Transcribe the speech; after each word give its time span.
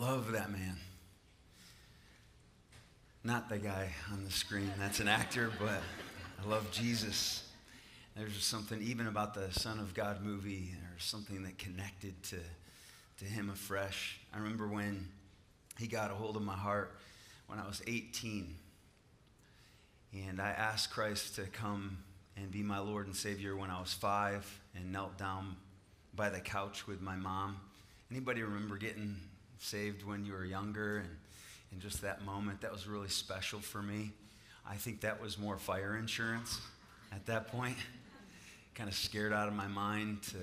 love 0.00 0.32
that 0.32 0.50
man. 0.50 0.78
Not 3.22 3.50
the 3.50 3.58
guy 3.58 3.90
on 4.10 4.24
the 4.24 4.30
screen, 4.30 4.72
that's 4.78 4.98
an 4.98 5.08
actor, 5.08 5.52
but 5.58 5.82
I 6.42 6.48
love 6.48 6.70
Jesus. 6.70 7.46
There's 8.16 8.34
just 8.34 8.48
something, 8.48 8.80
even 8.80 9.06
about 9.06 9.34
the 9.34 9.52
Son 9.52 9.78
of 9.78 9.92
God 9.92 10.24
movie, 10.24 10.74
there's 10.88 11.04
something 11.04 11.42
that 11.42 11.58
connected 11.58 12.14
to, 12.24 12.36
to 13.18 13.24
him 13.26 13.50
afresh. 13.50 14.18
I 14.32 14.38
remember 14.38 14.66
when 14.66 15.06
he 15.78 15.86
got 15.86 16.10
a 16.10 16.14
hold 16.14 16.34
of 16.36 16.42
my 16.42 16.56
heart 16.56 16.96
when 17.46 17.58
I 17.58 17.66
was 17.66 17.82
18. 17.86 18.54
And 20.14 20.40
I 20.40 20.48
asked 20.48 20.90
Christ 20.90 21.34
to 21.36 21.42
come 21.42 21.98
and 22.38 22.50
be 22.50 22.62
my 22.62 22.78
Lord 22.78 23.04
and 23.04 23.14
Savior 23.14 23.54
when 23.54 23.68
I 23.68 23.78
was 23.78 23.92
five 23.92 24.60
and 24.74 24.92
knelt 24.92 25.18
down 25.18 25.56
by 26.14 26.30
the 26.30 26.40
couch 26.40 26.86
with 26.86 27.02
my 27.02 27.16
mom. 27.16 27.58
Anybody 28.10 28.42
remember 28.42 28.78
getting 28.78 29.16
saved 29.60 30.04
when 30.04 30.24
you 30.24 30.32
were 30.32 30.44
younger 30.44 30.98
and 30.98 31.08
in 31.72 31.80
just 31.80 32.02
that 32.02 32.24
moment? 32.24 32.60
That 32.62 32.72
was 32.72 32.86
really 32.86 33.08
special 33.08 33.60
for 33.60 33.82
me. 33.82 34.10
I 34.68 34.74
think 34.74 35.00
that 35.02 35.20
was 35.20 35.38
more 35.38 35.58
fire 35.58 35.96
insurance 35.96 36.60
at 37.12 37.26
that 37.26 37.48
point. 37.48 37.76
kind 38.74 38.88
of 38.88 38.94
scared 38.94 39.32
out 39.32 39.48
of 39.48 39.54
my 39.54 39.66
mind 39.66 40.22
to 40.22 40.38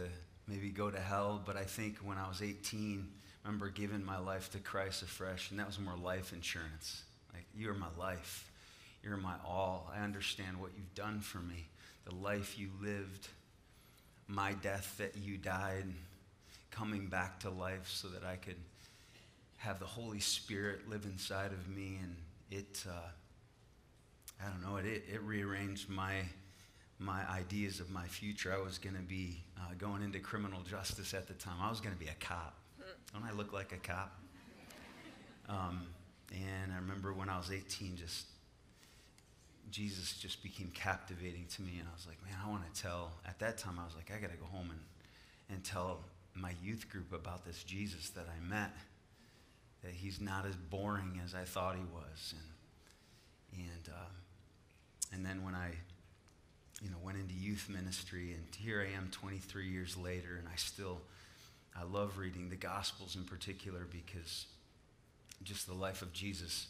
maybe 0.47 0.69
go 0.69 0.89
to 0.89 0.99
hell, 0.99 1.41
but 1.45 1.57
I 1.57 1.63
think 1.63 1.97
when 1.99 2.17
I 2.17 2.27
was 2.27 2.41
18, 2.41 3.07
I 3.43 3.47
remember 3.47 3.69
giving 3.69 4.03
my 4.03 4.17
life 4.17 4.51
to 4.51 4.59
Christ 4.59 5.01
afresh, 5.01 5.51
and 5.51 5.59
that 5.59 5.67
was 5.67 5.79
more 5.79 5.95
life 5.95 6.33
insurance. 6.33 7.03
Like, 7.33 7.45
you 7.55 7.69
are 7.69 7.73
my 7.73 7.87
life. 7.97 8.51
You're 9.03 9.17
my 9.17 9.35
all. 9.45 9.91
I 9.95 10.03
understand 10.03 10.59
what 10.59 10.71
you've 10.75 10.93
done 10.95 11.21
for 11.21 11.39
me, 11.39 11.67
the 12.05 12.15
life 12.15 12.57
you 12.57 12.69
lived, 12.81 13.27
my 14.27 14.53
death 14.53 14.95
that 14.97 15.15
you 15.17 15.37
died, 15.37 15.85
coming 16.71 17.07
back 17.07 17.39
to 17.41 17.49
life 17.49 17.87
so 17.87 18.07
that 18.09 18.23
I 18.23 18.35
could 18.35 18.57
have 19.57 19.79
the 19.79 19.85
Holy 19.85 20.19
Spirit 20.19 20.89
live 20.89 21.05
inside 21.05 21.51
of 21.51 21.67
me. 21.67 21.99
And 22.01 22.15
it, 22.51 22.83
uh, 22.87 23.09
I 24.43 24.49
don't 24.49 24.61
know, 24.61 24.77
it, 24.77 25.03
it 25.11 25.21
rearranged 25.23 25.89
my, 25.89 26.21
my 26.99 27.27
ideas 27.29 27.79
of 27.79 27.89
my 27.89 28.05
future. 28.05 28.53
I 28.53 28.63
was 28.63 28.77
going 28.77 28.95
to 28.95 29.01
be 29.01 29.43
uh, 29.57 29.73
going 29.77 30.03
into 30.03 30.19
criminal 30.19 30.61
justice 30.61 31.13
at 31.13 31.27
the 31.27 31.33
time. 31.33 31.55
I 31.61 31.69
was 31.69 31.81
going 31.81 31.93
to 31.93 31.99
be 31.99 32.07
a 32.07 32.15
cop. 32.19 32.55
Don't 33.13 33.23
I 33.23 33.31
look 33.31 33.53
like 33.53 33.71
a 33.71 33.77
cop? 33.77 34.19
Um, 35.49 35.87
and 36.31 36.73
I 36.73 36.75
remember 36.75 37.13
when 37.13 37.29
I 37.29 37.37
was 37.37 37.51
18, 37.51 37.95
just 37.95 38.25
Jesus 39.71 40.13
just 40.13 40.43
became 40.43 40.71
captivating 40.73 41.45
to 41.55 41.61
me. 41.61 41.73
And 41.79 41.87
I 41.87 41.93
was 41.93 42.05
like, 42.07 42.17
man, 42.23 42.35
I 42.43 42.49
want 42.49 42.73
to 42.73 42.81
tell. 42.81 43.11
At 43.25 43.39
that 43.39 43.57
time, 43.57 43.79
I 43.79 43.85
was 43.85 43.95
like, 43.95 44.11
I 44.15 44.19
got 44.19 44.31
to 44.31 44.37
go 44.37 44.45
home 44.45 44.69
and, 44.71 44.79
and 45.49 45.63
tell 45.63 45.99
my 46.35 46.53
youth 46.61 46.89
group 46.89 47.13
about 47.13 47.45
this 47.45 47.63
Jesus 47.63 48.09
that 48.11 48.27
I 48.29 48.47
met, 48.47 48.71
that 49.83 49.93
he's 49.93 50.19
not 50.19 50.45
as 50.45 50.55
boring 50.55 51.21
as 51.23 51.35
I 51.35 51.43
thought 51.43 51.75
he 51.75 51.85
was. 51.93 52.33
And, 53.53 53.65
and, 53.65 53.93
uh, 53.93 54.09
and 55.13 55.25
then 55.25 55.43
when 55.43 55.55
I 55.55 55.71
you 56.81 56.89
know, 56.89 56.97
went 57.03 57.17
into 57.17 57.33
youth 57.33 57.69
ministry, 57.69 58.33
and 58.33 58.43
here 58.55 58.85
I 58.87 58.95
am 58.95 59.09
23 59.11 59.67
years 59.67 59.97
later, 59.97 60.35
and 60.37 60.47
I 60.47 60.55
still, 60.55 61.01
I 61.75 61.83
love 61.83 62.17
reading 62.17 62.49
the 62.49 62.55
Gospels 62.55 63.15
in 63.15 63.23
particular 63.23 63.87
because 63.89 64.45
just 65.43 65.67
the 65.67 65.73
life 65.73 66.01
of 66.01 66.13
Jesus 66.13 66.67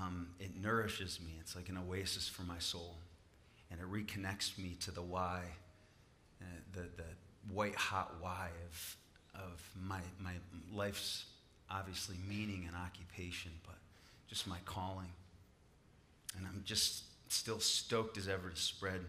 um, 0.00 0.28
it 0.40 0.56
nourishes 0.60 1.20
me. 1.20 1.36
It's 1.40 1.54
like 1.54 1.68
an 1.68 1.78
oasis 1.78 2.28
for 2.28 2.42
my 2.42 2.58
soul. 2.58 2.96
And 3.70 3.80
it 3.80 3.90
reconnects 3.90 4.58
me 4.58 4.76
to 4.80 4.90
the 4.90 5.02
why, 5.02 5.42
uh, 6.40 6.44
the, 6.72 6.82
the 6.96 7.52
white 7.52 7.74
hot 7.74 8.14
why 8.20 8.48
of, 8.70 8.96
of 9.34 9.70
my, 9.80 10.00
my 10.20 10.34
life's 10.72 11.26
obviously 11.74 12.16
meaning 12.28 12.64
and 12.66 12.76
occupation, 12.76 13.50
but 13.66 13.76
just 14.28 14.46
my 14.46 14.58
calling. 14.64 15.10
And 16.36 16.46
I'm 16.46 16.62
just 16.64 17.04
still 17.28 17.60
stoked 17.60 18.16
as 18.16 18.28
ever 18.28 18.50
to 18.50 18.56
spread 18.56 19.00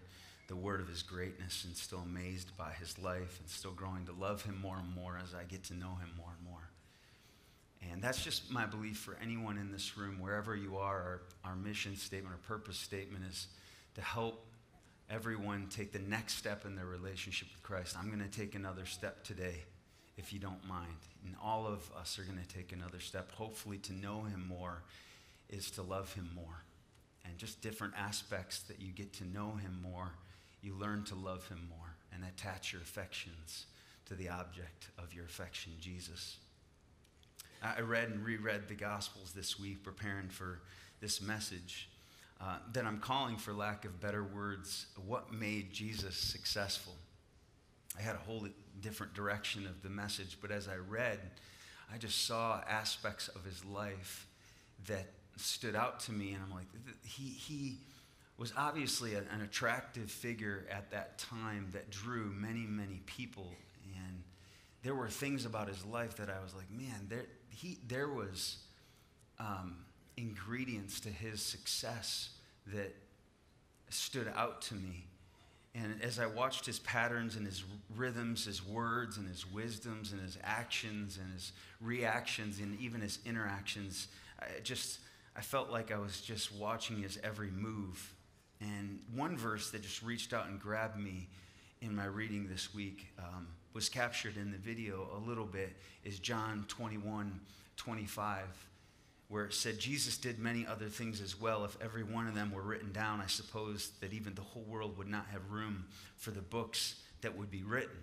the 0.47 0.55
word 0.55 0.79
of 0.79 0.87
his 0.87 1.01
greatness 1.01 1.63
and 1.65 1.75
still 1.75 1.99
amazed 1.99 2.55
by 2.57 2.71
his 2.79 2.97
life 2.99 3.39
and 3.39 3.49
still 3.49 3.71
growing 3.71 4.05
to 4.05 4.11
love 4.13 4.43
him 4.43 4.59
more 4.61 4.77
and 4.77 4.95
more 4.95 5.19
as 5.21 5.33
I 5.33 5.43
get 5.43 5.63
to 5.65 5.73
know 5.73 5.95
him 5.95 6.09
more 6.17 6.29
and 6.37 6.49
more. 6.49 6.69
And 7.91 8.01
that's 8.01 8.23
just 8.23 8.51
my 8.51 8.65
belief 8.65 8.97
for 8.97 9.17
anyone 9.21 9.57
in 9.57 9.71
this 9.71 9.97
room, 9.97 10.19
wherever 10.19 10.55
you 10.55 10.77
are. 10.77 11.21
Our, 11.45 11.51
our 11.51 11.55
mission 11.55 11.95
statement, 11.95 12.33
our 12.33 12.47
purpose 12.47 12.77
statement 12.77 13.25
is 13.29 13.47
to 13.95 14.01
help 14.01 14.45
everyone 15.09 15.67
take 15.69 15.91
the 15.91 15.99
next 15.99 16.37
step 16.37 16.65
in 16.65 16.75
their 16.75 16.85
relationship 16.85 17.47
with 17.53 17.61
Christ. 17.63 17.95
I'm 17.97 18.07
going 18.07 18.27
to 18.27 18.39
take 18.39 18.55
another 18.55 18.85
step 18.85 19.23
today, 19.23 19.63
if 20.17 20.33
you 20.33 20.39
don't 20.39 20.65
mind. 20.67 20.97
And 21.25 21.35
all 21.43 21.67
of 21.67 21.89
us 21.99 22.19
are 22.19 22.23
going 22.23 22.39
to 22.39 22.55
take 22.55 22.71
another 22.71 22.99
step, 22.99 23.31
hopefully, 23.31 23.77
to 23.79 23.93
know 23.93 24.23
Him 24.23 24.45
more, 24.47 24.83
is 25.49 25.71
to 25.71 25.81
love 25.81 26.13
Him 26.13 26.29
more. 26.35 26.63
And 27.25 27.37
just 27.37 27.61
different 27.61 27.93
aspects 27.97 28.59
that 28.61 28.81
you 28.81 28.91
get 28.91 29.13
to 29.13 29.25
know 29.25 29.51
Him 29.61 29.79
more, 29.81 30.11
you 30.61 30.73
learn 30.75 31.03
to 31.05 31.15
love 31.15 31.47
Him 31.47 31.67
more 31.69 31.95
and 32.13 32.23
attach 32.23 32.71
your 32.71 32.81
affections 32.81 33.65
to 34.05 34.15
the 34.15 34.29
object 34.29 34.89
of 34.97 35.13
your 35.13 35.25
affection, 35.25 35.73
Jesus. 35.79 36.37
I 37.63 37.81
read 37.81 38.09
and 38.09 38.23
reread 38.23 38.67
the 38.67 38.75
Gospels 38.75 39.31
this 39.35 39.59
week, 39.59 39.83
preparing 39.83 40.29
for 40.29 40.59
this 41.01 41.21
message. 41.21 41.89
Uh, 42.39 42.57
that 42.73 42.85
I'm 42.85 42.99
calling, 42.99 43.37
for 43.37 43.53
lack 43.53 43.85
of 43.85 44.01
better 44.01 44.21
words, 44.21 44.87
what 45.07 45.31
made 45.31 45.71
Jesus 45.71 46.17
successful. 46.17 46.93
I 47.97 48.01
had 48.01 48.15
a 48.15 48.19
whole 48.19 48.45
different 48.81 49.13
direction 49.13 49.65
of 49.65 49.81
the 49.83 49.89
message, 49.89 50.37
but 50.41 50.51
as 50.51 50.67
I 50.67 50.75
read, 50.75 51.19
I 51.93 51.97
just 51.97 52.25
saw 52.25 52.61
aspects 52.67 53.27
of 53.29 53.43
his 53.43 53.63
life 53.65 54.27
that 54.87 55.07
stood 55.37 55.75
out 55.75 55.99
to 56.01 56.11
me, 56.11 56.33
and 56.33 56.41
I'm 56.43 56.51
like, 56.51 56.67
he, 57.03 57.29
he 57.29 57.77
was 58.37 58.53
obviously 58.57 59.15
an 59.15 59.41
attractive 59.43 60.11
figure 60.11 60.65
at 60.69 60.91
that 60.91 61.17
time 61.17 61.69
that 61.73 61.89
drew 61.89 62.25
many, 62.25 62.65
many 62.67 63.01
people. 63.05 63.53
And 63.95 64.23
there 64.83 64.95
were 64.95 65.07
things 65.07 65.45
about 65.45 65.69
his 65.69 65.85
life 65.85 66.17
that 66.17 66.29
I 66.29 66.41
was 66.43 66.53
like, 66.53 66.69
man, 66.69 67.07
there, 67.07 67.25
he, 67.49 67.77
there 67.87 68.09
was 68.09 68.57
um, 69.39 69.77
ingredients 70.17 70.99
to 71.01 71.09
his 71.09 71.41
success 71.41 72.29
that 72.73 72.93
stood 73.89 74.31
out 74.35 74.61
to 74.63 74.75
me. 74.75 75.05
And 75.75 76.01
as 76.01 76.19
I 76.19 76.25
watched 76.25 76.65
his 76.65 76.79
patterns 76.79 77.35
and 77.35 77.45
his 77.45 77.65
rhythms, 77.95 78.45
his 78.45 78.65
words 78.65 79.17
and 79.17 79.27
his 79.27 79.45
wisdoms 79.51 80.13
and 80.13 80.21
his 80.21 80.37
actions 80.41 81.19
and 81.21 81.33
his 81.33 81.51
reactions 81.81 82.59
and 82.59 82.79
even 82.79 83.01
his 83.01 83.19
interactions, 83.25 84.07
I 84.39 84.61
just 84.63 84.99
I 85.35 85.41
felt 85.41 85.69
like 85.69 85.91
I 85.91 85.97
was 85.97 86.21
just 86.21 86.55
watching 86.55 87.03
his 87.03 87.19
every 87.23 87.51
move. 87.51 88.13
And 88.61 89.01
one 89.13 89.37
verse 89.37 89.69
that 89.72 89.81
just 89.81 90.01
reached 90.01 90.33
out 90.33 90.47
and 90.47 90.59
grabbed 90.61 90.97
me 90.97 91.27
in 91.81 91.93
my 91.93 92.05
reading 92.05 92.47
this 92.47 92.73
week 92.73 93.07
um, 93.19 93.47
was 93.73 93.89
captured 93.89 94.37
in 94.37 94.51
the 94.51 94.57
video 94.57 95.09
a 95.17 95.19
little 95.28 95.45
bit 95.45 95.75
is 96.05 96.19
John 96.19 96.63
21 96.69 97.37
25, 97.75 98.43
where 99.27 99.45
it 99.45 99.53
said, 99.53 99.79
Jesus 99.79 100.17
did 100.17 100.37
many 100.37 100.67
other 100.67 100.87
things 100.87 101.22
as 101.22 101.39
well. 101.39 101.66
If 101.66 101.77
every 101.81 102.03
one 102.03 102.27
of 102.27 102.35
them 102.35 102.51
were 102.51 102.61
written 102.61 102.91
down, 102.91 103.22
I 103.22 103.25
suppose 103.25 103.91
that 104.01 104.13
even 104.13 104.35
the 104.35 104.41
whole 104.41 104.63
world 104.63 104.97
would 104.97 105.07
not 105.07 105.25
have 105.31 105.49
room 105.49 105.85
for 106.17 106.31
the 106.31 106.41
books 106.41 106.95
that 107.22 107.35
would 107.37 107.49
be 107.49 107.63
written. 107.63 107.97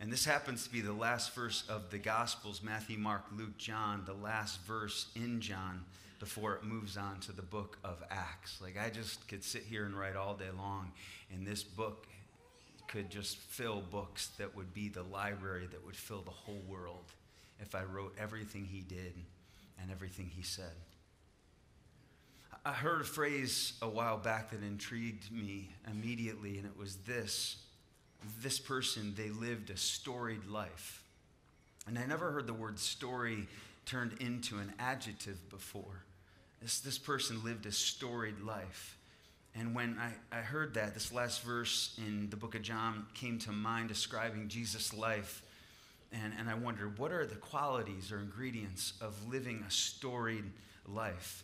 And 0.00 0.12
this 0.12 0.24
happens 0.24 0.64
to 0.64 0.72
be 0.72 0.82
the 0.82 0.92
last 0.92 1.34
verse 1.34 1.64
of 1.68 1.90
the 1.90 1.98
Gospels 1.98 2.62
Matthew, 2.62 2.98
Mark, 2.98 3.24
Luke, 3.34 3.56
John, 3.56 4.02
the 4.04 4.12
last 4.12 4.60
verse 4.66 5.06
in 5.16 5.40
John 5.40 5.84
before 6.18 6.54
it 6.54 6.64
moves 6.64 6.96
on 6.96 7.20
to 7.20 7.32
the 7.32 7.42
book 7.42 7.78
of 7.84 8.02
Acts. 8.10 8.60
Like, 8.60 8.76
I 8.78 8.90
just 8.90 9.26
could 9.28 9.42
sit 9.42 9.62
here 9.62 9.86
and 9.86 9.98
write 9.98 10.16
all 10.16 10.34
day 10.34 10.50
long, 10.56 10.92
and 11.32 11.46
this 11.46 11.62
book 11.62 12.06
could 12.88 13.08
just 13.10 13.38
fill 13.38 13.80
books 13.80 14.28
that 14.38 14.54
would 14.54 14.74
be 14.74 14.88
the 14.88 15.02
library 15.02 15.66
that 15.70 15.84
would 15.84 15.96
fill 15.96 16.22
the 16.22 16.30
whole 16.30 16.62
world 16.68 17.12
if 17.60 17.74
I 17.74 17.82
wrote 17.84 18.14
everything 18.18 18.64
he 18.64 18.80
did 18.80 19.14
and 19.80 19.90
everything 19.90 20.30
he 20.34 20.42
said. 20.42 20.72
I 22.64 22.72
heard 22.72 23.02
a 23.02 23.04
phrase 23.04 23.74
a 23.82 23.88
while 23.88 24.16
back 24.16 24.50
that 24.50 24.62
intrigued 24.62 25.30
me 25.30 25.68
immediately, 25.90 26.56
and 26.56 26.66
it 26.66 26.76
was 26.76 26.96
this 27.06 27.58
this 28.40 28.58
person, 28.58 29.14
they 29.16 29.30
lived 29.30 29.70
a 29.70 29.76
storied 29.76 30.46
life. 30.46 31.02
And 31.86 31.98
I 31.98 32.06
never 32.06 32.30
heard 32.32 32.46
the 32.46 32.54
word 32.54 32.78
story 32.78 33.46
turned 33.84 34.14
into 34.20 34.58
an 34.58 34.72
adjective 34.78 35.48
before. 35.50 36.04
This, 36.62 36.80
this 36.80 36.98
person 36.98 37.44
lived 37.44 37.66
a 37.66 37.72
storied 37.72 38.40
life. 38.40 38.96
And 39.54 39.74
when 39.74 39.98
I, 40.00 40.36
I 40.36 40.40
heard 40.40 40.74
that, 40.74 40.94
this 40.94 41.12
last 41.12 41.42
verse 41.42 41.98
in 41.98 42.30
the 42.30 42.36
book 42.36 42.54
of 42.54 42.62
John 42.62 43.06
came 43.14 43.38
to 43.40 43.52
mind 43.52 43.88
describing 43.88 44.48
Jesus' 44.48 44.94
life. 44.94 45.42
And, 46.22 46.32
and 46.38 46.48
I 46.48 46.54
wondered, 46.54 46.98
what 46.98 47.10
are 47.10 47.26
the 47.26 47.34
qualities 47.34 48.12
or 48.12 48.20
ingredients 48.20 48.92
of 49.00 49.28
living 49.28 49.64
a 49.66 49.70
storied 49.70 50.44
life? 50.86 51.42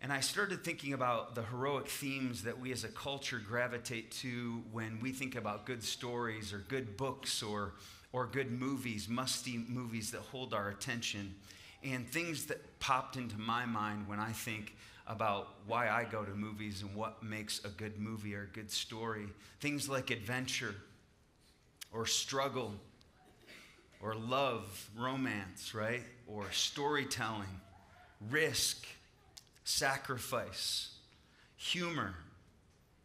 And 0.00 0.12
I 0.12 0.20
started 0.20 0.64
thinking 0.64 0.92
about 0.92 1.34
the 1.34 1.42
heroic 1.42 1.88
themes 1.88 2.42
that 2.42 2.58
we 2.58 2.72
as 2.72 2.84
a 2.84 2.88
culture 2.88 3.40
gravitate 3.40 4.10
to 4.22 4.62
when 4.72 4.98
we 5.00 5.12
think 5.12 5.36
about 5.36 5.64
good 5.64 5.82
stories 5.82 6.52
or 6.52 6.58
good 6.68 6.96
books 6.96 7.42
or, 7.42 7.74
or 8.12 8.26
good 8.26 8.50
movies, 8.50 9.08
musty 9.08 9.64
movies 9.68 10.10
that 10.12 10.20
hold 10.20 10.54
our 10.54 10.68
attention. 10.68 11.34
And 11.84 12.08
things 12.08 12.46
that 12.46 12.78
popped 12.80 13.16
into 13.16 13.38
my 13.38 13.64
mind 13.64 14.08
when 14.08 14.20
I 14.20 14.32
think 14.32 14.76
about 15.06 15.54
why 15.66 15.88
I 15.88 16.04
go 16.04 16.24
to 16.24 16.34
movies 16.34 16.82
and 16.82 16.94
what 16.94 17.22
makes 17.22 17.64
a 17.64 17.68
good 17.68 17.98
movie 17.98 18.34
or 18.34 18.44
a 18.44 18.54
good 18.54 18.70
story. 18.70 19.26
Things 19.60 19.88
like 19.88 20.10
adventure 20.10 20.74
or 21.92 22.06
struggle 22.06 22.74
or 24.02 24.16
love, 24.16 24.90
romance, 24.98 25.74
right? 25.74 26.02
Or 26.26 26.50
storytelling, 26.50 27.60
risk 28.30 28.86
sacrifice, 29.64 30.90
humor, 31.56 32.14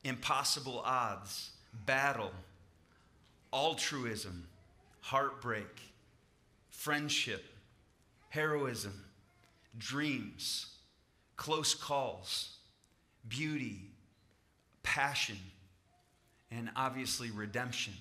impossible 0.04 0.82
odds, 0.84 1.52
battle, 1.86 2.32
altruism, 3.54 4.48
heartbreak, 5.02 5.82
friendship, 6.70 7.46
heroism, 8.30 9.06
dreams, 9.78 10.68
close 11.36 11.76
calls, 11.76 12.58
beauty, 13.28 13.82
passion, 14.82 15.38
and 16.50 16.70
obviously 16.76 17.30
redemption. 17.30 17.94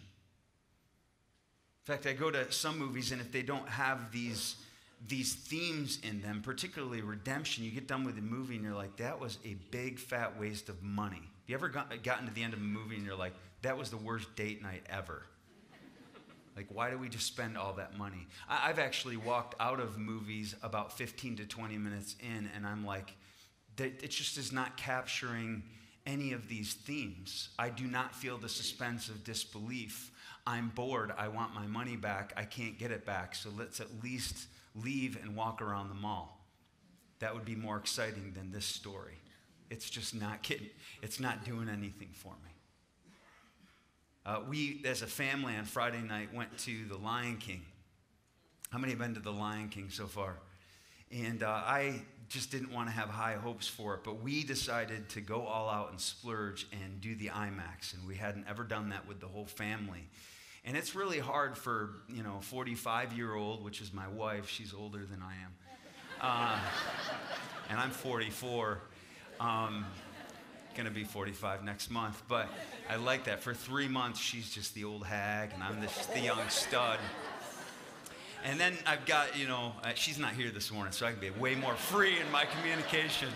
In 1.87 1.93
fact, 1.95 2.07
I 2.07 2.15
go 2.15 2.33
to 2.33 2.51
some 2.51 2.79
movies, 2.79 3.13
and 3.13 3.21
if 3.21 3.31
they 3.31 3.43
don't 3.43 3.69
have 3.69 4.11
these 4.11 4.57
these 5.07 5.35
themes 5.35 5.99
in 6.03 6.23
them, 6.23 6.41
particularly 6.43 7.03
redemption, 7.03 7.63
you 7.63 7.71
get 7.71 7.87
done 7.87 8.03
with 8.03 8.17
the 8.17 8.23
movie 8.23 8.55
and 8.55 8.65
you're 8.65 8.75
like, 8.75 8.97
that 8.97 9.21
was 9.21 9.39
a 9.45 9.55
big 9.71 9.99
fat 9.99 10.41
waste 10.41 10.71
of 10.71 10.83
money. 10.83 11.17
Have 11.17 11.49
You 11.49 11.55
ever 11.55 11.69
got, 11.69 12.03
gotten 12.03 12.27
to 12.27 12.33
the 12.33 12.43
end 12.43 12.55
of 12.55 12.61
a 12.61 12.63
movie 12.63 12.97
and 12.97 13.05
you're 13.05 13.15
like, 13.15 13.35
that 13.61 13.77
was 13.77 13.91
the 13.91 13.99
worst 13.99 14.35
date 14.37 14.63
night 14.63 14.83
ever? 14.89 15.23
Like, 16.57 16.69
why 16.71 16.91
do 16.91 16.97
we 16.97 17.11
just 17.11 17.27
spend 17.27 17.59
all 17.59 17.75
that 17.75 17.99
money? 17.99 18.27
I, 18.49 18.69
have 18.69 18.79
actually 18.79 19.19
walked 19.19 19.55
out 19.61 19.79
of 19.79 19.99
movies 19.99 20.57
about 20.63 20.97
15 20.97 21.37
to 21.37 21.45
20 21.45 21.77
minutes 21.77 22.17
in, 22.19 22.49
and 22.57 22.67
I'm 22.67 22.87
like, 22.87 23.15
it 23.77 24.09
just 24.09 24.39
is 24.39 24.51
not 24.51 24.79
capturing 24.79 25.63
any 26.07 26.33
of 26.33 26.49
these 26.49 26.73
themes. 26.73 27.51
I 27.59 27.69
do 27.69 27.85
not 27.85 28.15
feel 28.15 28.39
the 28.39 28.49
suspense 28.49 29.11
of 29.11 29.23
disbelief. 29.23 30.11
I'm 30.47 30.71
bored. 30.75 31.13
I 31.17 31.29
want 31.29 31.55
my 31.55 31.67
money 31.67 31.97
back. 31.97 32.33
I 32.37 32.45
can't 32.45 32.79
get 32.79 32.91
it 32.91 33.05
back. 33.05 33.35
So 33.35 33.51
let's 33.57 33.81
at 33.81 33.89
least 34.03 34.47
leave 34.75 35.19
and 35.21 35.35
walk 35.35 35.61
around 35.61 35.89
the 35.89 35.95
mall. 35.95 36.45
That 37.19 37.35
would 37.35 37.45
be 37.45 37.57
more 37.57 37.77
exciting 37.77 38.33
than 38.35 38.53
this 38.53 38.67
story. 38.67 39.15
It's 39.71 39.91
just 39.91 40.15
not 40.15 40.43
getting, 40.43 40.69
it's 41.03 41.19
not 41.19 41.45
doing 41.45 41.69
anything 41.69 42.11
for 42.13 42.35
me. 42.45 42.51
Uh, 44.25 44.41
we, 44.49 44.83
as 44.85 45.03
a 45.03 45.07
family 45.07 45.57
on 45.57 45.65
Friday 45.65 46.03
night, 46.03 46.35
went 46.35 46.57
to 46.59 46.85
the 46.87 46.97
Lion 46.97 47.39
King. 47.39 47.63
How 48.71 48.79
many 48.79 48.93
have 48.93 48.99
been 48.99 49.15
to 49.15 49.21
the 49.21 49.33
Lion 49.33 49.69
King 49.69 49.89
so 49.91 50.07
far? 50.07 50.37
And 51.13 51.43
uh, 51.43 51.49
I 51.49 52.03
just 52.29 52.51
didn't 52.51 52.73
want 52.73 52.89
to 52.89 52.93
have 52.93 53.09
high 53.09 53.35
hopes 53.35 53.69
for 53.69 53.95
it, 53.95 54.01
but 54.05 54.21
we 54.21 54.43
decided 54.43 55.09
to 55.11 55.21
go 55.21 55.43
all 55.47 55.69
out 55.69 55.91
and 55.91 56.01
splurge 56.01 56.67
and 56.73 57.01
do 57.01 57.15
the 57.15 57.29
IMAX. 57.29 57.95
And 57.95 58.07
we 58.07 58.17
hadn't 58.17 58.47
ever 58.49 58.65
done 58.65 58.89
that 58.91 59.07
with 59.07 59.21
the 59.21 59.29
whole 59.29 59.47
family. 59.47 60.09
And 60.67 60.77
it's 60.77 60.97
really 60.97 61.21
hard 61.21 61.57
for, 61.57 61.91
you 62.09 62.25
know, 62.25 62.41
45 62.41 63.13
year 63.13 63.35
old, 63.35 63.63
which 63.63 63.81
is 63.81 63.93
my 63.93 64.09
wife, 64.09 64.49
she's 64.49 64.75
older 64.75 64.99
than 64.99 65.23
I 65.23 65.35
am. 65.35 65.53
Uh, 66.21 66.59
and 67.71 67.79
I'm 67.79 67.91
44. 67.91 68.81
Um, 69.39 69.87
gonna 70.75 70.91
be 70.91 71.05
45 71.05 71.65
next 71.65 71.91
month, 71.91 72.21
but 72.29 72.49
I 72.91 72.97
like 72.97 73.25
that. 73.25 73.43
For 73.43 73.55
three 73.55 73.89
months, 73.89 74.21
she's 74.21 74.51
just 74.51 74.75
the 74.75 74.85
old 74.85 75.07
hag, 75.07 75.51
and 75.55 75.63
I'm 75.63 75.81
the, 75.81 75.89
the 76.13 76.21
young 76.21 76.49
stud. 76.49 76.99
And 78.45 78.61
then 78.61 78.75
I've 78.87 79.07
got, 79.07 79.39
you 79.39 79.47
know, 79.47 79.73
uh, 79.83 79.93
she's 79.95 80.19
not 80.19 80.33
here 80.33 80.51
this 80.51 80.71
morning, 80.71 80.93
so 80.93 81.07
I 81.07 81.13
can 81.13 81.21
be 81.21 81.31
way 81.31 81.55
more 81.55 81.75
free 81.75 82.21
in 82.21 82.31
my 82.31 82.45
communication. 82.45 83.29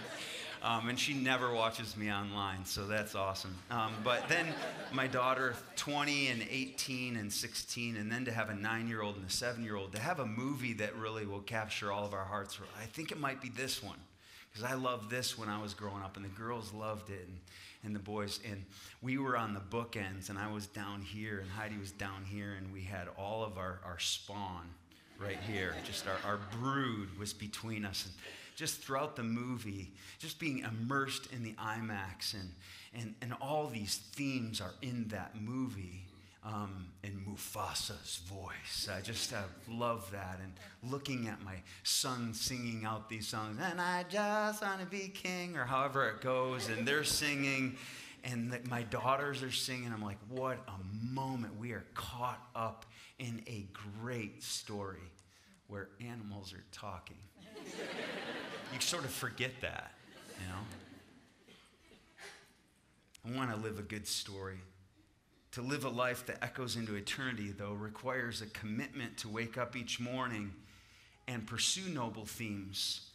Um, 0.62 0.90
and 0.90 0.98
she 0.98 1.14
never 1.14 1.54
watches 1.54 1.96
me 1.96 2.12
online, 2.12 2.66
so 2.66 2.86
that's 2.86 3.14
awesome. 3.14 3.54
Um, 3.70 3.94
but 4.04 4.28
then 4.28 4.46
my 4.92 5.06
daughter, 5.06 5.54
20 5.76 6.28
and 6.28 6.44
18 6.50 7.16
and 7.16 7.32
16, 7.32 7.96
and 7.96 8.12
then 8.12 8.26
to 8.26 8.32
have 8.32 8.50
a 8.50 8.54
nine 8.54 8.86
year 8.86 9.00
old 9.00 9.16
and 9.16 9.26
a 9.26 9.30
seven 9.30 9.64
year 9.64 9.76
old, 9.76 9.92
to 9.92 9.98
have 9.98 10.20
a 10.20 10.26
movie 10.26 10.74
that 10.74 10.94
really 10.96 11.24
will 11.24 11.40
capture 11.40 11.90
all 11.90 12.04
of 12.04 12.12
our 12.12 12.24
hearts. 12.24 12.58
I 12.80 12.84
think 12.84 13.10
it 13.10 13.18
might 13.18 13.40
be 13.40 13.48
this 13.48 13.82
one, 13.82 13.96
because 14.52 14.70
I 14.70 14.74
loved 14.74 15.10
this 15.10 15.38
when 15.38 15.48
I 15.48 15.60
was 15.60 15.72
growing 15.72 16.02
up, 16.02 16.16
and 16.16 16.24
the 16.24 16.30
girls 16.30 16.74
loved 16.74 17.08
it, 17.08 17.26
and, 17.26 17.38
and 17.82 17.94
the 17.94 18.00
boys. 18.00 18.38
And 18.46 18.62
we 19.00 19.16
were 19.16 19.38
on 19.38 19.54
the 19.54 19.60
bookends, 19.60 20.28
and 20.28 20.38
I 20.38 20.52
was 20.52 20.66
down 20.66 21.00
here, 21.00 21.38
and 21.40 21.50
Heidi 21.50 21.78
was 21.78 21.92
down 21.92 22.22
here, 22.26 22.52
and 22.58 22.70
we 22.70 22.82
had 22.82 23.08
all 23.16 23.42
of 23.44 23.56
our, 23.56 23.80
our 23.82 23.98
spawn 23.98 24.68
right 25.18 25.38
here. 25.46 25.74
Just 25.86 26.04
our, 26.06 26.32
our 26.32 26.38
brood 26.60 27.18
was 27.18 27.32
between 27.32 27.86
us. 27.86 28.04
And, 28.04 28.14
just 28.60 28.82
throughout 28.82 29.16
the 29.16 29.22
movie, 29.22 29.90
just 30.18 30.38
being 30.38 30.58
immersed 30.58 31.32
in 31.32 31.42
the 31.42 31.54
IMAX, 31.54 32.34
and, 32.34 32.52
and, 32.92 33.14
and 33.22 33.32
all 33.40 33.68
these 33.68 33.96
themes 34.12 34.60
are 34.60 34.74
in 34.82 35.08
that 35.08 35.34
movie. 35.40 36.04
Um, 36.42 36.86
in 37.04 37.22
Mufasa's 37.26 38.22
voice. 38.26 38.88
I 38.90 39.02
just 39.02 39.34
uh, 39.34 39.42
love 39.68 40.10
that. 40.12 40.40
And 40.42 40.54
looking 40.90 41.28
at 41.28 41.44
my 41.44 41.56
son 41.82 42.32
singing 42.32 42.86
out 42.86 43.10
these 43.10 43.28
songs, 43.28 43.58
and 43.60 43.78
I 43.78 44.06
just 44.08 44.62
want 44.62 44.80
to 44.80 44.86
be 44.86 45.08
king, 45.08 45.58
or 45.58 45.64
however 45.64 46.08
it 46.08 46.22
goes, 46.22 46.70
and 46.70 46.88
they're 46.88 47.04
singing, 47.04 47.76
and 48.24 48.50
the, 48.50 48.60
my 48.70 48.84
daughters 48.84 49.42
are 49.42 49.50
singing. 49.50 49.92
I'm 49.92 50.02
like, 50.02 50.16
what 50.30 50.56
a 50.66 51.12
moment. 51.14 51.58
We 51.58 51.72
are 51.72 51.84
caught 51.92 52.40
up 52.56 52.86
in 53.18 53.42
a 53.46 53.66
great 54.00 54.42
story 54.42 55.12
where 55.68 55.88
animals 56.00 56.54
are 56.54 56.64
talking 56.72 57.18
you 58.74 58.80
sort 58.80 59.04
of 59.04 59.10
forget 59.10 59.52
that, 59.60 59.92
you 60.40 60.46
know? 60.46 60.54
I 63.26 63.36
want 63.36 63.50
to 63.50 63.56
live 63.56 63.78
a 63.78 63.82
good 63.82 64.06
story. 64.06 64.58
To 65.52 65.62
live 65.62 65.84
a 65.84 65.88
life 65.88 66.26
that 66.26 66.42
echoes 66.42 66.76
into 66.76 66.94
eternity, 66.94 67.50
though, 67.50 67.72
requires 67.72 68.40
a 68.40 68.46
commitment 68.46 69.18
to 69.18 69.28
wake 69.28 69.58
up 69.58 69.74
each 69.76 69.98
morning 69.98 70.52
and 71.26 71.46
pursue 71.46 71.88
noble 71.92 72.24
themes 72.24 73.10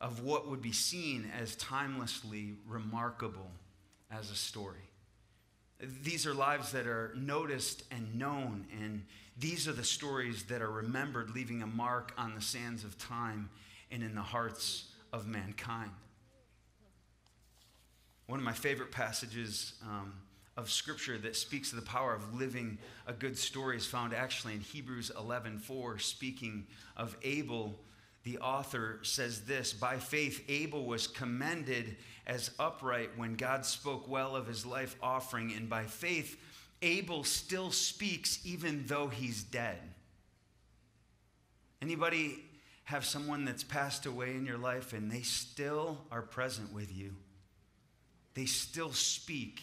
of 0.00 0.22
what 0.22 0.48
would 0.48 0.62
be 0.62 0.72
seen 0.72 1.30
as 1.38 1.56
timelessly 1.56 2.54
remarkable 2.66 3.50
as 4.10 4.30
a 4.30 4.34
story. 4.34 4.90
These 6.02 6.26
are 6.26 6.34
lives 6.34 6.72
that 6.72 6.86
are 6.86 7.12
noticed 7.16 7.84
and 7.90 8.16
known, 8.16 8.66
and 8.82 9.04
these 9.38 9.66
are 9.66 9.72
the 9.72 9.84
stories 9.84 10.44
that 10.44 10.60
are 10.60 10.70
remembered, 10.70 11.30
leaving 11.30 11.62
a 11.62 11.66
mark 11.66 12.12
on 12.18 12.34
the 12.34 12.40
sands 12.40 12.84
of 12.84 12.98
time 12.98 13.48
and 13.90 14.02
in 14.02 14.14
the 14.14 14.22
hearts 14.22 14.86
of 15.12 15.26
mankind. 15.26 15.90
One 18.26 18.38
of 18.38 18.44
my 18.44 18.52
favorite 18.52 18.92
passages 18.92 19.74
um, 19.82 20.12
of 20.56 20.70
scripture 20.70 21.18
that 21.18 21.34
speaks 21.36 21.72
of 21.72 21.76
the 21.76 21.86
power 21.86 22.14
of 22.14 22.34
living 22.34 22.78
a 23.06 23.12
good 23.12 23.36
story 23.36 23.76
is 23.76 23.86
found 23.86 24.12
actually 24.12 24.54
in 24.54 24.60
Hebrews 24.60 25.10
11:4 25.16 26.00
speaking 26.00 26.66
of 26.96 27.16
Abel 27.22 27.80
the 28.22 28.38
author 28.38 28.98
says 29.02 29.46
this 29.46 29.72
by 29.72 29.96
faith 29.96 30.44
Abel 30.48 30.84
was 30.84 31.06
commended 31.06 31.96
as 32.26 32.50
upright 32.58 33.16
when 33.16 33.34
God 33.34 33.64
spoke 33.64 34.06
well 34.06 34.36
of 34.36 34.46
his 34.46 34.66
life 34.66 34.96
offering 35.02 35.52
and 35.54 35.68
by 35.68 35.84
faith 35.84 36.38
Abel 36.82 37.24
still 37.24 37.70
speaks 37.70 38.38
even 38.44 38.84
though 38.86 39.08
he's 39.08 39.42
dead 39.42 39.78
anybody 41.80 42.44
have 42.90 43.04
someone 43.04 43.44
that's 43.44 43.62
passed 43.62 44.04
away 44.04 44.34
in 44.34 44.44
your 44.44 44.58
life 44.58 44.92
and 44.92 45.08
they 45.08 45.22
still 45.22 45.98
are 46.10 46.22
present 46.22 46.74
with 46.74 46.92
you. 46.92 47.14
They 48.34 48.46
still 48.46 48.90
speak. 48.90 49.62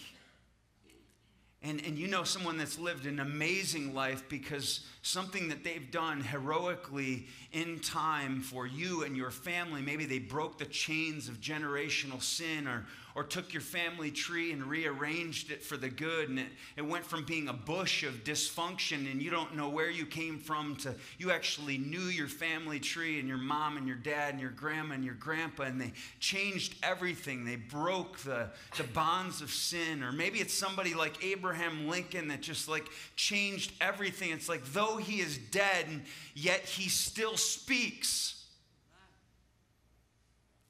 And, 1.61 1.83
and 1.85 1.97
you 1.97 2.07
know 2.07 2.23
someone 2.23 2.57
that's 2.57 2.79
lived 2.79 3.05
an 3.05 3.19
amazing 3.19 3.93
life 3.93 4.23
because 4.29 4.85
something 5.01 5.49
that 5.49 5.65
they've 5.65 5.91
done 5.91 6.21
heroically 6.21 7.27
in 7.51 7.79
time 7.81 8.39
for 8.39 8.65
you 8.65 9.03
and 9.03 9.17
your 9.17 9.31
family, 9.31 9.81
maybe 9.81 10.05
they 10.05 10.19
broke 10.19 10.57
the 10.57 10.65
chains 10.65 11.27
of 11.27 11.41
generational 11.41 12.23
sin 12.23 12.65
or, 12.65 12.85
or 13.17 13.23
took 13.23 13.51
your 13.51 13.63
family 13.63 14.11
tree 14.11 14.51
and 14.51 14.63
rearranged 14.63 15.49
it 15.49 15.63
for 15.63 15.75
the 15.75 15.89
good. 15.89 16.29
And 16.29 16.37
it, 16.37 16.49
it 16.75 16.85
went 16.85 17.03
from 17.03 17.23
being 17.23 17.47
a 17.47 17.53
bush 17.53 18.03
of 18.03 18.23
dysfunction 18.23 19.11
and 19.11 19.23
you 19.23 19.31
don't 19.31 19.55
know 19.55 19.69
where 19.69 19.89
you 19.89 20.05
came 20.05 20.37
from 20.37 20.75
to 20.77 20.93
you 21.17 21.31
actually 21.31 21.79
knew 21.79 21.99
your 21.99 22.27
family 22.27 22.79
tree 22.79 23.19
and 23.19 23.27
your 23.27 23.39
mom 23.39 23.75
and 23.75 23.87
your 23.87 23.95
dad 23.95 24.33
and 24.33 24.39
your 24.39 24.51
grandma 24.51 24.93
and 24.93 25.03
your 25.03 25.15
grandpa. 25.15 25.63
And 25.63 25.81
they 25.81 25.93
changed 26.19 26.75
everything. 26.83 27.43
They 27.43 27.55
broke 27.55 28.19
the, 28.19 28.51
the 28.77 28.83
bonds 28.83 29.41
of 29.41 29.49
sin. 29.49 30.03
Or 30.03 30.11
maybe 30.11 30.37
it's 30.37 30.53
somebody 30.53 30.93
like 30.93 31.25
Abraham 31.25 31.87
Lincoln 31.87 32.27
that 32.27 32.41
just 32.41 32.69
like 32.69 32.87
changed 33.15 33.73
everything. 33.81 34.29
It's 34.29 34.47
like 34.47 34.63
though 34.73 34.97
he 34.97 35.21
is 35.21 35.39
dead, 35.39 35.87
and 35.87 36.03
yet 36.35 36.59
he 36.65 36.87
still 36.87 37.35
speaks. 37.35 38.45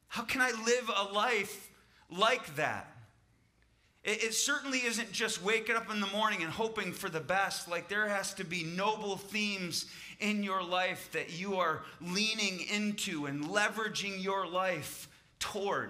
How 0.07 0.23
can 0.23 0.39
I 0.39 0.51
live 0.51 0.89
a 0.95 1.13
life 1.13 1.66
like 2.09 2.55
that? 2.55 2.91
It, 4.03 4.23
it, 4.23 4.33
certainly 4.33 4.79
isn't 4.79 5.11
just 5.11 5.43
waking 5.43 5.75
up 5.75 5.91
in 5.91 5.99
the 5.99 6.07
morning 6.07 6.41
and 6.41 6.49
hoping 6.49 6.93
for 6.93 7.09
the 7.09 7.19
best. 7.19 7.69
Like 7.69 7.89
there 7.89 8.07
has 8.07 8.33
to 8.35 8.45
be 8.45 8.63
noble 8.63 9.17
themes 9.17 9.85
in 10.19 10.43
your 10.43 10.63
life 10.63 11.09
that 11.11 11.37
you 11.37 11.57
are 11.57 11.83
leaning 12.01 12.61
into 12.73 13.25
and 13.25 13.45
leveraging 13.45 14.23
your 14.23 14.47
life 14.47 15.09
toward. 15.39 15.89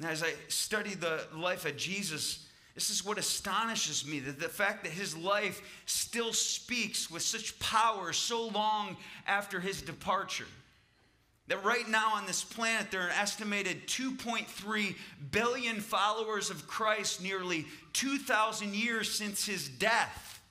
Now, 0.00 0.10
as 0.10 0.22
I 0.22 0.32
study 0.48 0.94
the 0.94 1.24
life 1.34 1.64
of 1.64 1.76
Jesus, 1.76 2.46
this 2.74 2.90
is 2.90 3.04
what 3.04 3.18
astonishes 3.18 4.06
me 4.06 4.20
that 4.20 4.38
the 4.38 4.48
fact 4.48 4.84
that 4.84 4.92
his 4.92 5.16
life 5.16 5.82
still 5.86 6.32
speaks 6.32 7.10
with 7.10 7.22
such 7.22 7.58
power 7.58 8.12
so 8.12 8.46
long 8.46 8.96
after 9.26 9.58
his 9.58 9.82
departure. 9.82 10.46
That 11.48 11.64
right 11.64 11.88
now 11.88 12.14
on 12.14 12.26
this 12.26 12.44
planet, 12.44 12.90
there 12.90 13.00
are 13.00 13.08
an 13.08 13.18
estimated 13.18 13.86
2.3 13.88 14.94
billion 15.30 15.80
followers 15.80 16.50
of 16.50 16.66
Christ, 16.66 17.22
nearly 17.22 17.66
2,000 17.94 18.74
years 18.74 19.10
since 19.10 19.46
his 19.46 19.68
death. 19.68 20.42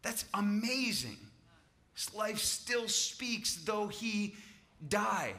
That's 0.00 0.24
amazing. 0.34 1.18
His 1.94 2.14
life 2.14 2.38
still 2.38 2.88
speaks, 2.88 3.56
though 3.56 3.88
he 3.88 4.34
died 4.88 5.36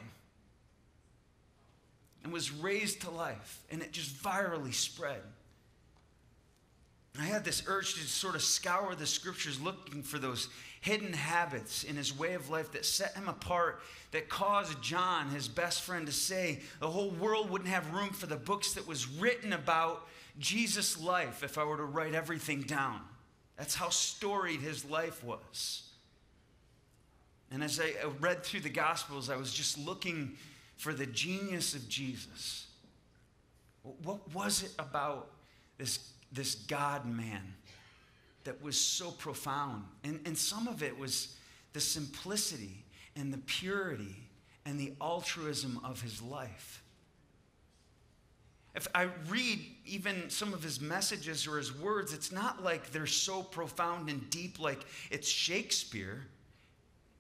and 2.24 2.32
was 2.32 2.52
raised 2.52 3.02
to 3.02 3.10
life, 3.10 3.64
and 3.70 3.82
it 3.82 3.92
just 3.92 4.16
virally 4.24 4.74
spread. 4.74 5.22
I 7.20 7.26
had 7.26 7.44
this 7.44 7.64
urge 7.68 7.96
to 7.96 8.00
sort 8.02 8.36
of 8.36 8.42
scour 8.42 8.96
the 8.96 9.06
scriptures 9.06 9.60
looking 9.60 10.02
for 10.02 10.18
those 10.18 10.50
hidden 10.84 11.14
habits 11.14 11.86
in 11.86 11.96
his 11.96 12.18
way 12.18 12.34
of 12.34 12.50
life 12.50 12.74
that 12.74 12.86
set 12.86 13.16
him 13.16 13.30
apart, 13.30 13.82
that 14.12 14.28
caused 14.28 14.82
John, 14.82 15.30
his 15.30 15.48
best 15.48 15.82
friend, 15.82 16.06
to 16.08 16.12
say 16.12 16.60
the 16.82 16.90
whole 16.90 17.10
world 17.12 17.50
wouldn't 17.50 17.70
have 17.70 17.94
room 17.94 18.10
for 18.10 18.26
the 18.26 18.36
books 18.36 18.74
that 18.74 18.86
was 18.86 19.08
written 19.08 19.54
about 19.54 20.06
Jesus' 20.40 21.00
life 21.00 21.42
if 21.42 21.58
I 21.58 21.64
were 21.64 21.78
to 21.78 21.86
write 21.86 22.14
everything 22.14 22.64
down. 22.64 23.00
That's 23.58 23.76
how 23.76 23.88
storied 23.88 24.60
his 24.60 24.84
life 24.84 25.24
was. 25.24 25.84
And 27.50 27.64
as 27.64 27.80
I 27.80 27.94
read 28.20 28.44
through 28.44 28.62
the 28.62 28.70
Gospels, 28.70 29.30
I 29.30 29.38
was 29.38 29.54
just 29.54 29.78
looking 29.78 30.34
for 30.76 30.94
the 30.94 31.06
genius 31.06 31.76
of 31.76 31.88
Jesus. 31.88 32.68
What 34.04 34.34
was 34.34 34.64
it 34.64 34.72
about 34.78 35.32
this, 35.78 36.12
this 36.34 36.56
God 36.56 37.06
man 37.06 37.54
that 38.44 38.62
was 38.62 38.80
so 38.80 39.12
profound? 39.12 39.84
And, 40.04 40.20
and 40.26 40.38
some 40.38 40.68
of 40.68 40.84
it 40.84 40.98
was 40.98 41.36
the 41.74 41.82
simplicity 41.82 42.86
and 43.16 43.34
the 43.34 43.40
purity 43.40 44.16
and 44.66 44.80
the 44.80 44.94
altruism 45.02 45.80
of 45.84 46.02
his 46.02 46.22
life. 46.22 46.84
If 48.76 48.88
I 48.96 49.10
read 49.30 49.60
even 49.86 50.30
some 50.30 50.54
of 50.54 50.64
his 50.64 50.82
messages 50.82 51.46
or 51.48 51.58
his 51.58 51.78
words, 51.78 52.12
it's 52.12 52.32
not 52.32 52.64
like 52.64 52.92
they're 52.92 53.06
so 53.06 53.44
profound 53.44 54.10
and 54.10 54.28
deep 54.30 54.60
like 54.60 54.84
it's 55.12 55.28
Shakespeare. 55.28 56.26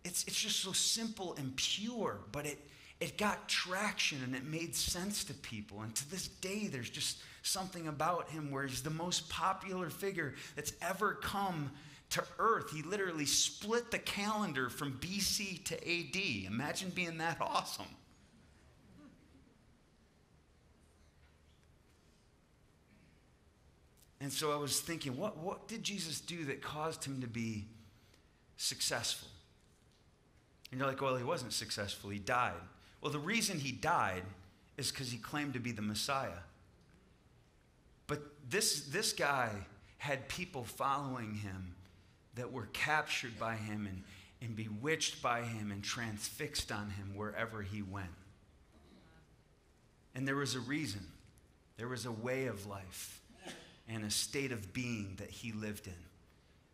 It's, 0.03 0.23
it's 0.25 0.39
just 0.39 0.61
so 0.61 0.71
simple 0.71 1.35
and 1.37 1.55
pure, 1.55 2.19
but 2.31 2.45
it, 2.45 2.59
it 3.03 3.17
got 3.17 3.49
traction 3.49 4.17
and 4.23 4.33
it 4.33 4.45
made 4.45 4.73
sense 4.73 5.25
to 5.25 5.33
people. 5.33 5.81
And 5.81 5.93
to 5.93 6.09
this 6.09 6.29
day, 6.29 6.67
there's 6.67 6.89
just 6.89 7.17
something 7.41 7.89
about 7.89 8.29
him 8.29 8.49
where 8.49 8.65
he's 8.65 8.81
the 8.81 8.89
most 8.89 9.29
popular 9.29 9.89
figure 9.89 10.35
that's 10.55 10.71
ever 10.81 11.15
come 11.15 11.69
to 12.11 12.23
earth. 12.39 12.71
He 12.71 12.81
literally 12.81 13.25
split 13.25 13.91
the 13.91 13.99
calendar 13.99 14.69
from 14.69 14.93
BC 15.01 15.65
to 15.65 15.75
AD. 15.75 16.47
Imagine 16.47 16.91
being 16.91 17.17
that 17.17 17.39
awesome. 17.41 17.87
And 24.21 24.31
so 24.31 24.53
I 24.53 24.55
was 24.55 24.79
thinking, 24.79 25.17
what, 25.17 25.37
what 25.39 25.67
did 25.67 25.83
Jesus 25.83 26.21
do 26.21 26.45
that 26.45 26.61
caused 26.61 27.03
him 27.03 27.19
to 27.19 27.27
be 27.27 27.65
successful? 28.55 29.27
And 30.71 30.79
you're 30.79 30.87
like, 30.87 31.01
well, 31.01 31.17
he 31.17 31.25
wasn't 31.25 31.51
successful, 31.51 32.09
he 32.09 32.19
died. 32.19 32.53
Well, 33.03 33.11
the 33.11 33.19
reason 33.19 33.59
he 33.59 33.73
died 33.73 34.23
is 34.77 34.89
because 34.89 35.11
he 35.11 35.17
claimed 35.17 35.55
to 35.55 35.59
be 35.59 35.73
the 35.73 35.81
Messiah. 35.81 36.39
But 38.07 38.21
this, 38.49 38.85
this 38.85 39.11
guy 39.11 39.49
had 39.97 40.29
people 40.29 40.63
following 40.63 41.35
him 41.35 41.75
that 42.35 42.53
were 42.53 42.69
captured 42.71 43.37
by 43.37 43.55
him 43.55 43.87
and, 43.87 44.03
and 44.41 44.55
bewitched 44.55 45.21
by 45.21 45.41
him 45.41 45.69
and 45.69 45.83
transfixed 45.83 46.71
on 46.71 46.91
him 46.91 47.11
wherever 47.13 47.61
he 47.61 47.81
went. 47.81 48.07
And 50.15 50.25
there 50.25 50.37
was 50.37 50.55
a 50.55 50.61
reason, 50.61 51.05
there 51.75 51.89
was 51.89 52.05
a 52.05 52.11
way 52.11 52.45
of 52.45 52.65
life 52.67 53.19
and 53.89 54.05
a 54.05 54.11
state 54.11 54.53
of 54.53 54.71
being 54.73 55.15
that 55.17 55.29
he 55.29 55.51
lived 55.51 55.87
in 55.87 55.93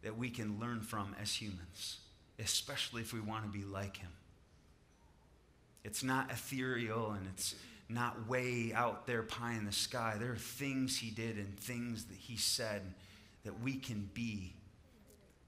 that 0.04 0.16
we 0.16 0.30
can 0.30 0.60
learn 0.60 0.82
from 0.82 1.16
as 1.20 1.34
humans, 1.34 1.98
especially 2.38 3.02
if 3.02 3.14
we 3.14 3.20
want 3.20 3.46
to 3.46 3.50
be 3.50 3.66
like 3.66 3.98
him. 3.98 4.12
It's 5.84 6.04
not 6.04 6.32
ethereal 6.32 7.12
and 7.12 7.26
it's 7.34 7.56
not 7.88 8.28
way 8.28 8.72
out 8.74 9.08
there 9.08 9.24
pie 9.24 9.54
in 9.54 9.66
the 9.66 9.72
sky. 9.72 10.16
There 10.20 10.32
are 10.32 10.36
things 10.36 10.98
he 10.98 11.10
did 11.10 11.38
and 11.38 11.60
things 11.60 12.06
that 12.06 12.18
he 12.18 12.38
said 12.38 12.82
that 13.44 13.62
we 13.62 13.76
can 13.76 14.10
be 14.14 14.54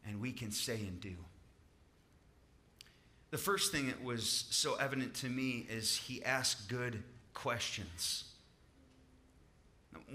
and 0.07 0.19
we 0.19 0.31
can 0.31 0.51
say 0.51 0.75
and 0.75 1.00
do. 1.00 1.15
The 3.29 3.38
first 3.38 3.71
thing 3.71 3.88
that 3.88 4.03
was 4.03 4.45
so 4.50 4.75
evident 4.75 5.13
to 5.15 5.29
me 5.29 5.65
is 5.69 5.95
he 5.95 6.23
asked 6.23 6.67
good 6.67 7.03
questions. 7.33 8.25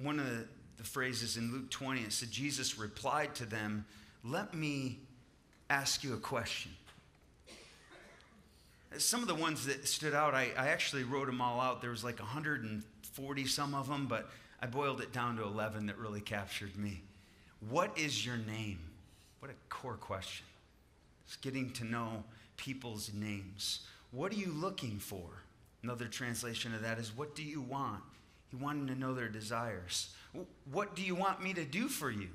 One 0.02 0.18
of 0.18 0.26
the, 0.26 0.46
the 0.76 0.84
phrases 0.84 1.36
in 1.36 1.50
Luke 1.52 1.70
20, 1.70 2.02
it 2.02 2.12
said, 2.12 2.30
Jesus 2.30 2.78
replied 2.78 3.34
to 3.36 3.46
them, 3.46 3.86
Let 4.22 4.52
me 4.52 5.00
ask 5.70 6.04
you 6.04 6.12
a 6.12 6.18
question. 6.18 6.72
Some 8.98 9.22
of 9.22 9.28
the 9.28 9.34
ones 9.34 9.66
that 9.66 9.86
stood 9.86 10.14
out, 10.14 10.34
I, 10.34 10.50
I 10.56 10.68
actually 10.68 11.04
wrote 11.04 11.26
them 11.26 11.40
all 11.40 11.60
out. 11.60 11.80
There 11.80 11.90
was 11.90 12.04
like 12.04 12.18
140 12.18 13.46
some 13.46 13.74
of 13.74 13.88
them, 13.88 14.06
but 14.06 14.30
I 14.60 14.66
boiled 14.66 15.00
it 15.00 15.12
down 15.12 15.36
to 15.36 15.42
11 15.44 15.86
that 15.86 15.98
really 15.98 16.20
captured 16.20 16.76
me. 16.76 17.02
What 17.68 17.96
is 17.98 18.24
your 18.24 18.36
name? 18.36 18.78
What 19.40 19.50
a 19.50 19.54
core 19.68 19.96
question. 19.96 20.46
It's 21.26 21.36
getting 21.36 21.70
to 21.74 21.84
know 21.84 22.24
people's 22.56 23.10
names. 23.12 23.80
What 24.10 24.32
are 24.32 24.36
you 24.36 24.52
looking 24.52 24.98
for? 24.98 25.26
Another 25.82 26.06
translation 26.06 26.74
of 26.74 26.82
that 26.82 26.98
is, 26.98 27.16
What 27.16 27.34
do 27.34 27.42
you 27.42 27.60
want? 27.60 28.02
He 28.50 28.56
wanted 28.56 28.88
to 28.88 28.98
know 28.98 29.14
their 29.14 29.28
desires. 29.28 30.10
What 30.70 30.94
do 30.94 31.02
you 31.02 31.14
want 31.14 31.42
me 31.42 31.54
to 31.54 31.64
do 31.64 31.88
for 31.88 32.10
you? 32.10 32.28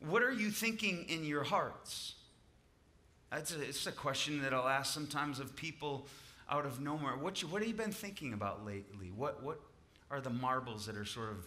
What 0.00 0.22
are 0.22 0.32
you 0.32 0.50
thinking 0.50 1.06
in 1.08 1.24
your 1.24 1.44
hearts? 1.44 2.14
That's 3.32 3.54
a, 3.54 3.62
it's 3.62 3.86
a 3.86 3.92
question 3.92 4.42
that 4.42 4.52
I'll 4.52 4.68
ask 4.68 4.92
sometimes 4.92 5.40
of 5.40 5.56
people 5.56 6.06
out 6.50 6.66
of 6.66 6.80
nowhere. 6.80 7.16
What, 7.16 7.40
you, 7.40 7.48
what 7.48 7.62
have 7.62 7.68
you 7.68 7.74
been 7.74 7.92
thinking 7.92 8.34
about 8.34 8.66
lately? 8.66 9.10
What, 9.16 9.42
what 9.42 9.58
are 10.10 10.20
the 10.20 10.30
marbles 10.30 10.84
that 10.86 10.96
are 10.96 11.06
sort 11.06 11.30
of 11.30 11.46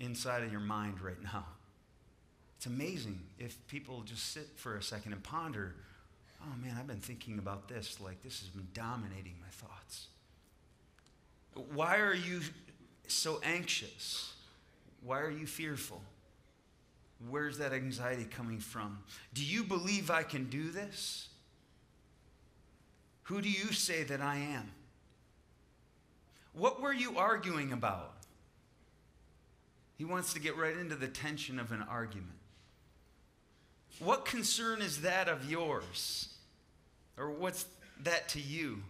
inside 0.00 0.42
of 0.42 0.50
your 0.50 0.60
mind 0.60 1.02
right 1.02 1.22
now? 1.22 1.44
It's 2.56 2.66
amazing 2.66 3.20
if 3.38 3.56
people 3.68 4.02
just 4.02 4.32
sit 4.32 4.48
for 4.56 4.76
a 4.76 4.82
second 4.82 5.12
and 5.12 5.22
ponder, 5.22 5.74
oh 6.42 6.56
man, 6.64 6.76
I've 6.78 6.86
been 6.86 6.96
thinking 6.96 7.38
about 7.38 7.68
this. 7.68 8.00
Like 8.00 8.22
this 8.22 8.40
has 8.40 8.48
been 8.48 8.68
dominating 8.72 9.34
my 9.40 9.48
thoughts. 9.50 10.06
Why 11.74 11.98
are 11.98 12.14
you 12.14 12.40
so 13.06 13.38
anxious? 13.44 14.32
Why 15.02 15.20
are 15.20 15.30
you 15.30 15.46
fearful? 15.46 16.00
Where's 17.26 17.58
that 17.58 17.72
anxiety 17.72 18.24
coming 18.24 18.60
from? 18.60 18.98
Do 19.34 19.44
you 19.44 19.64
believe 19.64 20.10
I 20.10 20.22
can 20.22 20.48
do 20.48 20.70
this? 20.70 21.28
Who 23.24 23.42
do 23.42 23.50
you 23.50 23.72
say 23.72 24.04
that 24.04 24.20
I 24.20 24.36
am? 24.36 24.70
What 26.52 26.80
were 26.80 26.92
you 26.92 27.18
arguing 27.18 27.72
about? 27.72 28.14
He 29.96 30.04
wants 30.04 30.32
to 30.34 30.40
get 30.40 30.56
right 30.56 30.76
into 30.76 30.94
the 30.94 31.08
tension 31.08 31.58
of 31.58 31.72
an 31.72 31.82
argument. 31.82 32.38
What 33.98 34.24
concern 34.24 34.80
is 34.80 35.02
that 35.02 35.28
of 35.28 35.50
yours? 35.50 36.28
Or 37.16 37.30
what's 37.30 37.66
that 38.04 38.28
to 38.30 38.40
you? 38.40 38.82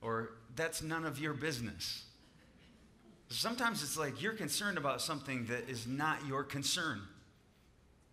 Or 0.00 0.30
that's 0.56 0.82
none 0.82 1.04
of 1.04 1.20
your 1.20 1.34
business. 1.34 2.04
Sometimes 3.28 3.82
it's 3.82 3.98
like 3.98 4.22
you're 4.22 4.32
concerned 4.32 4.78
about 4.78 5.02
something 5.02 5.46
that 5.46 5.68
is 5.68 5.86
not 5.86 6.26
your 6.26 6.42
concern. 6.42 7.02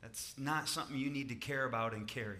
That's 0.07 0.33
not 0.37 0.69
something 0.69 0.97
you 0.97 1.09
need 1.09 1.27
to 1.27 1.35
care 1.35 1.65
about 1.65 1.93
and 1.93 2.07
carry. 2.07 2.37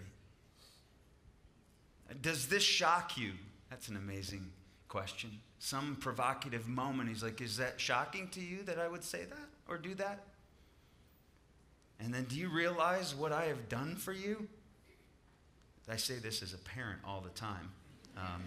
Does 2.22 2.46
this 2.46 2.62
shock 2.62 3.18
you? 3.18 3.32
That's 3.68 3.88
an 3.88 3.96
amazing 3.96 4.50
question. 4.88 5.38
Some 5.58 5.96
provocative 6.00 6.66
moment, 6.66 7.10
he's 7.10 7.22
like, 7.22 7.42
Is 7.42 7.58
that 7.58 7.78
shocking 7.78 8.28
to 8.28 8.40
you 8.40 8.62
that 8.62 8.78
I 8.78 8.88
would 8.88 9.04
say 9.04 9.24
that 9.24 9.48
or 9.68 9.76
do 9.76 9.94
that? 9.96 10.20
And 12.00 12.14
then, 12.14 12.24
do 12.24 12.36
you 12.36 12.48
realize 12.48 13.14
what 13.14 13.32
I 13.32 13.44
have 13.44 13.68
done 13.68 13.96
for 13.96 14.14
you? 14.14 14.48
I 15.90 15.96
say 15.96 16.14
this 16.14 16.42
as 16.42 16.54
a 16.54 16.58
parent 16.58 17.00
all 17.04 17.20
the 17.20 17.38
time. 17.38 17.70
Um, 18.16 18.44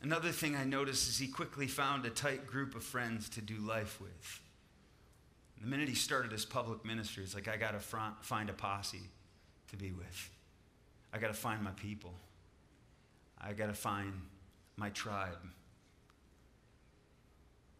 another 0.00 0.30
thing 0.30 0.54
I 0.54 0.62
noticed 0.62 1.08
is 1.08 1.18
he 1.18 1.26
quickly 1.26 1.66
found 1.66 2.06
a 2.06 2.10
tight 2.10 2.46
group 2.46 2.76
of 2.76 2.84
friends 2.84 3.28
to 3.30 3.40
do 3.40 3.56
life 3.56 4.00
with. 4.00 4.42
The 5.60 5.66
minute 5.66 5.88
he 5.88 5.94
started 5.94 6.32
his 6.32 6.44
public 6.44 6.84
ministry, 6.84 7.22
it's 7.24 7.34
like, 7.34 7.48
I 7.48 7.56
got 7.56 7.72
to 7.72 7.80
find 8.20 8.50
a 8.50 8.52
posse 8.52 9.00
to 9.70 9.76
be 9.76 9.92
with. 9.92 10.30
I 11.12 11.18
got 11.18 11.28
to 11.28 11.34
find 11.34 11.62
my 11.62 11.70
people. 11.70 12.12
I 13.40 13.52
got 13.52 13.66
to 13.66 13.74
find 13.74 14.12
my 14.76 14.90
tribe. 14.90 15.38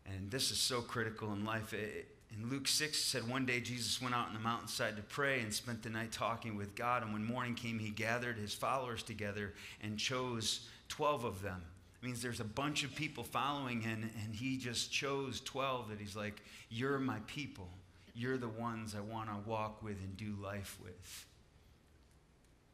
And 0.06 0.30
this 0.30 0.50
is 0.50 0.58
so 0.58 0.80
critical 0.80 1.32
in 1.32 1.44
life. 1.44 1.74
In 1.74 2.50
Luke 2.50 2.68
6, 2.68 2.96
it 2.96 3.00
said 3.00 3.28
one 3.28 3.44
day 3.46 3.60
Jesus 3.60 4.00
went 4.00 4.14
out 4.14 4.28
on 4.28 4.34
the 4.34 4.40
mountainside 4.40 4.96
to 4.96 5.02
pray 5.02 5.40
and 5.40 5.52
spent 5.52 5.82
the 5.82 5.90
night 5.90 6.12
talking 6.12 6.56
with 6.56 6.74
God. 6.74 7.02
And 7.02 7.12
when 7.12 7.24
morning 7.24 7.54
came, 7.54 7.78
he 7.78 7.90
gathered 7.90 8.38
his 8.38 8.54
followers 8.54 9.02
together 9.02 9.54
and 9.82 9.98
chose 9.98 10.68
12 10.88 11.24
of 11.24 11.42
them. 11.42 11.62
Means 12.04 12.20
there's 12.20 12.40
a 12.40 12.44
bunch 12.44 12.84
of 12.84 12.94
people 12.94 13.24
following 13.24 13.80
him, 13.80 14.10
and 14.22 14.34
he 14.34 14.58
just 14.58 14.92
chose 14.92 15.40
12 15.40 15.88
that 15.88 15.98
he's 15.98 16.14
like, 16.14 16.42
You're 16.68 16.98
my 16.98 17.16
people. 17.26 17.70
You're 18.14 18.36
the 18.36 18.46
ones 18.46 18.94
I 18.94 19.00
want 19.00 19.30
to 19.30 19.48
walk 19.48 19.82
with 19.82 19.96
and 20.00 20.14
do 20.14 20.36
life 20.42 20.76
with, 20.84 21.26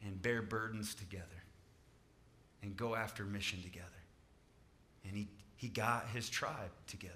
and 0.05 0.21
bear 0.21 0.41
burdens 0.41 0.93
together, 0.93 1.25
and 2.61 2.75
go 2.75 2.93
after 2.93 3.23
mission 3.23 3.63
together. 3.63 3.87
And 5.07 5.15
he, 5.15 5.29
he 5.55 5.69
got 5.69 6.09
his 6.09 6.29
tribe 6.29 6.71
together. 6.87 7.15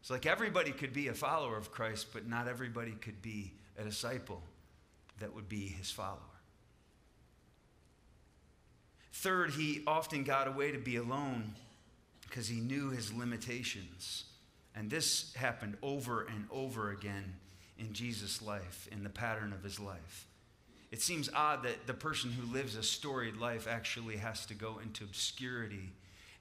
It's 0.00 0.10
like 0.10 0.26
everybody 0.26 0.72
could 0.72 0.92
be 0.92 1.06
a 1.06 1.14
follower 1.14 1.56
of 1.56 1.70
Christ, 1.70 2.08
but 2.12 2.28
not 2.28 2.48
everybody 2.48 2.90
could 2.90 3.22
be 3.22 3.52
a 3.78 3.84
disciple 3.84 4.42
that 5.20 5.32
would 5.32 5.48
be 5.48 5.68
his 5.68 5.92
follower. 5.92 6.18
Third, 9.12 9.50
he 9.50 9.82
often 9.86 10.24
got 10.24 10.48
away 10.48 10.72
to 10.72 10.78
be 10.78 10.96
alone 10.96 11.54
because 12.22 12.48
he 12.48 12.60
knew 12.60 12.90
his 12.90 13.12
limitations. 13.12 14.24
And 14.74 14.90
this 14.90 15.34
happened 15.34 15.76
over 15.82 16.22
and 16.22 16.46
over 16.50 16.90
again 16.90 17.34
in 17.78 17.92
Jesus' 17.92 18.40
life, 18.40 18.88
in 18.90 19.04
the 19.04 19.10
pattern 19.10 19.52
of 19.52 19.62
his 19.62 19.78
life. 19.78 20.26
It 20.90 21.02
seems 21.02 21.28
odd 21.34 21.62
that 21.64 21.86
the 21.86 21.94
person 21.94 22.30
who 22.30 22.52
lives 22.52 22.76
a 22.76 22.82
storied 22.82 23.36
life 23.36 23.66
actually 23.68 24.16
has 24.16 24.46
to 24.46 24.54
go 24.54 24.78
into 24.82 25.04
obscurity 25.04 25.92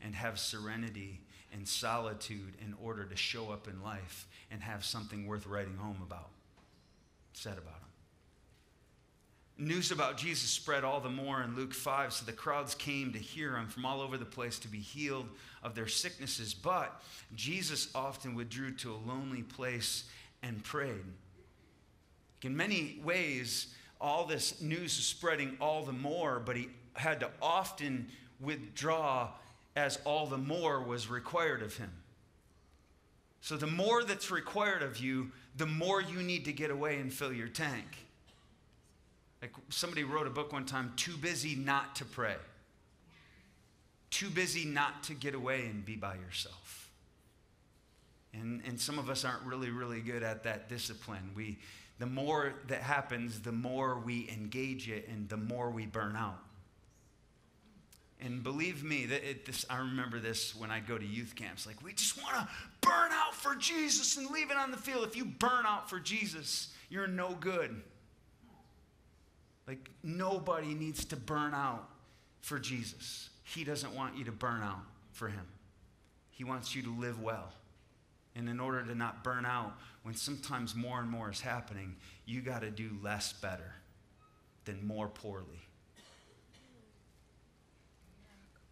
and 0.01 0.15
have 0.15 0.39
serenity 0.39 1.21
and 1.53 1.67
solitude 1.67 2.53
in 2.65 2.73
order 2.81 3.03
to 3.03 3.15
show 3.15 3.51
up 3.51 3.67
in 3.67 3.81
life 3.81 4.27
and 4.49 4.61
have 4.61 4.83
something 4.85 5.27
worth 5.27 5.45
writing 5.45 5.75
home 5.75 6.01
about, 6.01 6.29
said 7.33 7.57
about. 7.57 7.80
News 9.61 9.91
about 9.91 10.17
Jesus 10.17 10.49
spread 10.49 10.83
all 10.83 10.99
the 10.99 11.07
more 11.07 11.43
in 11.43 11.55
Luke 11.55 11.75
5, 11.75 12.13
so 12.13 12.25
the 12.25 12.31
crowds 12.31 12.73
came 12.73 13.13
to 13.13 13.19
hear 13.19 13.55
him 13.55 13.67
from 13.67 13.85
all 13.85 14.01
over 14.01 14.17
the 14.17 14.25
place 14.25 14.57
to 14.57 14.67
be 14.67 14.79
healed 14.79 15.29
of 15.61 15.75
their 15.75 15.87
sicknesses. 15.87 16.55
But 16.55 16.99
Jesus 17.35 17.87
often 17.93 18.33
withdrew 18.33 18.71
to 18.77 18.91
a 18.91 18.97
lonely 19.07 19.43
place 19.43 20.05
and 20.41 20.63
prayed. 20.63 21.05
In 22.41 22.57
many 22.57 22.99
ways, 23.03 23.67
all 24.01 24.25
this 24.25 24.63
news 24.63 24.97
is 24.97 25.05
spreading 25.05 25.57
all 25.61 25.85
the 25.85 25.93
more, 25.93 26.39
but 26.39 26.57
he 26.57 26.69
had 26.93 27.19
to 27.19 27.29
often 27.39 28.07
withdraw 28.39 29.29
as 29.75 29.99
all 30.05 30.25
the 30.25 30.39
more 30.39 30.81
was 30.81 31.07
required 31.07 31.61
of 31.61 31.77
him. 31.77 31.91
So, 33.41 33.57
the 33.57 33.67
more 33.67 34.03
that's 34.03 34.31
required 34.31 34.81
of 34.81 34.97
you, 34.97 35.31
the 35.55 35.67
more 35.67 36.01
you 36.01 36.23
need 36.23 36.45
to 36.45 36.51
get 36.51 36.71
away 36.71 36.97
and 36.97 37.13
fill 37.13 37.31
your 37.31 37.47
tank. 37.47 38.00
Like 39.41 39.53
somebody 39.69 40.03
wrote 40.03 40.27
a 40.27 40.31
book 40.31 40.53
one 40.53 40.65
time, 40.65 40.93
Too 40.95 41.17
Busy 41.17 41.55
Not 41.55 41.95
to 41.95 42.05
Pray. 42.05 42.35
Too 44.11 44.29
busy 44.29 44.65
not 44.65 45.03
to 45.03 45.13
get 45.13 45.33
away 45.33 45.65
and 45.67 45.85
be 45.85 45.95
by 45.95 46.15
yourself. 46.15 46.89
And, 48.33 48.61
and 48.67 48.79
some 48.79 48.99
of 48.99 49.09
us 49.09 49.25
aren't 49.25 49.43
really, 49.43 49.69
really 49.69 50.01
good 50.01 50.21
at 50.21 50.43
that 50.43 50.69
discipline. 50.69 51.31
We, 51.35 51.57
the 51.97 52.05
more 52.05 52.53
that 52.67 52.81
happens, 52.81 53.39
the 53.39 53.51
more 53.51 53.99
we 53.99 54.29
engage 54.29 54.89
it 54.89 55.07
and 55.07 55.27
the 55.29 55.37
more 55.37 55.69
we 55.69 55.85
burn 55.85 56.15
out. 56.15 56.39
And 58.19 58.43
believe 58.43 58.83
me, 58.83 59.05
that 59.07 59.27
it, 59.27 59.45
this, 59.45 59.65
I 59.69 59.77
remember 59.77 60.19
this 60.19 60.55
when 60.55 60.69
I 60.69 60.79
go 60.79 60.97
to 60.97 61.05
youth 61.05 61.33
camps. 61.35 61.65
Like, 61.65 61.83
we 61.83 61.93
just 61.93 62.21
want 62.21 62.35
to 62.35 62.47
burn 62.81 63.11
out 63.11 63.33
for 63.33 63.55
Jesus 63.55 64.17
and 64.17 64.29
leave 64.29 64.51
it 64.51 64.57
on 64.57 64.71
the 64.71 64.77
field. 64.77 65.07
If 65.07 65.15
you 65.15 65.25
burn 65.25 65.65
out 65.65 65.89
for 65.89 65.99
Jesus, 65.99 66.71
you're 66.89 67.07
no 67.07 67.33
good. 67.33 67.81
Like, 69.71 69.89
nobody 70.03 70.73
needs 70.73 71.05
to 71.05 71.15
burn 71.15 71.53
out 71.53 71.87
for 72.41 72.59
Jesus. 72.59 73.29
He 73.45 73.63
doesn't 73.63 73.95
want 73.95 74.17
you 74.17 74.25
to 74.25 74.31
burn 74.33 74.61
out 74.61 74.83
for 75.13 75.29
Him, 75.29 75.47
He 76.29 76.43
wants 76.43 76.75
you 76.75 76.81
to 76.83 76.89
live 76.99 77.21
well. 77.21 77.53
And 78.35 78.49
in 78.49 78.59
order 78.59 78.83
to 78.83 78.95
not 78.95 79.23
burn 79.23 79.45
out, 79.45 79.71
when 80.03 80.13
sometimes 80.13 80.75
more 80.75 80.99
and 80.99 81.09
more 81.09 81.31
is 81.31 81.39
happening, 81.39 81.95
you 82.25 82.41
got 82.41 82.63
to 82.63 82.69
do 82.69 82.89
less 83.01 83.31
better 83.31 83.75
than 84.65 84.85
more 84.85 85.07
poorly. 85.07 85.61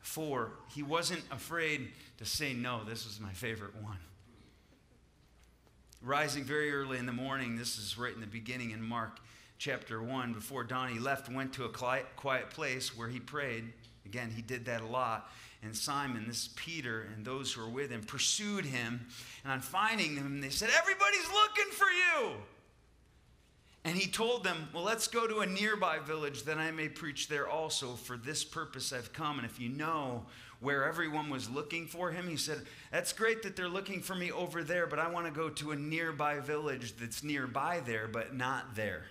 Four, 0.01 0.51
he 0.75 0.83
wasn't 0.83 1.23
afraid 1.31 1.91
to 2.17 2.25
say 2.25 2.51
no. 2.51 2.83
This 2.83 3.05
was 3.05 3.21
my 3.21 3.31
favorite 3.31 3.75
one. 3.81 3.99
Rising 6.01 6.43
very 6.43 6.73
early 6.73 6.97
in 6.97 7.05
the 7.05 7.13
morning, 7.13 7.55
this 7.55 7.77
is 7.77 7.97
right 7.97 8.13
in 8.13 8.19
the 8.19 8.27
beginning 8.27 8.71
in 8.71 8.81
Mark 8.81 9.19
chapter 9.59 10.01
1. 10.01 10.33
Before 10.33 10.63
dawn, 10.63 10.89
he 10.89 10.99
left, 10.99 11.29
went 11.29 11.53
to 11.53 11.65
a 11.65 11.69
quiet 11.69 12.49
place 12.49 12.97
where 12.97 13.09
he 13.09 13.19
prayed. 13.19 13.65
Again, 14.05 14.31
he 14.33 14.41
did 14.41 14.65
that 14.65 14.81
a 14.81 14.87
lot. 14.87 15.29
And 15.61 15.75
Simon, 15.75 16.25
this 16.27 16.43
is 16.43 16.47
Peter, 16.55 17.09
and 17.13 17.25
those 17.25 17.51
who 17.51 17.61
were 17.61 17.69
with 17.69 17.91
him 17.91 18.01
pursued 18.01 18.65
him. 18.65 19.05
And 19.43 19.51
on 19.51 19.59
finding 19.59 20.15
him, 20.15 20.39
they 20.39 20.49
said, 20.49 20.69
Everybody's 20.75 21.27
looking 21.27 21.71
for 21.73 21.87
you. 21.87 22.31
And 23.83 23.97
he 23.97 24.09
told 24.09 24.45
them, 24.45 24.69
Well, 24.73 24.83
let's 24.83 25.09
go 25.09 25.27
to 25.27 25.39
a 25.39 25.45
nearby 25.45 25.99
village 25.99 26.43
that 26.43 26.57
I 26.57 26.71
may 26.71 26.87
preach 26.87 27.27
there 27.27 27.49
also. 27.49 27.95
For 27.95 28.15
this 28.15 28.45
purpose 28.45 28.93
I've 28.93 29.11
come. 29.11 29.37
And 29.37 29.45
if 29.45 29.59
you 29.59 29.67
know 29.67 30.25
where 30.61 30.85
everyone 30.85 31.29
was 31.29 31.49
looking 31.49 31.87
for 31.87 32.09
him, 32.09 32.29
he 32.29 32.37
said, 32.37 32.61
That's 32.91 33.11
great 33.11 33.43
that 33.43 33.57
they're 33.57 33.67
looking 33.67 34.01
for 34.01 34.15
me 34.15 34.31
over 34.31 34.63
there, 34.63 34.87
but 34.87 34.99
I 34.99 35.09
want 35.11 35.25
to 35.25 35.31
go 35.31 35.49
to 35.49 35.71
a 35.71 35.75
nearby 35.75 36.39
village 36.39 36.95
that's 36.95 37.21
nearby 37.21 37.81
there, 37.85 38.07
but 38.07 38.33
not 38.33 38.75
there. 38.75 39.03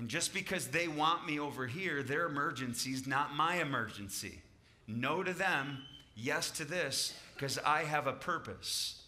And 0.00 0.08
just 0.08 0.32
because 0.32 0.68
they 0.68 0.88
want 0.88 1.26
me 1.26 1.38
over 1.38 1.66
here, 1.66 2.02
their 2.02 2.24
emergency 2.24 2.92
is 2.92 3.06
not 3.06 3.34
my 3.34 3.56
emergency. 3.56 4.40
No 4.88 5.22
to 5.22 5.34
them, 5.34 5.82
yes 6.16 6.50
to 6.52 6.64
this, 6.64 7.12
because 7.34 7.58
I 7.58 7.84
have 7.84 8.06
a 8.06 8.14
purpose. 8.14 9.02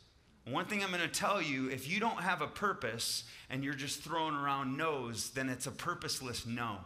One 0.44 0.66
thing 0.66 0.82
I'm 0.84 0.90
going 0.90 1.00
to 1.00 1.08
tell 1.08 1.40
you 1.40 1.70
if 1.70 1.88
you 1.88 1.98
don't 1.98 2.20
have 2.20 2.42
a 2.42 2.46
purpose 2.46 3.24
and 3.48 3.64
you're 3.64 3.72
just 3.72 4.02
throwing 4.02 4.34
around 4.34 4.76
no's, 4.76 5.30
then 5.30 5.48
it's 5.48 5.66
a 5.66 5.70
purposeless 5.70 6.44
no. 6.44 6.76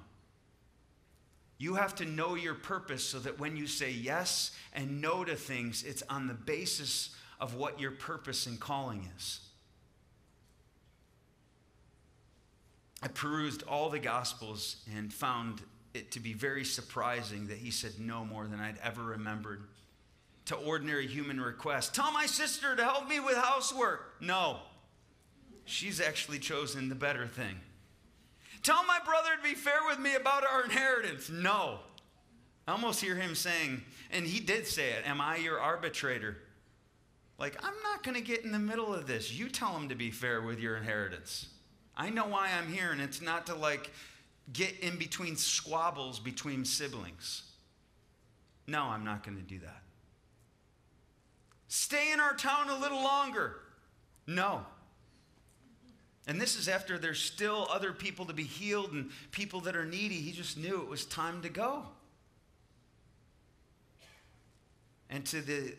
You 1.59 1.75
have 1.75 1.97
to 1.97 2.05
know 2.05 2.37
your 2.37 2.55
purpose 2.55 3.03
so 3.03 3.19
that 3.19 3.41
when 3.41 3.57
you 3.57 3.67
say 3.67 3.91
yes 3.91 4.53
and 4.73 5.01
no 5.01 5.25
to 5.25 5.35
things, 5.35 5.83
it's 5.83 6.05
on 6.09 6.29
the 6.29 6.35
basis 6.35 7.11
of 7.41 7.57
what 7.57 7.81
your 7.81 7.91
purpose 7.91 8.47
and 8.47 8.61
calling 8.61 9.11
is. 9.17 9.41
I 13.03 13.09
perused 13.09 13.63
all 13.65 13.91
the 13.91 13.99
Gospels 13.99 14.77
and 14.97 15.13
found 15.13 15.63
it 15.95 16.11
to 16.13 16.21
be 16.21 16.33
very 16.33 16.65
surprising 16.65 17.49
that 17.49 17.59
he 17.59 17.71
said 17.71 17.99
no 17.99 18.25
more 18.25 18.47
than 18.47 18.61
I'd 18.61 18.79
ever 18.83 19.03
remembered 19.03 19.65
to 20.47 20.55
ordinary 20.55 21.07
human 21.07 21.41
requests. 21.41 21.91
Tell 21.91 22.13
my 22.13 22.27
sister 22.27 22.77
to 22.77 22.85
help 22.85 23.09
me 23.09 23.21
with 23.21 23.37
housework. 23.37 24.15
No. 24.21 24.59
She's 25.65 26.01
actually 26.01 26.39
chosen 26.39 26.89
the 26.89 26.95
better 26.95 27.27
thing. 27.27 27.57
Tell 28.63 28.85
my 28.85 28.99
brother 29.05 29.31
to 29.37 29.43
be 29.43 29.55
fair 29.55 29.81
with 29.89 29.99
me 29.99 30.15
about 30.15 30.45
our 30.45 30.65
inheritance. 30.65 31.29
No. 31.29 31.81
I 32.67 32.73
almost 32.73 33.01
hear 33.01 33.17
him 33.17 33.35
saying, 33.35 33.83
and 34.11 34.27
he 34.27 34.41
did 34.41 34.67
say 34.67 34.91
it, 34.91 35.07
Am 35.07 35.21
I 35.21 35.37
your 35.37 35.61
arbitrator? 35.61 36.39
Like, 37.39 37.57
I'm 37.63 37.75
not 37.83 38.03
going 38.03 38.17
to 38.17 38.23
get 38.23 38.45
in 38.45 38.53
the 38.53 38.59
middle 38.59 38.95
of 38.95 39.07
this. 39.07 39.33
You 39.33 39.49
tell 39.49 39.77
him 39.77 39.89
to 39.91 39.95
be 39.95 40.11
fair 40.11 40.41
with 40.41 40.59
your 40.59 40.77
inheritance. 40.77 41.49
I 41.97 42.11
know 42.11 42.27
why 42.27 42.51
I'm 42.57 42.73
here, 42.73 42.93
and 42.93 43.01
it's 43.01 43.23
not 43.23 43.47
to 43.47 43.55
like 43.55 43.91
get 44.53 44.79
in 44.81 44.97
between 44.97 45.37
squabbles 45.37 46.21
between 46.21 46.65
siblings. 46.65 47.43
No, 48.67 48.83
I'm 48.85 49.05
not 49.05 49.25
going 49.25 49.37
to 49.37 49.43
do 49.43 49.59
that. 49.61 49.83
Stay 51.69 52.13
in 52.13 52.21
our 52.21 52.35
town 52.35 52.69
a 52.69 52.79
little 52.79 53.03
longer. 53.03 53.57
No. 54.27 54.65
And 56.27 56.41
this 56.41 56.57
is 56.59 56.69
after 56.69 56.99
there's 56.99 57.21
still 57.21 57.69
other 57.71 57.93
people 57.93 58.25
to 58.27 58.33
be 58.33 58.43
healed 58.43 58.93
and 58.93 59.11
people 59.31 59.61
that 59.63 59.77
are 59.77 59.85
needy. 59.85 60.17
He 60.17 60.33
just 60.33 60.59
knew 60.59 60.81
it 60.81 60.89
was 60.89 61.05
time 61.05 61.43
to 61.43 61.49
go. 61.49 61.85
And 65.09 65.25
to 65.27 65.41
the 65.41 65.73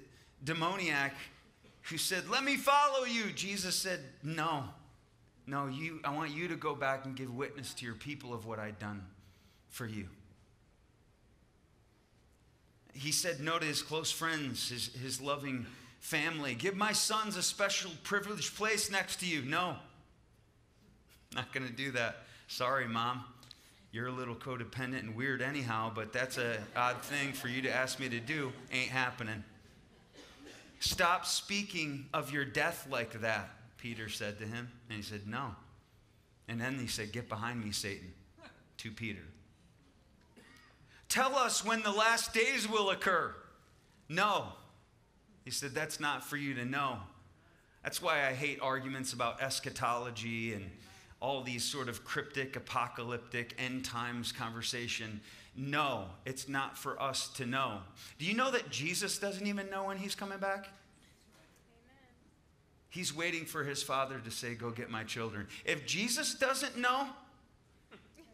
demoniac 0.43 1.13
who 1.83 1.97
said, 1.97 2.29
Let 2.29 2.43
me 2.43 2.55
follow 2.55 3.03
you, 3.05 3.31
Jesus 3.33 3.75
said, 3.75 3.99
No. 4.23 4.63
No, 5.47 5.67
you, 5.67 6.01
I 6.03 6.13
want 6.13 6.31
you 6.31 6.49
to 6.49 6.57
go 6.57 6.75
back 6.75 7.05
and 7.05 7.15
give 7.15 7.33
witness 7.33 7.73
to 7.75 7.85
your 7.85 7.95
people 7.95 8.33
of 8.33 8.45
what 8.45 8.59
I'd 8.59 8.77
done 8.79 9.01
for 9.69 9.87
you. 9.87 10.07
He 12.93 13.11
said 13.11 13.39
no 13.39 13.57
to 13.57 13.65
his 13.65 13.81
close 13.81 14.11
friends, 14.11 14.69
his, 14.69 14.89
his 15.01 15.21
loving 15.21 15.65
family. 16.01 16.53
Give 16.53 16.75
my 16.75 16.91
sons 16.91 17.37
a 17.37 17.43
special 17.43 17.91
privileged 18.03 18.57
place 18.57 18.91
next 18.91 19.21
to 19.21 19.25
you. 19.25 19.41
No, 19.43 19.77
not 21.33 21.53
going 21.53 21.65
to 21.65 21.73
do 21.73 21.91
that. 21.91 22.23
Sorry, 22.47 22.87
mom. 22.87 23.23
You're 23.91 24.07
a 24.07 24.11
little 24.11 24.35
codependent 24.35 24.99
and 24.99 25.15
weird 25.15 25.41
anyhow, 25.41 25.91
but 25.93 26.11
that's 26.11 26.37
an 26.37 26.57
odd 26.75 27.01
thing 27.01 27.31
for 27.31 27.47
you 27.47 27.61
to 27.61 27.73
ask 27.73 27.99
me 27.99 28.09
to 28.09 28.19
do. 28.19 28.51
Ain't 28.71 28.89
happening. 28.89 29.43
Stop 30.79 31.25
speaking 31.25 32.05
of 32.13 32.31
your 32.31 32.45
death 32.45 32.87
like 32.91 33.21
that, 33.21 33.49
Peter 33.77 34.09
said 34.09 34.39
to 34.39 34.45
him. 34.45 34.69
And 34.89 34.97
he 34.97 35.03
said, 35.03 35.27
No. 35.27 35.55
And 36.47 36.59
then 36.59 36.77
he 36.79 36.87
said, 36.87 37.11
Get 37.11 37.29
behind 37.29 37.63
me, 37.63 37.71
Satan, 37.71 38.13
to 38.77 38.91
Peter. 38.91 39.23
Tell 41.09 41.35
us 41.35 41.63
when 41.63 41.83
the 41.83 41.91
last 41.91 42.33
days 42.33 42.69
will 42.69 42.89
occur. 42.89 43.33
No. 44.09 44.47
He 45.45 45.51
said, 45.51 45.73
That's 45.73 45.99
not 45.99 46.23
for 46.23 46.37
you 46.37 46.53
to 46.55 46.65
know. 46.65 46.97
That's 47.83 48.01
why 48.01 48.27
I 48.27 48.33
hate 48.33 48.59
arguments 48.61 49.13
about 49.13 49.41
eschatology 49.41 50.53
and 50.53 50.69
all 51.19 51.41
these 51.41 51.63
sort 51.63 51.89
of 51.89 52.03
cryptic, 52.03 52.55
apocalyptic, 52.55 53.55
end 53.57 53.85
times 53.85 54.31
conversation. 54.31 55.21
No, 55.55 56.05
it's 56.25 56.47
not 56.47 56.77
for 56.77 57.01
us 57.01 57.29
to 57.29 57.45
know. 57.45 57.79
Do 58.19 58.25
you 58.25 58.35
know 58.35 58.51
that 58.51 58.69
Jesus 58.69 59.17
doesn't 59.17 59.47
even 59.47 59.69
know 59.69 59.85
when 59.85 59.97
he's 59.97 60.13
coming 60.13 60.37
back? 60.37 60.67
He's 62.97 63.15
waiting 63.15 63.45
for 63.45 63.63
his 63.63 63.83
father 63.83 64.19
to 64.25 64.31
say, 64.31 64.55
Go 64.55 64.71
get 64.71 64.89
my 64.89 65.03
children. 65.03 65.45
If 65.65 65.85
Jesus 65.85 66.33
doesn't 66.33 66.79
know, 66.79 67.05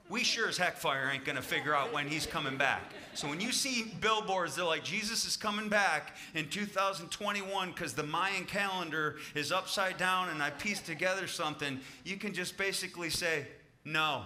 we 0.08 0.24
sure 0.24 0.48
as 0.48 0.58
heck 0.58 0.78
fire 0.78 1.10
ain't 1.12 1.26
going 1.26 1.36
to 1.36 1.42
figure 1.42 1.76
out 1.76 1.92
when 1.92 2.08
he's 2.08 2.26
coming 2.26 2.56
back. 2.56 2.82
So 3.14 3.28
when 3.28 3.42
you 3.42 3.52
see 3.52 3.92
billboards, 4.00 4.56
they're 4.56 4.64
like, 4.64 4.86
Jesus 4.86 5.26
is 5.26 5.36
coming 5.36 5.68
back 5.68 6.16
in 6.34 6.48
2021 6.48 7.72
because 7.72 7.94
the 7.94 8.04
Mayan 8.04 8.46
calendar 8.46 9.18
is 9.36 9.52
upside 9.52 9.98
down 9.98 10.30
and 10.30 10.42
I 10.42 10.50
pieced 10.50 10.86
together 10.86 11.28
something, 11.28 11.82
you 12.06 12.16
can 12.16 12.34
just 12.34 12.56
basically 12.56 13.10
say, 13.10 13.46
no. 13.84 14.24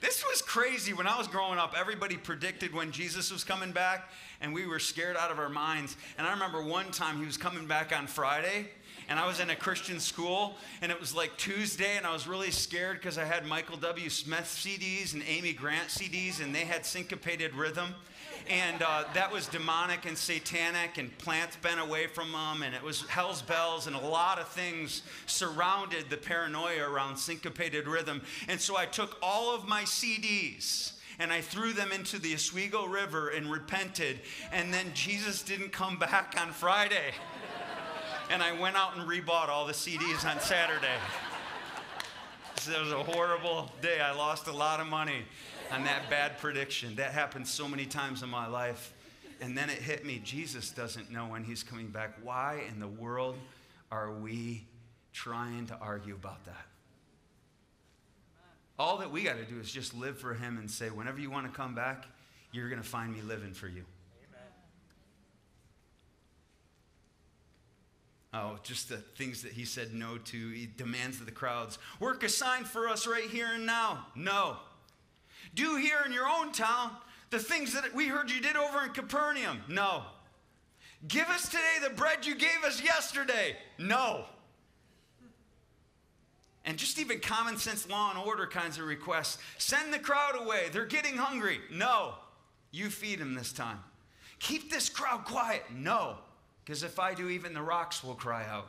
this 0.00 0.24
was 0.30 0.42
crazy. 0.42 0.92
When 0.92 1.08
I 1.08 1.18
was 1.18 1.26
growing 1.26 1.58
up, 1.58 1.74
everybody 1.76 2.16
predicted 2.16 2.72
when 2.72 2.92
Jesus 2.92 3.32
was 3.32 3.42
coming 3.42 3.72
back, 3.72 4.10
and 4.40 4.54
we 4.54 4.66
were 4.66 4.78
scared 4.78 5.16
out 5.16 5.30
of 5.30 5.38
our 5.38 5.48
minds. 5.48 5.96
And 6.18 6.26
I 6.26 6.32
remember 6.32 6.62
one 6.62 6.90
time 6.90 7.18
he 7.18 7.26
was 7.26 7.36
coming 7.36 7.66
back 7.66 7.96
on 7.96 8.06
Friday 8.06 8.68
and 9.10 9.18
I 9.18 9.26
was 9.26 9.40
in 9.40 9.50
a 9.50 9.56
Christian 9.56 9.98
school, 9.98 10.56
and 10.80 10.92
it 10.92 11.00
was 11.00 11.12
like 11.12 11.36
Tuesday, 11.36 11.96
and 11.96 12.06
I 12.06 12.12
was 12.12 12.28
really 12.28 12.52
scared 12.52 12.98
because 12.98 13.18
I 13.18 13.24
had 13.24 13.44
Michael 13.44 13.76
W. 13.76 14.08
Smith 14.08 14.44
CDs 14.44 15.14
and 15.14 15.24
Amy 15.26 15.52
Grant 15.52 15.88
CDs, 15.88 16.40
and 16.40 16.54
they 16.54 16.60
had 16.60 16.86
syncopated 16.86 17.56
rhythm. 17.56 17.96
And 18.48 18.80
uh, 18.82 19.04
that 19.14 19.32
was 19.32 19.48
demonic 19.48 20.06
and 20.06 20.16
satanic, 20.16 20.96
and 20.96 21.16
plants 21.18 21.56
bent 21.56 21.80
away 21.80 22.06
from 22.06 22.30
them, 22.30 22.62
and 22.62 22.72
it 22.72 22.84
was 22.84 23.02
hell's 23.08 23.42
bells, 23.42 23.88
and 23.88 23.96
a 23.96 24.00
lot 24.00 24.38
of 24.38 24.46
things 24.46 25.02
surrounded 25.26 26.08
the 26.08 26.16
paranoia 26.16 26.88
around 26.88 27.16
syncopated 27.16 27.88
rhythm. 27.88 28.22
And 28.46 28.60
so 28.60 28.76
I 28.76 28.86
took 28.86 29.18
all 29.20 29.52
of 29.52 29.66
my 29.66 29.82
CDs 29.82 30.92
and 31.20 31.32
I 31.32 31.42
threw 31.42 31.72
them 31.72 31.92
into 31.92 32.18
the 32.18 32.34
Oswego 32.34 32.86
River 32.86 33.28
and 33.28 33.52
repented. 33.52 34.20
And 34.50 34.74
then 34.74 34.86
Jesus 34.94 35.42
didn't 35.42 35.70
come 35.70 35.98
back 35.98 36.34
on 36.40 36.50
Friday 36.50 37.12
and 38.30 38.42
I 38.42 38.58
went 38.58 38.76
out 38.76 38.96
and 38.96 39.08
rebought 39.08 39.48
all 39.48 39.66
the 39.66 39.72
CDs 39.72 40.24
on 40.24 40.40
Saturday. 40.40 40.86
So 42.56 42.72
it 42.72 42.80
was 42.80 42.92
a 42.92 43.02
horrible 43.02 43.70
day. 43.82 44.00
I 44.00 44.12
lost 44.12 44.46
a 44.46 44.52
lot 44.52 44.80
of 44.80 44.86
money 44.86 45.24
on 45.72 45.84
that 45.84 46.08
bad 46.08 46.38
prediction. 46.38 46.94
That 46.96 47.10
happened 47.10 47.46
so 47.46 47.66
many 47.66 47.86
times 47.86 48.22
in 48.22 48.28
my 48.28 48.46
life. 48.46 48.94
And 49.40 49.58
then 49.58 49.68
it 49.68 49.78
hit 49.78 50.04
me 50.06 50.20
Jesus 50.24 50.70
doesn't 50.70 51.10
know 51.10 51.26
when 51.26 51.42
he's 51.42 51.62
coming 51.62 51.88
back. 51.88 52.18
Why 52.22 52.62
in 52.70 52.78
the 52.78 52.88
world 52.88 53.36
are 53.90 54.12
we 54.12 54.64
trying 55.12 55.66
to 55.66 55.76
argue 55.78 56.14
about 56.14 56.44
that? 56.44 56.69
All 58.80 58.96
that 58.96 59.10
we 59.10 59.22
got 59.24 59.36
to 59.36 59.44
do 59.44 59.60
is 59.60 59.70
just 59.70 59.92
live 59.92 60.18
for 60.18 60.32
him 60.32 60.56
and 60.56 60.70
say, 60.70 60.88
whenever 60.88 61.20
you 61.20 61.30
want 61.30 61.44
to 61.44 61.52
come 61.52 61.74
back, 61.74 62.06
you're 62.50 62.70
going 62.70 62.80
to 62.80 62.88
find 62.88 63.12
me 63.12 63.20
living 63.20 63.52
for 63.52 63.68
you. 63.68 63.84
Oh, 68.32 68.56
just 68.62 68.88
the 68.88 68.96
things 68.96 69.42
that 69.42 69.52
he 69.52 69.66
said 69.66 69.92
no 69.92 70.16
to. 70.16 70.48
He 70.48 70.66
demands 70.78 71.20
of 71.20 71.26
the 71.26 71.32
crowds. 71.32 71.78
Work 71.98 72.24
assigned 72.24 72.66
for 72.66 72.88
us 72.88 73.06
right 73.06 73.28
here 73.28 73.48
and 73.52 73.66
now. 73.66 74.06
No. 74.14 74.56
Do 75.54 75.76
here 75.76 75.98
in 76.06 76.12
your 76.12 76.26
own 76.26 76.50
town 76.50 76.92
the 77.28 77.38
things 77.38 77.74
that 77.74 77.94
we 77.94 78.08
heard 78.08 78.30
you 78.30 78.40
did 78.40 78.56
over 78.56 78.82
in 78.82 78.92
Capernaum. 78.92 79.60
No. 79.68 80.04
Give 81.06 81.28
us 81.28 81.50
today 81.50 81.86
the 81.86 81.90
bread 81.90 82.24
you 82.24 82.34
gave 82.34 82.64
us 82.64 82.82
yesterday. 82.82 83.56
No. 83.78 84.24
And 86.70 86.78
just 86.78 87.00
even 87.00 87.18
common 87.18 87.56
sense 87.56 87.88
law 87.90 88.10
and 88.10 88.18
order 88.24 88.46
kinds 88.46 88.78
of 88.78 88.84
requests. 88.84 89.38
Send 89.58 89.92
the 89.92 89.98
crowd 89.98 90.40
away. 90.40 90.68
They're 90.70 90.86
getting 90.86 91.16
hungry. 91.16 91.58
No. 91.68 92.14
You 92.70 92.90
feed 92.90 93.18
them 93.18 93.34
this 93.34 93.52
time. 93.52 93.80
Keep 94.38 94.70
this 94.70 94.88
crowd 94.88 95.24
quiet. 95.24 95.64
No. 95.74 96.18
Because 96.64 96.84
if 96.84 97.00
I 97.00 97.12
do, 97.14 97.28
even 97.28 97.54
the 97.54 97.60
rocks 97.60 98.04
will 98.04 98.14
cry 98.14 98.46
out. 98.48 98.68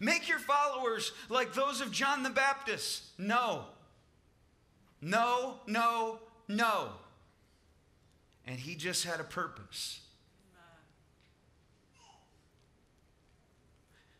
Make 0.00 0.26
your 0.26 0.38
followers 0.38 1.12
like 1.28 1.52
those 1.52 1.82
of 1.82 1.92
John 1.92 2.22
the 2.22 2.30
Baptist. 2.30 3.02
No. 3.18 3.64
No, 5.02 5.56
no, 5.66 6.20
no. 6.48 6.92
And 8.46 8.58
he 8.58 8.74
just 8.74 9.04
had 9.04 9.20
a 9.20 9.24
purpose. 9.24 10.00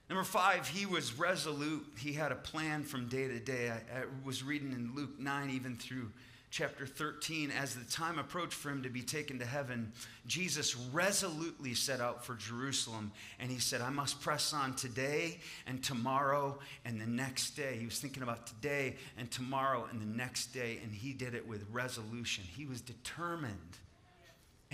Number 0.09 0.25
five, 0.25 0.69
he 0.69 0.85
was 0.87 1.19
resolute. 1.19 1.87
He 1.99 2.13
had 2.13 2.31
a 2.31 2.37
plan 2.37 2.83
from 2.83 3.09
day 3.09 3.27
to 3.27 3.41
day. 3.41 3.71
I, 3.71 4.01
I 4.01 4.05
was 4.23 4.43
reading 4.43 4.73
in 4.73 4.95
Luke 4.95 5.19
9, 5.19 5.51
even 5.51 5.77
through 5.77 6.11
chapter 6.55 6.87
13, 6.87 7.51
as 7.51 7.75
the 7.75 7.85
time 7.91 8.17
approached 8.17 8.55
for 8.55 8.71
him 8.71 8.85
to 8.85 8.89
be 8.89 9.03
taken 9.03 9.41
to 9.41 9.45
heaven, 9.45 9.91
Jesus 10.29 10.77
resolutely 10.93 11.75
set 11.75 12.01
out 12.01 12.25
for 12.25 12.37
Jerusalem. 12.37 13.11
And 13.41 13.51
he 13.51 13.59
said, 13.59 13.81
I 13.81 13.91
must 13.91 14.21
press 14.21 14.53
on 14.53 14.75
today 14.75 15.41
and 15.67 15.83
tomorrow 15.83 16.61
and 16.85 17.01
the 17.01 17.09
next 17.09 17.57
day. 17.57 17.77
He 17.77 17.87
was 17.87 17.99
thinking 17.99 18.23
about 18.23 18.47
today 18.47 18.95
and 19.19 19.29
tomorrow 19.33 19.89
and 19.91 20.01
the 20.01 20.17
next 20.17 20.55
day. 20.55 20.79
And 20.85 20.95
he 20.95 21.13
did 21.13 21.35
it 21.35 21.49
with 21.49 21.67
resolution. 21.73 22.45
He 22.57 22.67
was 22.67 22.81
determined 22.81 23.79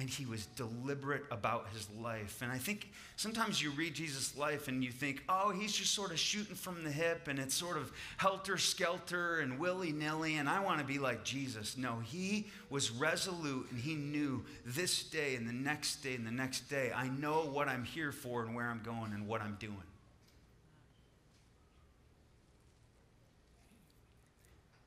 and 0.00 0.08
he 0.08 0.24
was 0.24 0.46
deliberate 0.46 1.24
about 1.30 1.68
his 1.74 1.86
life. 2.00 2.40
And 2.40 2.50
I 2.50 2.56
think 2.56 2.88
sometimes 3.16 3.62
you 3.62 3.70
read 3.70 3.94
Jesus' 3.94 4.34
life 4.34 4.66
and 4.66 4.82
you 4.82 4.90
think, 4.90 5.22
oh, 5.28 5.50
he's 5.50 5.72
just 5.72 5.92
sort 5.92 6.10
of 6.10 6.18
shooting 6.18 6.56
from 6.56 6.82
the 6.84 6.90
hip 6.90 7.28
and 7.28 7.38
it's 7.38 7.54
sort 7.54 7.76
of 7.76 7.92
helter 8.16 8.56
skelter 8.56 9.40
and 9.40 9.58
willy 9.58 9.92
nilly, 9.92 10.36
and 10.36 10.48
I 10.48 10.60
want 10.60 10.80
to 10.80 10.86
be 10.86 10.98
like 10.98 11.22
Jesus. 11.22 11.76
No, 11.76 11.98
he 12.02 12.46
was 12.70 12.90
resolute 12.90 13.70
and 13.70 13.78
he 13.78 13.94
knew 13.94 14.42
this 14.64 15.02
day 15.02 15.34
and 15.34 15.46
the 15.46 15.52
next 15.52 15.96
day 15.96 16.14
and 16.14 16.26
the 16.26 16.30
next 16.30 16.70
day, 16.70 16.92
I 16.96 17.08
know 17.08 17.42
what 17.42 17.68
I'm 17.68 17.84
here 17.84 18.10
for 18.10 18.42
and 18.42 18.54
where 18.54 18.70
I'm 18.70 18.80
going 18.82 19.12
and 19.12 19.28
what 19.28 19.42
I'm 19.42 19.58
doing. 19.60 19.76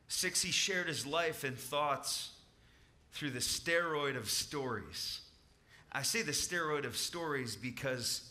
Six, 0.08 0.42
he 0.42 0.52
shared 0.52 0.88
his 0.88 1.06
life 1.06 1.44
and 1.44 1.56
thoughts 1.56 2.33
through 3.14 3.32
the 3.32 3.40
steroid 3.40 4.18
of 4.18 4.30
stories. 4.30 5.22
I 5.92 6.02
say 6.02 6.24
the 6.24 6.32
steroid 6.32 6.86
of 6.86 6.98
stories 6.98 7.56
because 7.56 8.30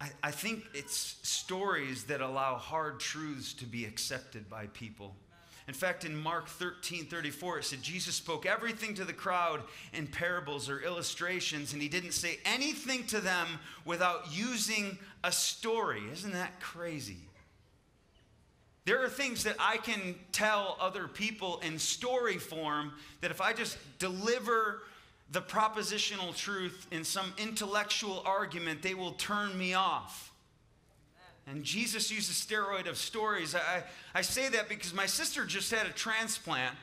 I, 0.00 0.10
I, 0.22 0.30
think 0.30 0.64
it's 0.74 1.16
stories 1.22 2.04
that 2.04 2.20
allow 2.20 2.56
hard 2.56 3.00
truths 3.00 3.52
to 3.54 3.66
be 3.66 3.84
accepted 3.84 4.48
by 4.48 4.66
people. 4.68 5.14
In 5.68 5.74
fact, 5.74 6.04
in 6.04 6.16
Mark 6.16 6.48
13 6.48 7.06
34, 7.06 7.58
it 7.58 7.64
said 7.64 7.82
Jesus 7.82 8.14
spoke 8.14 8.46
everything 8.46 8.94
to 8.94 9.04
the 9.04 9.12
crowd 9.12 9.60
in 9.92 10.06
parables 10.06 10.70
or 10.70 10.80
illustrations, 10.80 11.72
and 11.72 11.82
he 11.82 11.88
didn't 11.88 12.12
say 12.12 12.38
anything 12.44 13.04
to 13.08 13.20
them 13.20 13.46
without 13.84 14.32
using 14.32 14.96
a 15.24 15.32
story. 15.32 16.02
Isn't 16.12 16.32
that 16.32 16.60
crazy? 16.60 17.18
There 18.86 19.02
are 19.02 19.08
things 19.08 19.42
that 19.44 19.56
I 19.58 19.78
can 19.78 20.14
tell 20.30 20.76
other 20.80 21.08
people 21.08 21.58
in 21.58 21.76
story 21.76 22.38
form 22.38 22.92
that 23.20 23.32
if 23.32 23.40
I 23.40 23.52
just 23.52 23.76
deliver 23.98 24.82
the 25.32 25.42
propositional 25.42 26.34
truth 26.36 26.86
in 26.92 27.02
some 27.02 27.34
intellectual 27.36 28.22
argument, 28.24 28.82
they 28.82 28.94
will 28.94 29.10
turn 29.12 29.58
me 29.58 29.74
off. 29.74 30.32
And 31.48 31.64
Jesus 31.64 32.12
used 32.12 32.30
a 32.30 32.32
steroid 32.32 32.88
of 32.88 32.96
stories. 32.96 33.56
I, 33.56 33.82
I 34.14 34.22
say 34.22 34.48
that 34.50 34.68
because 34.68 34.94
my 34.94 35.06
sister 35.06 35.44
just 35.44 35.72
had 35.72 35.86
a 35.88 35.92
transplant. 35.92 36.74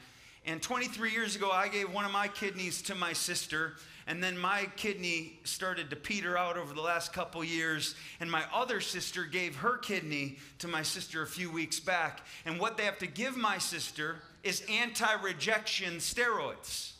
And 0.45 0.61
23 0.61 1.11
years 1.11 1.37
ago, 1.37 1.51
I 1.51 1.69
gave 1.69 1.93
one 1.93 2.03
of 2.03 2.11
my 2.11 2.27
kidneys 2.27 2.81
to 2.83 2.95
my 2.95 3.13
sister. 3.13 3.75
And 4.07 4.23
then 4.23 4.37
my 4.37 4.67
kidney 4.75 5.39
started 5.43 5.89
to 5.89 5.95
peter 5.95 6.37
out 6.37 6.57
over 6.57 6.73
the 6.73 6.81
last 6.81 7.13
couple 7.13 7.43
years, 7.43 7.95
and 8.19 8.29
my 8.29 8.43
other 8.53 8.81
sister 8.81 9.23
gave 9.23 9.55
her 9.57 9.77
kidney 9.77 10.37
to 10.59 10.67
my 10.67 10.83
sister 10.83 11.21
a 11.21 11.27
few 11.27 11.51
weeks 11.51 11.79
back. 11.79 12.25
And 12.45 12.59
what 12.59 12.77
they 12.77 12.83
have 12.83 12.99
to 12.99 13.07
give 13.07 13.37
my 13.37 13.57
sister 13.57 14.17
is 14.43 14.63
anti 14.69 15.13
rejection 15.21 15.95
steroids. 15.95 16.93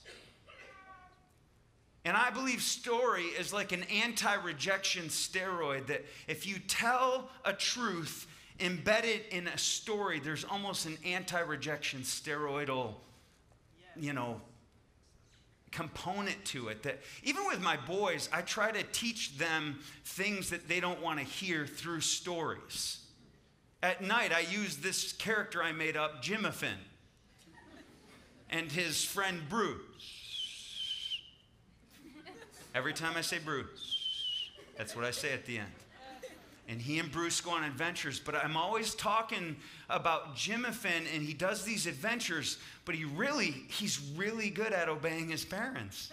And 2.06 2.18
I 2.18 2.32
believe 2.32 2.62
story 2.62 3.24
is 3.24 3.54
like 3.54 3.72
an 3.72 3.84
anti 3.84 4.34
rejection 4.36 5.06
steroid 5.06 5.88
that 5.88 6.06
if 6.28 6.46
you 6.46 6.60
tell 6.60 7.30
a 7.46 7.54
truth 7.54 8.28
embedded 8.60 9.22
in 9.32 9.48
a 9.48 9.58
story, 9.58 10.20
there's 10.20 10.44
almost 10.44 10.86
an 10.86 10.98
anti 11.06 11.40
rejection 11.40 12.02
steroidal, 12.02 12.96
you 13.96 14.14
know, 14.14 14.42
component 15.74 16.44
to 16.46 16.70
it 16.70 16.84
that 16.84 17.00
even 17.24 17.46
with 17.48 17.62
my 17.62 17.76
boys, 17.76 18.30
I 18.32 18.42
try 18.42 18.72
to 18.72 18.84
teach 18.92 19.38
them 19.38 19.80
things 20.06 20.50
that 20.52 20.70
they 20.70 20.80
don't 20.80 21.02
want 21.02 21.20
to 21.20 21.26
hear 21.26 21.66
through 21.68 22.02
stories. 22.02 23.00
At 23.82 24.02
night, 24.02 24.32
I 24.32 24.42
use 24.42 24.78
this 24.78 25.12
character 25.12 25.62
I 25.62 25.74
made 25.74 25.98
up, 25.98 26.24
Jimothin, 26.24 26.78
and 28.50 28.72
his 28.72 29.04
friend 29.04 29.42
Bruce. 29.50 29.82
Every 32.74 32.94
time 32.94 33.14
I 33.18 33.22
say 33.22 33.40
Bruce, 33.44 34.50
that's 34.78 34.96
what 34.96 35.04
I 35.04 35.12
say 35.12 35.34
at 35.34 35.46
the 35.46 35.58
end 35.58 35.83
and 36.68 36.82
he 36.82 37.00
and 37.00 37.12
Bruce 37.12 37.42
go 37.42 37.52
on 37.52 37.64
adventures. 37.64 38.20
But 38.20 38.36
I'm 38.36 38.56
always 38.56 38.96
talking 38.96 39.56
about 39.90 40.36
Jimothin, 40.36 41.06
and 41.14 41.24
he 41.24 41.34
does 41.34 41.64
these 41.64 41.88
adventures, 41.88 42.58
but 42.86 42.96
he 42.96 43.06
really, 43.06 43.52
he's 43.68 44.00
really 44.16 44.50
good 44.50 44.72
at 44.72 44.90
obeying 44.90 45.30
his 45.30 45.44
parents. 45.44 46.12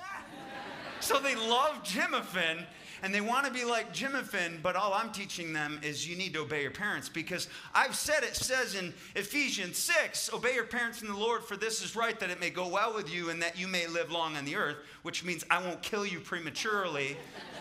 so 1.01 1.21
they 1.21 1.37
love 1.37 1.83
Jimothin, 1.85 2.65
and 3.03 3.15
they 3.15 3.21
want 3.21 3.47
to 3.47 3.53
be 3.53 3.65
like 3.65 3.95
Jimothin, 3.95 4.61
but 4.63 4.77
all 4.77 4.93
I'm 4.93 5.13
teaching 5.13 5.53
them 5.53 5.81
is 5.83 6.07
you 6.07 6.17
need 6.17 6.35
to 6.35 6.41
obey 6.41 6.63
your 6.63 6.71
parents 6.71 7.09
because 7.09 7.49
I've 7.75 7.95
said 7.95 8.25
it 8.25 8.37
says 8.37 8.75
in 8.75 8.93
Ephesians 9.17 9.79
6, 9.79 10.35
obey 10.35 10.55
your 10.55 10.65
parents 10.65 11.01
in 11.01 11.09
the 11.09 11.17
Lord, 11.17 11.45
for 11.45 11.57
this 11.57 11.83
is 11.83 11.97
right 11.97 12.19
that 12.21 12.29
it 12.29 12.41
may 12.41 12.51
go 12.51 12.69
well 12.69 12.95
with 12.95 13.13
you 13.13 13.31
and 13.31 13.41
that 13.41 13.59
you 13.59 13.69
may 13.69 13.87
live 13.87 14.11
long 14.11 14.37
on 14.37 14.45
the 14.45 14.57
earth, 14.57 14.77
which 15.03 15.25
means 15.25 15.45
I 15.49 15.63
won't 15.63 15.81
kill 15.81 16.05
you 16.05 16.21
prematurely, 16.21 17.17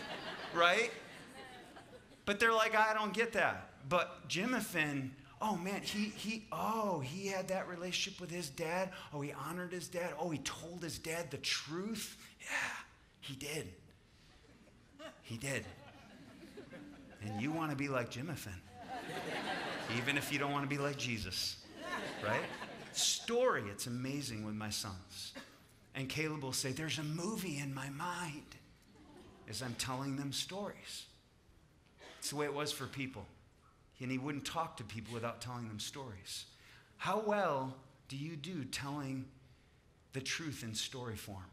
right? 0.54 0.90
But 2.30 2.38
they're 2.38 2.52
like, 2.52 2.76
I 2.76 2.94
don't 2.94 3.12
get 3.12 3.32
that. 3.32 3.72
But 3.88 4.28
Jimothin, 4.28 5.10
oh 5.42 5.56
man, 5.56 5.82
he, 5.82 6.12
he, 6.16 6.46
oh, 6.52 7.00
he 7.00 7.26
had 7.26 7.48
that 7.48 7.66
relationship 7.66 8.20
with 8.20 8.30
his 8.30 8.48
dad. 8.48 8.90
Oh, 9.12 9.20
he 9.20 9.32
honored 9.32 9.72
his 9.72 9.88
dad. 9.88 10.14
Oh, 10.16 10.30
he 10.30 10.38
told 10.38 10.80
his 10.80 10.96
dad 11.00 11.32
the 11.32 11.38
truth. 11.38 12.16
Yeah, 12.40 12.46
he 13.18 13.34
did. 13.34 13.72
He 15.22 15.38
did. 15.38 15.64
And 17.26 17.42
you 17.42 17.50
want 17.50 17.72
to 17.72 17.76
be 17.76 17.88
like 17.88 18.12
Jimothin, 18.12 18.54
even 19.98 20.16
if 20.16 20.32
you 20.32 20.38
don't 20.38 20.52
want 20.52 20.62
to 20.62 20.70
be 20.70 20.80
like 20.80 20.98
Jesus, 20.98 21.56
right? 22.24 22.44
Story, 22.92 23.64
it's 23.72 23.88
amazing 23.88 24.44
with 24.44 24.54
my 24.54 24.70
sons. 24.70 25.32
And 25.96 26.08
Caleb 26.08 26.44
will 26.44 26.52
say, 26.52 26.70
There's 26.70 27.00
a 27.00 27.02
movie 27.02 27.58
in 27.58 27.74
my 27.74 27.90
mind 27.90 28.54
as 29.48 29.62
I'm 29.62 29.74
telling 29.80 30.14
them 30.14 30.30
stories. 30.32 31.06
It's 32.20 32.28
the 32.28 32.36
way 32.36 32.44
it 32.44 32.52
was 32.52 32.70
for 32.70 32.84
people. 32.84 33.24
And 33.98 34.10
he 34.10 34.18
wouldn't 34.18 34.44
talk 34.44 34.76
to 34.76 34.84
people 34.84 35.14
without 35.14 35.40
telling 35.40 35.68
them 35.68 35.80
stories. 35.80 36.44
How 36.98 37.22
well 37.26 37.76
do 38.08 38.16
you 38.16 38.36
do 38.36 38.64
telling 38.64 39.24
the 40.12 40.20
truth 40.20 40.62
in 40.62 40.74
story 40.74 41.16
form? 41.16 41.46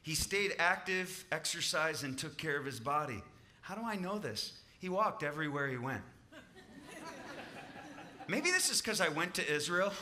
He 0.00 0.14
stayed 0.14 0.54
active, 0.58 1.26
exercised, 1.30 2.04
and 2.04 2.16
took 2.16 2.38
care 2.38 2.58
of 2.58 2.64
his 2.64 2.80
body. 2.80 3.22
How 3.60 3.74
do 3.74 3.82
I 3.84 3.96
know 3.96 4.18
this? 4.18 4.54
He 4.80 4.88
walked 4.88 5.22
everywhere 5.22 5.68
he 5.68 5.76
went. 5.76 6.00
Maybe 8.28 8.50
this 8.50 8.70
is 8.70 8.80
because 8.80 9.02
I 9.02 9.10
went 9.10 9.34
to 9.34 9.54
Israel, 9.54 9.92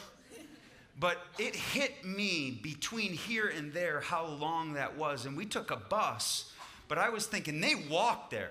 but 1.01 1.19
it 1.37 1.57
hit 1.57 2.05
me 2.05 2.61
between 2.63 3.13
here 3.13 3.49
and 3.49 3.73
there 3.73 4.01
how 4.01 4.25
long 4.25 4.75
that 4.75 4.97
was. 4.97 5.27
And 5.27 5.37
we 5.37 5.47
took 5.47 5.73
a 5.73 5.77
bus 5.77 6.53
but 6.91 6.99
I 6.99 7.09
was 7.09 7.25
thinking 7.27 7.61
they 7.61 7.77
walked 7.89 8.33
there. 8.33 8.51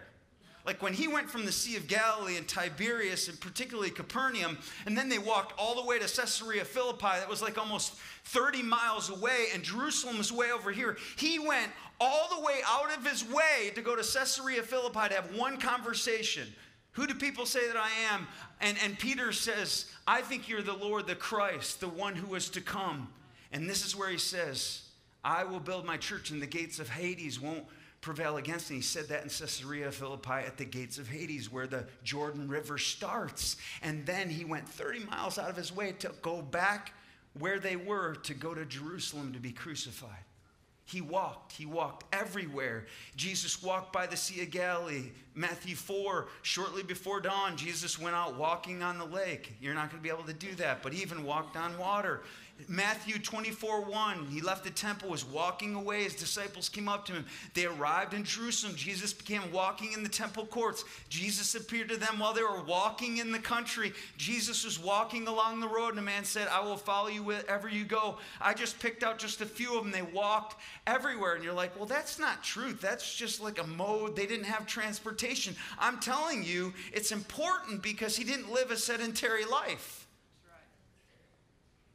Like 0.65 0.81
when 0.81 0.93
he 0.93 1.09
went 1.09 1.29
from 1.29 1.45
the 1.45 1.51
Sea 1.51 1.75
of 1.75 1.87
Galilee 1.87 2.37
and 2.37 2.47
Tiberias 2.47 3.27
and 3.27 3.37
particularly 3.37 3.89
Capernaum, 3.89 4.57
and 4.85 4.97
then 4.97 5.09
they 5.09 5.17
walked 5.17 5.59
all 5.59 5.75
the 5.75 5.85
way 5.85 5.99
to 5.99 6.05
Caesarea 6.05 6.63
Philippi, 6.63 7.19
that 7.19 7.27
was 7.27 7.41
like 7.41 7.57
almost 7.57 7.95
30 8.25 8.63
miles 8.63 9.09
away, 9.09 9.47
and 9.53 9.61
Jerusalem 9.61 10.21
is 10.21 10.31
way 10.31 10.53
over 10.53 10.71
here. 10.71 10.95
He 11.17 11.37
went 11.37 11.69
all 11.99 12.29
the 12.33 12.41
way 12.41 12.61
out 12.65 12.95
of 12.97 13.05
his 13.05 13.27
way 13.27 13.71
to 13.75 13.81
go 13.81 13.93
to 13.93 14.03
Caesarea 14.03 14.63
Philippi 14.63 15.09
to 15.09 15.15
have 15.15 15.35
one 15.35 15.57
conversation. 15.57 16.47
Who 16.93 17.07
do 17.07 17.15
people 17.15 17.45
say 17.45 17.67
that 17.67 17.75
I 17.77 17.89
am? 18.13 18.25
And, 18.61 18.77
and 18.85 18.97
Peter 18.97 19.33
says, 19.33 19.85
I 20.07 20.21
think 20.21 20.47
you're 20.47 20.61
the 20.61 20.71
Lord, 20.71 21.07
the 21.07 21.15
Christ, 21.15 21.81
the 21.81 21.89
one 21.89 22.15
who 22.15 22.35
is 22.35 22.49
to 22.51 22.61
come. 22.61 23.09
And 23.51 23.69
this 23.69 23.85
is 23.85 23.97
where 23.97 24.09
he 24.09 24.17
says, 24.17 24.83
I 25.25 25.43
will 25.43 25.59
build 25.59 25.85
my 25.85 25.97
church, 25.97 26.31
and 26.31 26.41
the 26.41 26.47
gates 26.47 26.79
of 26.79 26.87
Hades 26.87 27.41
won't 27.41 27.65
prevail 28.01 28.37
against. 28.37 28.69
And 28.69 28.77
he 28.77 28.81
said 28.81 29.07
that 29.09 29.23
in 29.23 29.29
Caesarea 29.29 29.91
Philippi 29.91 30.45
at 30.45 30.57
the 30.57 30.65
gates 30.65 30.97
of 30.97 31.07
Hades, 31.07 31.51
where 31.51 31.67
the 31.67 31.85
Jordan 32.03 32.47
River 32.47 32.77
starts. 32.77 33.57
And 33.81 34.05
then 34.05 34.29
he 34.29 34.45
went 34.45 34.67
30 34.67 35.05
miles 35.05 35.37
out 35.37 35.49
of 35.49 35.55
his 35.55 35.75
way 35.75 35.93
to 35.99 36.11
go 36.21 36.41
back 36.41 36.93
where 37.37 37.59
they 37.59 37.75
were 37.75 38.15
to 38.15 38.33
go 38.33 38.53
to 38.53 38.65
Jerusalem 38.65 39.33
to 39.33 39.39
be 39.39 39.51
crucified. 39.51 40.25
He 40.89 41.01
walked, 41.01 41.51
he 41.51 41.67
walked 41.67 42.03
everywhere. 42.11 42.87
Jesus 43.15 43.61
walked 43.61 43.93
by 43.93 44.07
the 44.07 44.17
Sea 44.17 44.41
of 44.41 44.49
Galilee. 44.49 45.11
Matthew 45.35 45.75
4, 45.75 46.27
shortly 46.41 46.81
before 46.81 47.21
dawn, 47.21 47.57
Jesus 47.57 47.99
went 47.99 48.15
out 48.15 48.37
walking 48.37 48.81
on 48.81 48.97
the 48.97 49.05
lake. 49.05 49.53
You're 49.61 49.75
not 49.75 49.91
going 49.91 50.01
to 50.01 50.03
be 50.03 50.09
able 50.09 50.23
to 50.23 50.33
do 50.33 50.55
that, 50.55 50.81
but 50.81 50.91
he 50.91 51.03
even 51.03 51.23
walked 51.23 51.55
on 51.55 51.77
water. 51.77 52.21
Matthew 52.67 53.19
24 53.19 53.85
1, 53.85 54.27
he 54.27 54.41
left 54.41 54.63
the 54.63 54.69
temple, 54.69 55.09
was 55.09 55.23
walking 55.23 55.75
away. 55.75 56.03
His 56.03 56.15
disciples 56.15 56.67
came 56.67 56.89
up 56.89 57.05
to 57.05 57.13
him. 57.13 57.25
They 57.53 57.65
arrived 57.65 58.13
in 58.13 58.23
Jerusalem. 58.23 58.75
Jesus 58.75 59.13
began 59.13 59.51
walking 59.51 59.93
in 59.93 60.03
the 60.03 60.09
temple 60.09 60.45
courts. 60.45 60.83
Jesus 61.07 61.55
appeared 61.55 61.89
to 61.89 61.97
them 61.97 62.19
while 62.19 62.33
they 62.33 62.43
were 62.43 62.61
walking 62.63 63.17
in 63.17 63.31
the 63.31 63.39
country. 63.39 63.93
Jesus 64.17 64.65
was 64.65 64.77
walking 64.77 65.27
along 65.27 65.61
the 65.61 65.67
road, 65.67 65.91
and 65.91 65.99
a 65.99 66.01
man 66.01 66.25
said, 66.25 66.47
I 66.49 66.59
will 66.59 66.77
follow 66.77 67.07
you 67.07 67.23
wherever 67.23 67.69
you 67.69 67.85
go. 67.85 68.17
I 68.41 68.53
just 68.53 68.79
picked 68.79 69.03
out 69.03 69.19
just 69.19 69.41
a 69.41 69.45
few 69.45 69.77
of 69.77 69.83
them. 69.83 69.91
They 69.91 70.01
walked 70.01 70.59
everywhere. 70.85 71.35
And 71.35 71.43
you're 71.43 71.53
like, 71.53 71.75
well, 71.77 71.85
that's 71.85 72.19
not 72.19 72.43
truth. 72.43 72.81
That's 72.81 73.15
just 73.15 73.41
like 73.41 73.61
a 73.61 73.67
mode. 73.67 74.15
They 74.15 74.25
didn't 74.25 74.45
have 74.45 74.67
transportation. 74.67 75.55
I'm 75.77 75.99
telling 75.99 76.43
you, 76.43 76.73
it's 76.91 77.11
important 77.11 77.81
because 77.81 78.17
he 78.17 78.23
didn't 78.23 78.51
live 78.51 78.71
a 78.71 78.77
sedentary 78.77 79.45
life. 79.45 79.98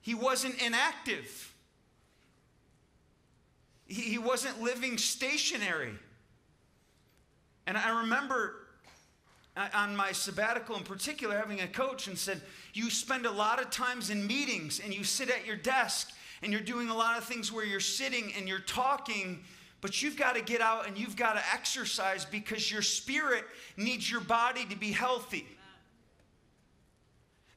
He 0.05 0.15
wasn't 0.15 0.61
inactive. 0.61 1.55
He, 3.87 4.19
wasn't 4.19 4.61
living 4.61 4.99
stationary. 4.99 5.95
And 7.67 7.79
I 7.79 8.03
remember 8.03 8.67
uh, 9.57 9.69
on 9.73 9.97
my 9.97 10.13
sabbatical 10.13 10.77
in 10.77 10.83
particular 10.83 11.39
having 11.39 11.63
a 11.63 11.67
coach 11.67 12.07
and 12.07 12.19
said, 12.19 12.43
You 12.75 12.91
spend 12.91 13.25
a 13.25 13.31
lot 13.31 13.63
of 13.63 13.71
times 13.71 14.11
in 14.11 14.27
meetings 14.27 14.79
and 14.79 14.95
you 14.95 15.05
sit 15.05 15.31
at 15.31 15.47
your 15.47 15.57
desk 15.57 16.11
and 16.43 16.53
you're 16.53 16.61
doing 16.61 16.91
a 16.91 16.95
lot 16.95 17.17
of 17.17 17.25
things 17.25 17.51
where 17.51 17.65
you're 17.65 17.81
sitting 17.81 18.31
and 18.37 18.47
you're 18.47 18.59
talking, 18.59 19.43
but 19.81 20.03
you've 20.03 20.19
got 20.19 20.37
to 20.37 20.43
get 20.43 20.61
out 20.61 20.87
and 20.87 20.99
you've 20.99 21.17
got 21.17 21.33
to 21.33 21.43
exercise 21.51 22.27
because 22.27 22.71
your 22.71 22.83
spirit 22.83 23.45
needs 23.79 24.11
your 24.11 24.21
body 24.21 24.67
to 24.67 24.77
be 24.77 24.93
healthy. 24.93 25.47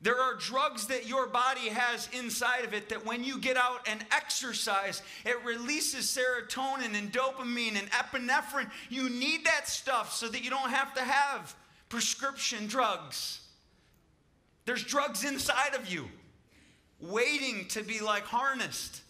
There 0.02 0.20
are 0.20 0.36
drugs 0.36 0.88
that 0.88 1.08
your 1.08 1.26
body 1.26 1.70
has 1.70 2.08
inside 2.14 2.64
of 2.66 2.74
it 2.74 2.90
that 2.90 3.04
when 3.06 3.24
you 3.24 3.40
get 3.40 3.58
out 3.58 3.88
and 3.88 4.06
exercise, 4.12 5.02
it 5.26 5.44
releases 5.44 6.06
serotonin 6.06 6.96
and 6.96 7.12
dopamine 7.12 7.78
and 7.80 7.90
epinephrine. 7.90 8.70
You 8.90 9.10
need 9.10 9.46
that 9.46 9.68
stuff 9.68 10.14
so 10.14 10.28
that 10.28 10.44
you 10.44 10.52
don't 10.52 10.70
have 10.70 10.94
to 10.94 11.02
have 11.02 11.56
prescription 11.90 12.68
drugs. 12.68 13.42
There's 14.66 14.84
drugs 14.84 15.24
inside 15.24 15.74
of 15.74 15.92
you 15.92 16.08
waiting 17.00 17.68
to 17.70 17.82
be 17.82 18.00
like 18.00 18.24
harnessed. 18.24 19.02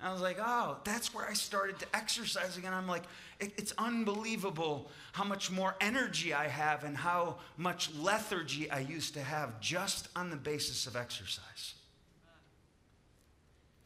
And 0.00 0.08
I 0.08 0.12
was 0.12 0.22
like, 0.22 0.38
oh, 0.40 0.78
that's 0.84 1.14
where 1.14 1.28
I 1.28 1.34
started 1.34 1.78
to 1.80 1.86
exercise 1.94 2.56
again. 2.56 2.72
I'm 2.72 2.88
like, 2.88 3.02
it, 3.38 3.52
it's 3.58 3.74
unbelievable 3.76 4.90
how 5.12 5.24
much 5.24 5.50
more 5.50 5.74
energy 5.80 6.32
I 6.32 6.48
have 6.48 6.84
and 6.84 6.96
how 6.96 7.36
much 7.58 7.94
lethargy 7.94 8.70
I 8.70 8.80
used 8.80 9.12
to 9.14 9.22
have 9.22 9.60
just 9.60 10.08
on 10.16 10.30
the 10.30 10.36
basis 10.36 10.86
of 10.86 10.96
exercise. 10.96 11.74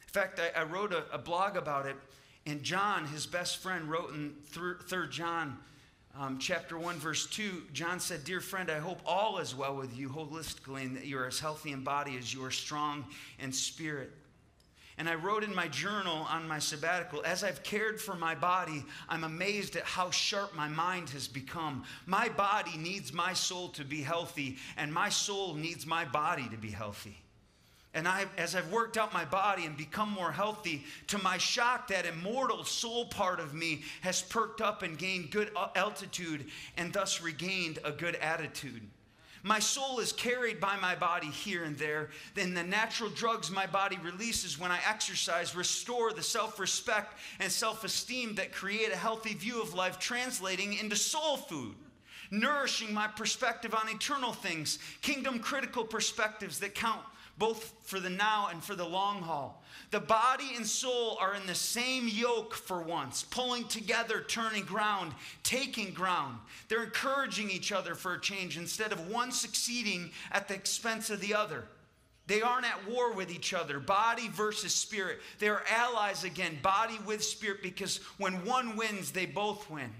In 0.06 0.12
fact, 0.12 0.40
I, 0.40 0.60
I 0.60 0.62
wrote 0.62 0.92
a, 0.92 1.04
a, 1.12 1.18
blog 1.18 1.56
about 1.56 1.86
it, 1.86 1.96
and 2.46 2.62
John, 2.62 3.06
his 3.06 3.26
best 3.26 3.56
friend, 3.56 3.90
wrote 3.90 4.14
in 4.14 4.34
3 4.46 5.08
John 5.10 5.58
um, 6.16 6.38
chapter 6.38 6.78
1, 6.78 6.94
verse 6.96 7.26
2, 7.26 7.64
John 7.72 7.98
said, 7.98 8.22
Dear 8.22 8.40
friend, 8.40 8.70
I 8.70 8.78
hope 8.78 9.00
all 9.04 9.38
is 9.38 9.52
well 9.52 9.74
with 9.74 9.98
you 9.98 10.08
holistically 10.08 10.82
and 10.82 10.96
that 10.96 11.06
you 11.06 11.18
are 11.18 11.26
as 11.26 11.40
healthy 11.40 11.72
in 11.72 11.82
body 11.82 12.16
as 12.16 12.32
you 12.32 12.44
are 12.44 12.52
strong 12.52 13.04
in 13.40 13.50
spirit. 13.50 14.12
And 14.96 15.08
I 15.08 15.16
wrote 15.16 15.42
in 15.42 15.54
my 15.54 15.66
journal 15.66 16.26
on 16.30 16.46
my 16.46 16.60
sabbatical, 16.60 17.22
as 17.24 17.42
I've 17.42 17.64
cared 17.64 18.00
for 18.00 18.14
my 18.14 18.34
body, 18.34 18.84
I'm 19.08 19.24
amazed 19.24 19.74
at 19.74 19.82
how 19.84 20.10
sharp 20.10 20.54
my 20.54 20.68
mind 20.68 21.10
has 21.10 21.26
become. 21.26 21.84
My 22.06 22.28
body 22.28 22.76
needs 22.76 23.12
my 23.12 23.32
soul 23.32 23.70
to 23.70 23.84
be 23.84 24.02
healthy, 24.02 24.56
and 24.76 24.92
my 24.92 25.08
soul 25.08 25.54
needs 25.54 25.84
my 25.84 26.04
body 26.04 26.48
to 26.48 26.56
be 26.56 26.70
healthy. 26.70 27.16
And 27.94 28.08
I, 28.08 28.26
as 28.36 28.56
I've 28.56 28.70
worked 28.72 28.96
out 28.96 29.12
my 29.12 29.24
body 29.24 29.66
and 29.66 29.76
become 29.76 30.10
more 30.10 30.32
healthy, 30.32 30.84
to 31.08 31.18
my 31.18 31.38
shock, 31.38 31.88
that 31.88 32.06
immortal 32.06 32.64
soul 32.64 33.06
part 33.06 33.38
of 33.38 33.54
me 33.54 33.82
has 34.00 34.20
perked 34.20 34.60
up 34.60 34.82
and 34.82 34.98
gained 34.98 35.30
good 35.30 35.50
altitude 35.76 36.46
and 36.76 36.92
thus 36.92 37.22
regained 37.22 37.78
a 37.84 37.92
good 37.92 38.16
attitude. 38.16 38.82
My 39.46 39.58
soul 39.58 40.00
is 40.00 40.10
carried 40.10 40.58
by 40.58 40.76
my 40.76 40.94
body 40.94 41.26
here 41.26 41.64
and 41.64 41.76
there. 41.76 42.08
Then 42.34 42.54
the 42.54 42.62
natural 42.62 43.10
drugs 43.10 43.50
my 43.50 43.66
body 43.66 43.98
releases 44.02 44.58
when 44.58 44.70
I 44.70 44.80
exercise 44.88 45.54
restore 45.54 46.14
the 46.14 46.22
self 46.22 46.58
respect 46.58 47.18
and 47.38 47.52
self 47.52 47.84
esteem 47.84 48.36
that 48.36 48.52
create 48.52 48.90
a 48.90 48.96
healthy 48.96 49.34
view 49.34 49.60
of 49.60 49.74
life, 49.74 49.98
translating 49.98 50.72
into 50.72 50.96
soul 50.96 51.36
food 51.36 51.74
nourishing 52.30 52.92
my 52.92 53.06
perspective 53.06 53.74
on 53.74 53.88
eternal 53.88 54.32
things, 54.32 54.78
kingdom 55.02 55.38
critical 55.38 55.84
perspectives 55.84 56.58
that 56.58 56.74
count 56.74 57.02
both 57.38 57.74
for 57.82 58.00
the 58.00 58.10
now 58.10 58.48
and 58.50 58.62
for 58.62 58.74
the 58.74 58.86
long 58.86 59.22
haul. 59.22 59.62
The 59.90 60.00
body 60.00 60.52
and 60.56 60.66
soul 60.66 61.16
are 61.20 61.34
in 61.34 61.46
the 61.46 61.54
same 61.54 62.08
yoke 62.08 62.54
for 62.54 62.82
once, 62.82 63.22
pulling 63.22 63.64
together, 63.64 64.24
turning 64.26 64.64
ground, 64.64 65.12
taking 65.42 65.92
ground. 65.92 66.38
They're 66.68 66.84
encouraging 66.84 67.50
each 67.50 67.72
other 67.72 67.94
for 67.94 68.14
a 68.14 68.20
change 68.20 68.56
instead 68.56 68.92
of 68.92 69.10
one 69.10 69.32
succeeding 69.32 70.10
at 70.32 70.48
the 70.48 70.54
expense 70.54 71.10
of 71.10 71.20
the 71.20 71.34
other. 71.34 71.64
They 72.26 72.40
aren't 72.40 72.66
at 72.66 72.88
war 72.88 73.12
with 73.12 73.30
each 73.30 73.52
other, 73.52 73.78
body 73.78 74.28
versus 74.28 74.74
spirit. 74.74 75.20
They 75.38 75.48
are 75.48 75.62
allies 75.70 76.24
again, 76.24 76.58
body 76.62 76.98
with 77.04 77.22
spirit, 77.22 77.62
because 77.62 77.98
when 78.16 78.44
one 78.46 78.76
wins, 78.76 79.10
they 79.10 79.26
both 79.26 79.68
win. 79.68 79.90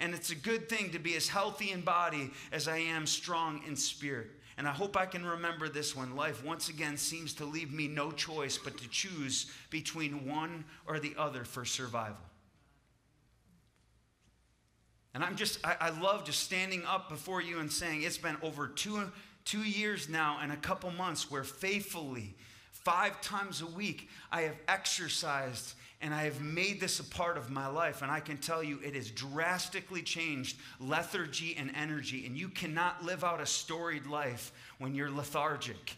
And 0.00 0.14
it's 0.14 0.30
a 0.30 0.36
good 0.36 0.68
thing 0.68 0.90
to 0.90 0.98
be 0.98 1.16
as 1.16 1.28
healthy 1.28 1.70
in 1.70 1.82
body 1.82 2.30
as 2.52 2.68
I 2.68 2.78
am 2.78 3.06
strong 3.06 3.62
in 3.66 3.76
spirit. 3.76 4.28
And 4.58 4.66
I 4.66 4.72
hope 4.72 4.96
I 4.96 5.06
can 5.06 5.24
remember 5.24 5.68
this 5.68 5.94
when 5.94 6.16
life 6.16 6.44
once 6.44 6.68
again 6.68 6.96
seems 6.96 7.32
to 7.34 7.44
leave 7.44 7.72
me 7.72 7.86
no 7.86 8.10
choice 8.10 8.58
but 8.58 8.76
to 8.78 8.88
choose 8.88 9.46
between 9.70 10.26
one 10.26 10.64
or 10.84 10.98
the 10.98 11.14
other 11.16 11.44
for 11.44 11.64
survival. 11.64 12.16
And 15.14 15.22
I'm 15.22 15.36
just, 15.36 15.64
I, 15.64 15.76
I 15.80 16.00
love 16.00 16.24
just 16.24 16.40
standing 16.42 16.84
up 16.84 17.08
before 17.08 17.40
you 17.40 17.60
and 17.60 17.70
saying 17.70 18.02
it's 18.02 18.18
been 18.18 18.36
over 18.42 18.66
two, 18.66 19.12
two 19.44 19.62
years 19.62 20.08
now 20.08 20.38
and 20.42 20.50
a 20.50 20.56
couple 20.56 20.90
months 20.90 21.30
where 21.30 21.44
faithfully, 21.44 22.34
five 22.72 23.20
times 23.20 23.62
a 23.62 23.66
week, 23.66 24.08
I 24.32 24.42
have 24.42 24.56
exercised 24.66 25.74
and 26.00 26.14
I 26.14 26.22
have 26.24 26.40
made 26.40 26.80
this 26.80 27.00
a 27.00 27.04
part 27.04 27.36
of 27.36 27.50
my 27.50 27.66
life. 27.66 28.02
And 28.02 28.10
I 28.10 28.20
can 28.20 28.36
tell 28.36 28.62
you, 28.62 28.78
it 28.84 28.94
has 28.94 29.10
drastically 29.10 30.02
changed 30.02 30.58
lethargy 30.78 31.56
and 31.58 31.72
energy. 31.74 32.24
And 32.24 32.36
you 32.36 32.48
cannot 32.48 33.04
live 33.04 33.24
out 33.24 33.40
a 33.40 33.46
storied 33.46 34.06
life 34.06 34.52
when 34.78 34.94
you're 34.94 35.10
lethargic. 35.10 35.96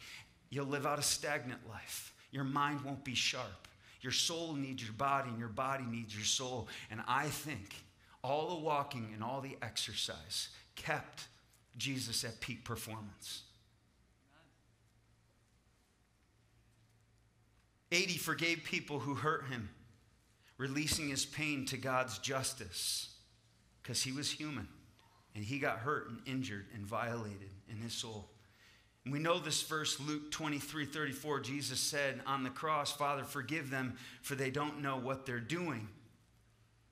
You'll 0.49 0.67
live 0.67 0.87
out 0.87 0.99
a 0.99 1.03
stagnant 1.03 1.69
life. 1.69 2.15
Your 2.31 2.45
mind 2.45 2.81
won't 2.81 3.05
be 3.05 3.15
sharp. 3.15 3.69
Your 4.01 4.13
soul 4.13 4.55
needs 4.55 4.83
your 4.83 4.95
body, 4.95 5.29
and 5.29 5.39
your 5.39 5.49
body 5.49 5.85
needs 5.85 6.15
your 6.15 6.25
soul. 6.25 6.69
And 6.91 7.03
I 7.07 7.27
think 7.27 7.75
all 8.25 8.49
the 8.49 8.65
walking 8.65 9.11
and 9.13 9.23
all 9.23 9.43
the 9.43 9.59
exercise 9.61 10.49
kept 10.77 11.27
Jesus 11.77 12.25
at 12.25 12.41
peak 12.41 12.65
performance. 12.65 13.43
80 17.93 18.19
forgave 18.19 18.65
people 18.65 19.01
who 19.01 19.15
hurt 19.15 19.49
him 19.49 19.69
releasing 20.61 21.09
his 21.09 21.25
pain 21.25 21.65
to 21.65 21.79
God's 21.79 22.19
justice 22.19 23.09
because 23.83 24.03
he 24.03 24.13
was 24.13 24.31
human 24.31 24.69
and 25.35 25.43
he 25.43 25.59
got 25.59 25.79
hurt 25.79 26.11
and 26.11 26.21
injured 26.27 26.67
and 26.75 26.85
violated 26.85 27.49
in 27.71 27.79
his 27.79 27.95
soul. 27.95 28.29
And 29.07 29.15
we 29.15 29.21
know 29.21 29.39
this 29.39 29.63
verse, 29.63 29.99
Luke 29.99 30.31
23 30.31 30.85
34. 30.85 31.41
Jesus 31.41 31.81
said 31.81 32.21
on 32.27 32.43
the 32.43 32.51
cross, 32.51 32.93
Father, 32.93 33.25
forgive 33.25 33.71
them, 33.71 33.97
for 34.21 34.35
they 34.35 34.51
don't 34.51 34.83
know 34.83 34.99
what 34.99 35.25
they're 35.25 35.41
doing. 35.41 35.89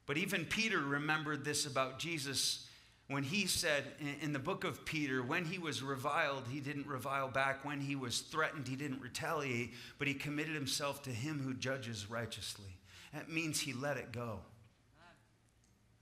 But 0.07 0.17
even 0.17 0.47
Peter 0.47 0.79
remembered 0.79 1.45
this 1.45 1.67
about 1.67 1.99
Jesus 1.99 2.67
when 3.09 3.23
he 3.23 3.47
said 3.47 3.85
in 4.23 4.33
the 4.33 4.39
book 4.39 4.65
of 4.65 4.87
Peter, 4.87 5.23
when 5.23 5.45
he 5.45 5.59
was 5.59 5.83
reviled, 5.83 6.45
he 6.51 6.61
didn't 6.61 6.87
revile 6.87 7.29
back. 7.29 7.67
When 7.67 7.83
he 7.83 7.97
was 7.97 8.21
threatened, 8.21 8.67
he 8.67 8.77
didn't 8.77 9.03
retaliate, 9.03 9.75
but 9.99 10.09
he 10.09 10.15
committed 10.15 10.55
himself 10.55 11.03
to 11.03 11.11
him 11.11 11.41
who 11.41 11.53
judges 11.53 12.09
righteously. 12.09 12.78
That 13.13 13.31
means 13.31 13.61
he 13.61 13.73
let 13.73 13.97
it 13.97 14.13
go. 14.13 14.41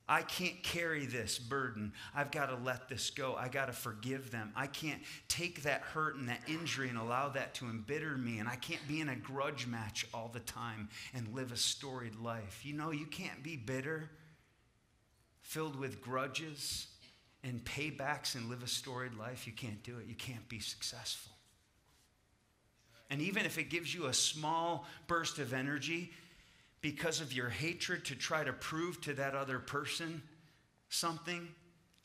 I 0.09 0.23
can't 0.23 0.62
carry 0.62 1.05
this 1.05 1.37
burden. 1.37 1.92
I've 2.14 2.31
got 2.31 2.47
to 2.47 2.57
let 2.57 2.88
this 2.88 3.11
go. 3.11 3.35
I 3.35 3.49
got 3.49 3.66
to 3.66 3.73
forgive 3.73 4.31
them. 4.31 4.53
I 4.55 4.69
can't 4.69 5.03
take 5.27 5.64
that 5.64 5.81
hurt 5.81 6.14
and 6.14 6.29
that 6.29 6.42
injury 6.47 6.88
and 6.88 6.97
allow 6.97 7.31
that 7.31 7.55
to 7.55 7.64
embitter 7.64 8.16
me. 8.16 8.38
And 8.38 8.49
I 8.49 8.55
can't 8.55 8.87
be 8.87 9.01
in 9.01 9.09
a 9.09 9.16
grudge 9.16 9.66
match 9.66 10.07
all 10.14 10.31
the 10.33 10.40
time 10.40 10.90
and 11.12 11.35
live 11.35 11.51
a 11.51 11.57
storied 11.57 12.14
life. 12.14 12.61
You 12.64 12.75
know, 12.75 12.92
you 12.92 13.07
can't 13.07 13.42
be 13.42 13.57
bitter, 13.57 14.09
filled 15.40 15.75
with 15.75 16.01
grudges 16.01 16.87
and 17.42 17.64
paybacks 17.64 18.37
and 18.37 18.49
live 18.49 18.62
a 18.62 18.69
storied 18.69 19.14
life. 19.14 19.45
You 19.49 19.55
can't 19.55 19.83
do 19.83 19.99
it. 19.99 20.07
You 20.07 20.14
can't 20.14 20.49
be 20.49 20.61
successful. 20.61 21.33
And 23.11 23.21
even 23.21 23.45
if 23.45 23.59
it 23.59 23.71
gives 23.71 23.92
you 23.92 24.07
a 24.07 24.14
small 24.14 24.87
burst 25.09 25.40
of 25.40 25.53
energy, 25.53 26.12
because 26.87 27.20
of 27.20 27.33
your 27.33 27.49
hatred 27.49 28.05
to 28.05 28.14
try 28.14 28.44
to 28.44 28.53
prove 28.53 29.01
to 29.01 29.12
that 29.12 29.35
other 29.35 29.59
person 29.59 30.22
something 30.88 31.49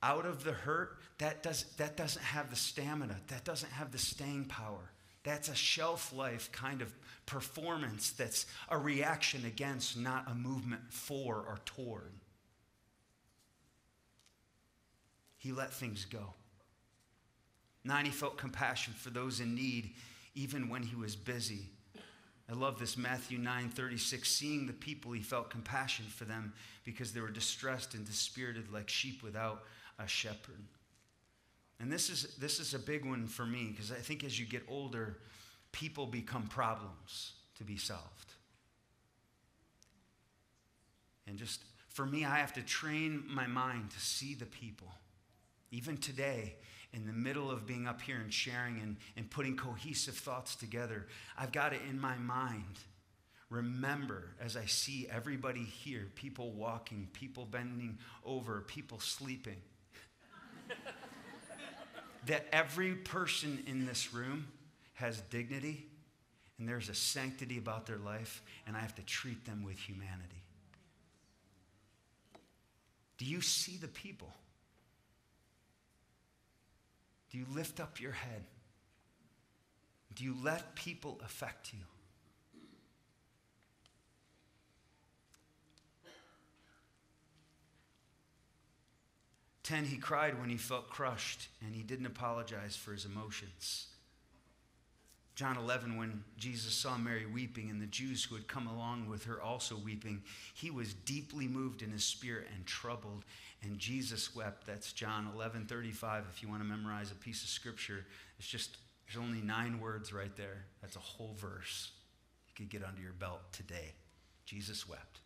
out 0.02 0.26
of 0.26 0.44
the 0.44 0.54
hurt, 0.54 0.98
that, 1.20 1.44
does, 1.44 1.66
that 1.78 1.96
doesn't 1.96 2.24
have 2.24 2.50
the 2.50 2.56
stamina, 2.56 3.16
that 3.28 3.44
doesn't 3.44 3.72
have 3.74 3.92
the 3.92 4.00
staying 4.00 4.44
power. 4.46 4.92
That's 5.24 5.50
a 5.50 5.56
shelf 5.56 6.12
life 6.12 6.52
kind 6.52 6.82
of 6.82 6.92
performance 7.28 8.10
that's 8.10 8.48
a 8.70 8.78
reaction 8.80 9.46
against, 9.46 10.00
not 10.00 10.28
a 10.28 10.34
movement 10.34 10.92
for 10.92 11.36
or 11.36 11.60
toward. 11.64 12.14
He 15.38 15.52
let 15.52 15.72
things 15.72 16.06
go. 16.06 16.34
Nine, 17.84 18.06
he 18.06 18.12
felt 18.12 18.36
compassion 18.36 18.96
for 18.98 19.12
those 19.12 19.42
in 19.42 19.54
need, 19.54 19.94
even 20.34 20.70
when 20.70 20.82
he 20.82 20.96
was 20.96 21.16
busy 21.16 21.70
I 22.52 22.56
love 22.56 22.78
this 22.78 22.98
Matthew 22.98 23.38
9 23.38 23.70
36. 23.70 24.30
Seeing 24.30 24.68
the 24.68 24.74
people, 24.74 25.14
he 25.14 25.22
felt 25.22 25.50
compassion 25.50 26.06
for 26.06 26.26
them 26.26 26.54
because 26.84 27.14
they 27.14 27.22
were 27.22 27.30
distressed 27.30 27.94
and 27.94 28.06
dispirited 28.06 28.72
like 28.74 28.90
sheep 28.90 29.24
without 29.24 29.64
a 29.98 30.08
shepherd. 30.08 30.60
And 31.80 31.92
this 31.92 32.10
is, 32.10 32.36
this 32.36 32.60
is 32.60 32.74
a 32.74 32.80
big 32.80 33.06
one 33.06 33.28
for 33.28 33.46
me 33.46 33.70
because 33.72 33.92
I 33.92 33.96
think 33.96 34.24
as 34.24 34.38
you 34.38 34.46
get 34.46 34.64
older, 34.68 35.18
people 35.72 36.06
become 36.06 36.48
problems 36.48 37.34
to 37.58 37.64
be 37.64 37.78
solved. 37.78 38.34
And 41.28 41.38
just 41.38 41.64
for 41.88 42.06
me, 42.06 42.26
I 42.26 42.38
have 42.38 42.54
to 42.54 42.62
train 42.62 43.24
my 43.28 43.48
mind 43.48 43.92
to 43.92 44.00
see 44.00 44.36
the 44.36 44.46
people. 44.46 44.92
Even 45.72 45.96
today, 45.96 46.56
in 46.94 47.06
the 47.06 47.14
middle 47.14 47.50
of 47.50 47.66
being 47.66 47.88
up 47.88 48.02
here 48.02 48.18
and 48.18 48.34
sharing 48.34 48.80
and, 48.80 48.98
and 49.16 49.30
putting 49.30 49.56
cohesive 49.56 50.16
thoughts 50.16 50.56
together, 50.56 51.08
I've 51.38 51.52
got 51.52 51.74
it 51.74 51.82
in 51.90 52.00
my 52.00 52.18
mind. 52.18 52.80
Remember, 53.50 54.36
as 54.40 54.56
I 54.56 54.66
see 54.66 55.08
everybody 55.12 55.64
here, 55.64 56.08
people 56.16 56.52
walking, 56.52 57.10
people 57.14 57.46
bending 57.46 57.98
over, 58.26 58.62
people 58.62 59.00
sleeping, 59.00 59.58
that 62.26 62.48
every 62.52 62.96
person 62.96 63.64
in 63.68 63.86
this 63.86 64.14
room 64.14 64.48
has 64.94 65.22
dignity 65.30 65.88
and 66.62 66.70
there's 66.70 66.90
a 66.90 66.94
sanctity 66.94 67.58
about 67.58 67.88
their 67.88 67.98
life, 67.98 68.44
and 68.68 68.78
I 68.78 68.82
have 68.82 68.94
to 68.96 69.02
treat 69.02 69.46
them 69.46 69.64
with 69.64 69.80
humanity. 69.80 70.44
Do 73.18 73.26
you 73.26 73.42
see 73.42 73.78
the 73.78 73.88
people? 73.88 74.32
Do 77.32 77.38
you 77.38 77.46
lift 77.50 77.80
up 77.80 78.00
your 78.02 78.12
head? 78.12 78.44
Do 80.14 80.26
you 80.26 80.36
let 80.44 80.76
people 80.76 81.20
affect 81.24 81.74
you? 81.74 81.80
Ten, 89.64 89.86
he 89.86 89.96
cried 89.96 90.38
when 90.38 90.50
he 90.50 90.58
felt 90.58 90.90
crushed 90.90 91.48
and 91.66 91.74
he 91.74 91.84
didn't 91.84 92.08
apologize 92.08 92.76
for 92.76 92.92
his 92.92 93.06
emotions. 93.06 93.88
John 95.36 95.58
11, 95.58 95.98
when 95.98 96.24
Jesus 96.38 96.74
saw 96.74 96.98
Mary 96.98 97.26
weeping 97.26 97.70
and 97.70 97.82
the 97.82 97.88
Jews 97.88 98.24
who 98.24 98.36
had 98.36 98.48
come 98.48 98.68
along 98.68 99.08
with 99.08 99.24
her 99.26 99.42
also 99.42 99.76
weeping, 99.78 100.22
he 100.54 100.70
was 100.70 100.94
deeply 100.94 101.48
moved 101.48 101.82
in 101.82 101.92
his 101.92 102.04
spirit 102.04 102.48
and 102.54 102.66
troubled, 102.66 103.24
and 103.64 103.80
Jesus 103.80 104.36
wept. 104.36 104.68
That's 104.68 104.92
John 104.92 105.30
11, 105.34 105.68
35. 105.68 106.26
If 106.34 106.44
you 106.44 106.50
want 106.50 106.62
to 106.62 106.68
memorize 106.68 107.12
a 107.12 107.16
piece 107.16 107.44
of 107.44 107.50
scripture, 107.50 108.06
it's 108.38 108.48
just, 108.48 108.78
there's 109.06 109.24
only 109.24 109.42
nine 109.42 109.80
words 109.80 110.12
right 110.12 110.36
there. 110.36 110.66
That's 110.82 110.98
a 110.98 111.00
whole 111.00 111.36
verse. 111.40 111.92
You 112.50 112.54
could 112.56 112.70
get 112.70 112.88
under 112.88 113.02
your 113.02 113.14
belt 113.14 113.42
today. 113.54 113.94
Jesus 114.46 114.88
wept. 114.88 115.20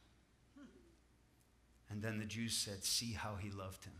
And 1.89 2.01
then 2.01 2.19
the 2.19 2.25
Jews 2.25 2.55
said, 2.55 2.83
See 2.83 3.13
how 3.13 3.35
he 3.39 3.49
loved 3.49 3.85
him. 3.85 3.93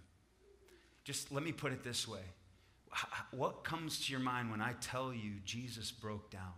Just 1.04 1.32
let 1.32 1.44
me 1.44 1.52
put 1.52 1.72
it 1.72 1.84
this 1.84 2.08
way 2.08 2.22
what 3.32 3.64
comes 3.64 4.06
to 4.06 4.12
your 4.12 4.22
mind 4.22 4.52
when 4.52 4.62
I 4.62 4.74
tell 4.80 5.14
you 5.14 5.34
Jesus 5.44 5.92
broke 5.92 6.30
down? 6.30 6.54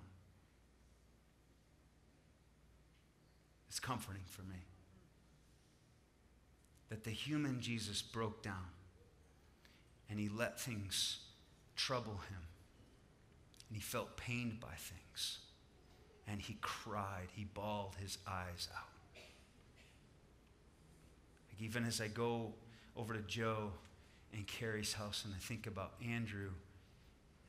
It's 3.70 3.80
comforting 3.80 4.24
for 4.26 4.44
me 4.44 4.58
that 6.90 7.04
the 7.04 7.12
human 7.12 7.60
Jesus 7.60 8.02
broke 8.02 8.42
down 8.42 8.72
and 10.10 10.20
he 10.20 10.30
let 10.30 10.60
things 10.60 11.20
trouble 11.76 12.20
him 12.30 12.42
and 13.68 13.76
he 13.76 13.82
felt 13.82 14.16
pained 14.18 14.60
by 14.60 14.74
things 14.78 15.40
and 16.28 16.42
he 16.42 16.58
cried. 16.62 17.28
He 17.34 17.46
bawled 17.46 17.96
his 18.00 18.18
eyes 18.28 18.70
out. 18.76 18.90
Like 21.50 21.62
even 21.62 21.86
as 21.86 22.00
I 22.00 22.08
go 22.08 22.54
over 22.96 23.14
to 23.14 23.22
Joe 23.22 23.72
and 24.38 24.46
Carrie's 24.46 24.94
house 24.94 25.24
and 25.26 25.34
I 25.36 25.40
think 25.40 25.68
about 25.68 25.94
Andrew 26.08 26.52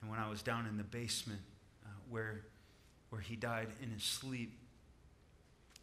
and 0.00 0.10
when 0.10 0.18
I 0.18 0.28
was 0.28 0.42
down 0.42 0.66
in 0.66 0.78
the 0.78 0.84
basement 0.84 1.40
uh, 1.84 1.90
where, 2.08 2.40
where 3.10 3.20
he 3.20 3.36
died 3.36 3.68
in 3.82 3.90
his 3.90 4.02
sleep 4.02 4.58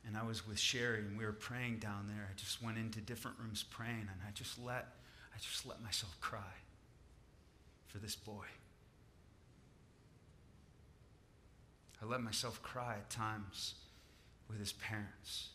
and 0.05 0.17
I 0.17 0.23
was 0.23 0.47
with 0.47 0.59
Sherry 0.59 0.99
and 0.99 1.17
we 1.17 1.25
were 1.25 1.31
praying 1.31 1.77
down 1.77 2.07
there. 2.07 2.27
I 2.29 2.33
just 2.35 2.61
went 2.61 2.77
into 2.77 3.01
different 3.01 3.37
rooms 3.39 3.63
praying 3.63 4.01
and 4.11 4.19
I 4.27 4.31
just 4.33 4.59
let 4.59 4.87
I 5.33 5.37
just 5.37 5.65
let 5.65 5.81
myself 5.83 6.17
cry 6.21 6.53
for 7.87 7.97
this 7.97 8.15
boy. 8.15 8.45
I 12.01 12.05
let 12.05 12.21
myself 12.21 12.61
cry 12.63 12.93
at 12.93 13.09
times 13.09 13.75
with 14.47 14.59
his 14.59 14.71
parents. 14.71 15.49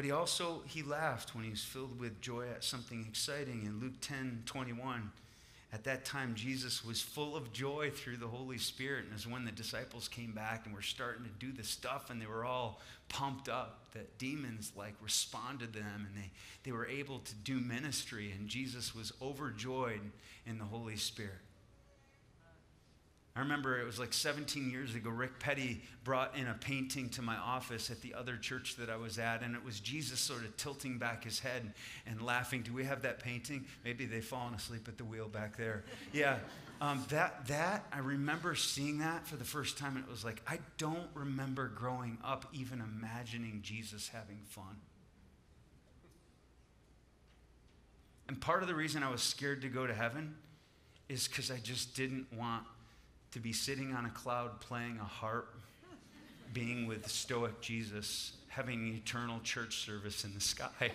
But 0.00 0.06
he 0.06 0.12
also 0.12 0.62
he 0.64 0.82
laughed 0.82 1.34
when 1.34 1.44
he 1.44 1.50
was 1.50 1.62
filled 1.62 2.00
with 2.00 2.22
joy 2.22 2.46
at 2.48 2.64
something 2.64 3.04
exciting 3.06 3.66
in 3.66 3.80
Luke 3.80 4.00
10 4.00 4.44
21. 4.46 5.12
At 5.74 5.84
that 5.84 6.06
time, 6.06 6.34
Jesus 6.34 6.82
was 6.82 7.02
full 7.02 7.36
of 7.36 7.52
joy 7.52 7.90
through 7.94 8.16
the 8.16 8.26
Holy 8.26 8.56
Spirit. 8.56 9.04
And 9.04 9.14
as 9.14 9.26
when 9.26 9.44
the 9.44 9.52
disciples 9.52 10.08
came 10.08 10.32
back 10.32 10.64
and 10.64 10.74
were 10.74 10.80
starting 10.80 11.24
to 11.24 11.30
do 11.38 11.52
the 11.52 11.64
stuff, 11.64 12.08
and 12.08 12.18
they 12.18 12.24
were 12.24 12.46
all 12.46 12.80
pumped 13.10 13.50
up 13.50 13.84
that 13.92 14.16
demons 14.16 14.72
like 14.74 14.94
responded 15.02 15.74
to 15.74 15.80
them 15.80 16.06
and 16.08 16.16
they, 16.16 16.30
they 16.62 16.72
were 16.72 16.86
able 16.86 17.18
to 17.18 17.34
do 17.34 17.60
ministry. 17.60 18.32
And 18.32 18.48
Jesus 18.48 18.94
was 18.94 19.12
overjoyed 19.20 20.00
in 20.46 20.56
the 20.56 20.64
Holy 20.64 20.96
Spirit. 20.96 21.42
I 23.40 23.42
remember 23.42 23.80
it 23.80 23.86
was 23.86 23.98
like 23.98 24.12
17 24.12 24.70
years 24.70 24.94
ago, 24.94 25.08
Rick 25.08 25.38
Petty 25.38 25.80
brought 26.04 26.36
in 26.36 26.46
a 26.46 26.52
painting 26.52 27.08
to 27.10 27.22
my 27.22 27.38
office 27.38 27.90
at 27.90 28.02
the 28.02 28.12
other 28.12 28.36
church 28.36 28.76
that 28.76 28.90
I 28.90 28.96
was 28.96 29.18
at, 29.18 29.42
and 29.42 29.56
it 29.56 29.64
was 29.64 29.80
Jesus 29.80 30.20
sort 30.20 30.42
of 30.42 30.54
tilting 30.58 30.98
back 30.98 31.24
his 31.24 31.40
head 31.40 31.72
and 32.06 32.20
laughing. 32.20 32.60
Do 32.60 32.74
we 32.74 32.84
have 32.84 33.00
that 33.00 33.18
painting? 33.18 33.64
Maybe 33.82 34.04
they've 34.04 34.22
fallen 34.22 34.52
asleep 34.52 34.88
at 34.88 34.98
the 34.98 35.06
wheel 35.06 35.26
back 35.26 35.56
there. 35.56 35.84
Yeah, 36.12 36.36
um, 36.82 37.02
that, 37.08 37.46
that, 37.46 37.86
I 37.90 38.00
remember 38.00 38.54
seeing 38.54 38.98
that 38.98 39.26
for 39.26 39.36
the 39.36 39.44
first 39.44 39.78
time, 39.78 39.96
and 39.96 40.04
it 40.04 40.10
was 40.10 40.22
like, 40.22 40.42
I 40.46 40.58
don't 40.76 41.08
remember 41.14 41.68
growing 41.68 42.18
up 42.22 42.44
even 42.52 42.82
imagining 42.82 43.60
Jesus 43.62 44.08
having 44.08 44.40
fun. 44.44 44.76
And 48.28 48.38
part 48.38 48.60
of 48.60 48.68
the 48.68 48.74
reason 48.74 49.02
I 49.02 49.10
was 49.10 49.22
scared 49.22 49.62
to 49.62 49.70
go 49.70 49.86
to 49.86 49.94
heaven 49.94 50.34
is 51.08 51.26
because 51.26 51.50
I 51.50 51.56
just 51.56 51.96
didn't 51.96 52.30
want 52.34 52.64
to 53.32 53.38
be 53.38 53.52
sitting 53.52 53.94
on 53.94 54.06
a 54.06 54.10
cloud 54.10 54.60
playing 54.60 54.98
a 55.00 55.04
harp, 55.04 55.54
being 56.52 56.86
with 56.86 57.08
stoic 57.08 57.60
Jesus, 57.60 58.32
having 58.48 58.88
an 58.88 58.94
eternal 58.94 59.38
church 59.44 59.84
service 59.84 60.24
in 60.24 60.34
the 60.34 60.40
sky. 60.40 60.68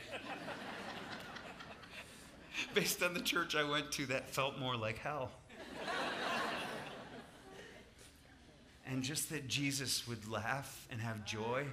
Based 2.74 3.02
on 3.02 3.14
the 3.14 3.22
church 3.22 3.56
I 3.56 3.64
went 3.64 3.92
to, 3.94 4.06
that 4.08 4.30
felt 4.30 4.60
more 4.60 4.76
like 4.76 4.98
hell. 4.98 5.32
and 8.86 9.02
just 9.02 9.30
that 9.30 9.48
Jesus 9.48 10.08
would 10.08 10.30
laugh 10.30 10.86
and 10.92 11.00
have 11.00 11.26
joy. 11.26 11.66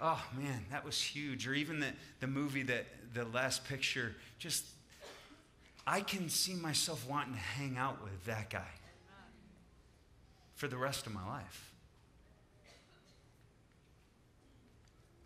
Oh 0.00 0.24
man, 0.36 0.64
that 0.70 0.84
was 0.84 1.00
huge. 1.00 1.46
Or 1.48 1.54
even 1.54 1.80
the, 1.80 1.88
the 2.20 2.28
movie 2.28 2.62
that 2.64 2.86
the 3.14 3.24
last 3.24 3.64
picture, 3.64 4.14
just 4.38 4.64
I 5.86 6.02
can 6.02 6.28
see 6.28 6.54
myself 6.54 7.08
wanting 7.08 7.34
to 7.34 7.40
hang 7.40 7.76
out 7.76 8.02
with 8.04 8.24
that 8.26 8.50
guy 8.50 8.68
for 10.58 10.66
the 10.66 10.76
rest 10.76 11.06
of 11.06 11.14
my 11.14 11.24
life. 11.24 11.72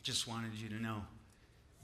Just 0.02 0.28
wanted 0.28 0.52
you 0.54 0.68
to 0.68 0.74
know 0.74 1.02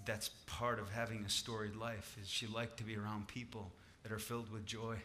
that's 0.05 0.29
part 0.45 0.79
of 0.79 0.91
having 0.91 1.25
a 1.25 1.31
storied 1.31 1.75
life 1.75 2.17
is 2.23 2.43
you 2.43 2.49
like 2.49 2.77
to 2.77 2.85
be 2.85 2.95
around 2.95 3.27
people 3.27 3.73
that 4.03 4.13
are 4.13 4.19
filled 4.19 4.53
with 4.53 4.67
joy. 4.67 4.97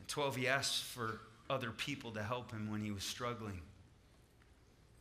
At 0.00 0.08
12 0.08 0.36
he 0.36 0.48
asked 0.48 0.84
for 0.84 1.20
other 1.50 1.70
people 1.70 2.12
to 2.12 2.22
help 2.22 2.50
him 2.50 2.70
when 2.70 2.80
he 2.80 2.90
was 2.90 3.04
struggling. 3.04 3.60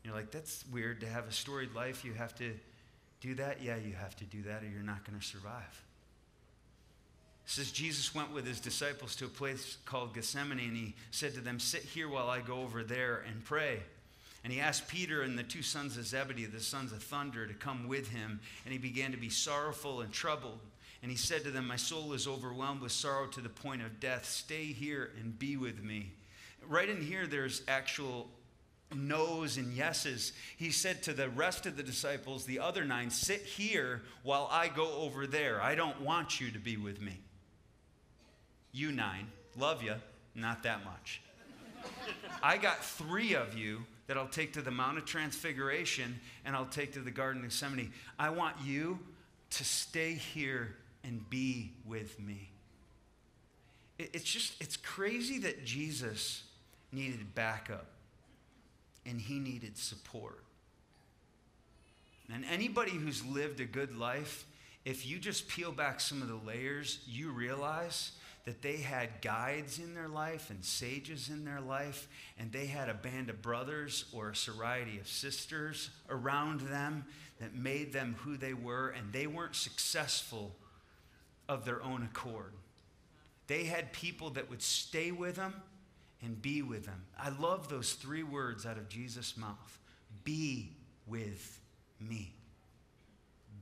You're 0.04 0.14
like, 0.14 0.32
that's 0.32 0.66
weird 0.70 1.00
to 1.00 1.08
have 1.08 1.30
a 1.30 1.32
storied 1.32 1.74
life. 1.74 2.04
You 2.04 2.14
have 2.14 2.36
to 2.36 2.52
do 3.22 3.36
that? 3.36 3.62
Yeah, 3.62 3.78
you 3.78 3.94
have 3.94 4.18
to 4.18 4.26
do 4.26 4.42
that 4.44 4.64
or 4.64 4.68
you're 4.68 4.84
not 4.84 5.06
going 5.06 5.18
to 5.18 5.26
survive. 5.26 5.84
Says 7.46 7.72
Jesus 7.72 8.16
went 8.16 8.34
with 8.34 8.48
his 8.48 8.60
disciples 8.60 9.16
to 9.18 9.26
a 9.26 9.30
place 9.30 9.78
called 9.86 10.16
Gethsemane 10.16 10.60
and 10.60 10.76
he 10.76 10.96
said 11.12 11.36
to 11.36 11.42
them, 11.42 11.60
Sit 11.60 11.84
here 11.84 12.10
while 12.10 12.30
I 12.30 12.42
go 12.42 12.62
over 12.62 12.84
there 12.84 13.24
and 13.28 13.44
pray. 13.46 13.80
And 14.44 14.54
he 14.54 14.60
asked 14.60 14.88
Peter 14.88 15.24
and 15.24 15.38
the 15.38 15.44
two 15.44 15.62
sons 15.62 15.98
of 15.98 16.06
Zebedee, 16.06 16.46
the 16.46 16.60
sons 16.60 16.92
of 16.92 17.02
thunder, 17.02 17.48
to 17.48 17.54
come 17.54 17.88
with 17.88 18.10
him. 18.10 18.40
And 18.64 18.72
he 18.72 18.78
began 18.78 19.12
to 19.12 19.18
be 19.18 19.30
sorrowful 19.30 20.02
and 20.02 20.12
troubled. 20.12 20.60
And 21.02 21.12
he 21.12 21.18
said 21.18 21.44
to 21.44 21.52
them, 21.52 21.68
My 21.68 21.76
soul 21.76 22.14
is 22.14 22.28
overwhelmed 22.28 22.82
with 22.82 22.92
sorrow 22.92 23.28
to 23.28 23.42
the 23.42 23.50
point 23.50 23.82
of 23.82 24.00
death. 24.00 24.26
Stay 24.26 24.66
here 24.66 25.12
and 25.20 25.38
be 25.38 25.58
with 25.58 25.84
me. 25.84 26.12
Right 26.68 26.90
in 26.90 27.02
here, 27.02 27.28
there's 27.28 27.62
actual 27.68 28.28
no's 28.94 29.58
and 29.58 29.74
yeses. 29.74 30.34
He 30.58 30.72
said 30.72 31.04
to 31.04 31.14
the 31.14 31.30
rest 31.30 31.66
of 31.66 31.76
the 31.76 31.84
disciples, 31.84 32.46
the 32.46 32.60
other 32.60 32.84
nine, 32.84 33.10
Sit 33.10 33.42
here 33.42 34.04
while 34.24 34.48
I 34.52 34.68
go 34.68 34.92
over 34.98 35.28
there. 35.28 35.62
I 35.62 35.76
don't 35.76 36.02
want 36.02 36.40
you 36.40 36.52
to 36.52 36.60
be 36.60 36.78
with 36.78 37.02
me. 37.02 37.20
You 38.76 38.92
nine, 38.92 39.28
love 39.58 39.84
you, 39.84 39.94
not 40.36 40.64
that 40.64 40.84
much. 40.84 41.22
I 42.44 42.58
got 42.58 42.84
three 42.84 43.34
of 43.34 43.58
you 43.58 43.86
that 44.08 44.18
I'll 44.18 44.28
take 44.28 44.52
to 44.54 44.62
the 44.62 44.70
Mount 44.70 44.98
of 44.98 45.06
Transfiguration 45.06 46.20
and 46.44 46.58
I'll 46.58 46.66
take 46.66 46.92
to 46.96 47.00
the 47.00 47.10
Garden 47.10 47.42
of 47.46 47.52
Gethsemane. 47.52 47.94
I 48.20 48.32
want 48.32 48.58
you 48.66 49.00
to 49.52 49.64
stay 49.64 50.16
here 50.16 50.76
and 51.06 51.28
be 51.30 51.72
with 51.86 52.20
me. 52.20 52.50
It's 53.98 54.26
just, 54.26 54.62
it's 54.62 54.76
crazy 54.76 55.40
that 55.40 55.64
Jesus 55.64 56.44
needed 56.92 57.34
backup 57.34 57.88
and 59.06 59.22
he 59.22 59.40
needed 59.40 59.78
support. 59.78 60.44
And 62.30 62.44
anybody 62.52 62.92
who's 62.92 63.26
lived 63.26 63.62
a 63.62 63.66
good 63.66 63.98
life, 63.98 64.44
if 64.84 65.08
you 65.08 65.18
just 65.18 65.48
peel 65.48 65.72
back 65.72 66.02
some 66.02 66.22
of 66.22 66.28
the 66.28 66.36
layers, 66.46 67.00
you 67.08 67.32
realize 67.32 68.12
that 68.46 68.62
they 68.62 68.78
had 68.78 69.22
guides 69.22 69.80
in 69.80 69.96
their 69.96 70.08
life 70.08 70.50
and 70.52 70.64
sages 70.64 71.30
in 71.30 71.46
their 71.46 71.62
life, 71.62 72.08
and 72.38 72.52
they 72.52 72.68
had 72.68 72.90
a 72.90 72.94
band 72.94 73.30
of 73.30 73.42
brothers 73.42 74.06
or 74.14 74.30
a 74.30 74.36
sorority 74.36 75.00
of 75.00 75.08
sisters 75.08 75.90
around 76.10 76.62
them 76.62 77.06
that 77.40 77.56
made 77.56 77.92
them 77.92 78.16
who 78.20 78.38
they 78.38 78.54
were, 78.54 78.90
and 78.90 79.12
they 79.12 79.28
weren't 79.28 79.56
successful 79.56 80.56
of 81.50 81.66
their 81.66 81.84
own 81.84 82.04
accord. 82.04 82.54
They 83.48 83.66
had 83.66 83.94
people 83.94 84.32
that 84.32 84.50
would 84.50 84.62
stay 84.62 85.12
with 85.12 85.36
them 85.36 85.54
and 86.22 86.42
be 86.42 86.62
with 86.62 86.86
them. 86.86 87.04
I 87.20 87.30
love 87.30 87.68
those 87.68 87.94
three 87.94 88.24
words 88.24 88.66
out 88.66 88.78
of 88.78 88.90
Jesus' 88.90 89.36
mouth 89.38 89.80
be 90.24 90.72
with 91.08 91.60
me. 92.00 92.34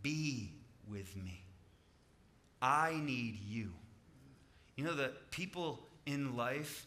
Be 0.02 0.54
with 0.90 1.16
me. 1.16 1.44
I 2.62 3.00
need 3.04 3.40
you. 3.46 3.72
You 4.76 4.84
know, 4.84 4.94
the 4.96 5.12
people 5.32 5.80
in 6.06 6.36
life 6.36 6.86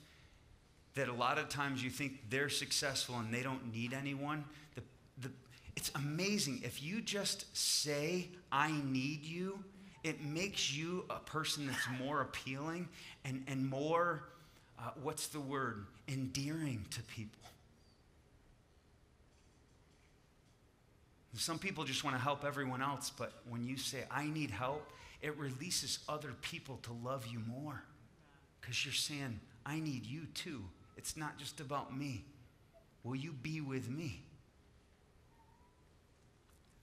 that 0.95 1.09
a 1.09 1.13
lot 1.13 1.39
of 1.39 1.49
times 1.49 1.83
you 1.83 1.91
think 1.91 2.31
they're 2.31 2.49
successful 2.49 3.17
and 3.17 3.33
they 3.33 3.43
don't 3.43 3.73
need 3.73 3.93
anyone, 3.93 4.45
the, 4.75 4.83
the, 5.21 5.31
it's 5.77 5.91
amazing. 5.95 6.63
If 6.65 6.83
you 6.83 7.01
just 7.01 7.55
say, 7.57 8.29
I 8.51 8.73
need 8.73 9.25
you, 9.25 9.63
it 10.03 10.23
makes 10.23 10.75
you 10.75 11.05
a 11.11 11.19
person 11.19 11.67
that's 11.67 11.87
more 12.01 12.23
appealing 12.23 12.89
and, 13.25 13.45
and 13.47 13.69
more, 13.69 14.25
uh, 14.79 14.91
what's 15.03 15.29
the 15.29 15.41
word, 15.41 15.87
endearing 16.09 16.85
to 16.93 17.03
people. 17.03 17.43
Some 21.35 21.59
people 21.59 21.85
just 21.85 22.03
want 22.03 22.17
to 22.17 22.23
help 22.23 22.45
everyone 22.45 22.81
else, 22.81 23.11
but 23.11 23.33
when 23.49 23.67
you 23.67 23.77
say, 23.77 24.05
I 24.11 24.27
need 24.27 24.51
help, 24.51 24.89
it 25.23 25.37
releases 25.37 25.99
other 26.09 26.33
people 26.43 26.79
to 26.83 26.93
love 27.05 27.27
you 27.27 27.41
more. 27.41 27.83
Because 28.61 28.85
you're 28.85 28.95
saying, 28.95 29.41
I 29.65 29.81
need 29.81 30.07
you 30.07 30.27
too. 30.35 30.63
It's 30.97 31.17
not 31.17 31.39
just 31.39 31.61
about 31.61 31.97
me. 31.97 32.25
Will 33.05 33.17
you 33.17 33.33
be 33.33 33.61
with 33.61 33.89
me? 33.89 34.21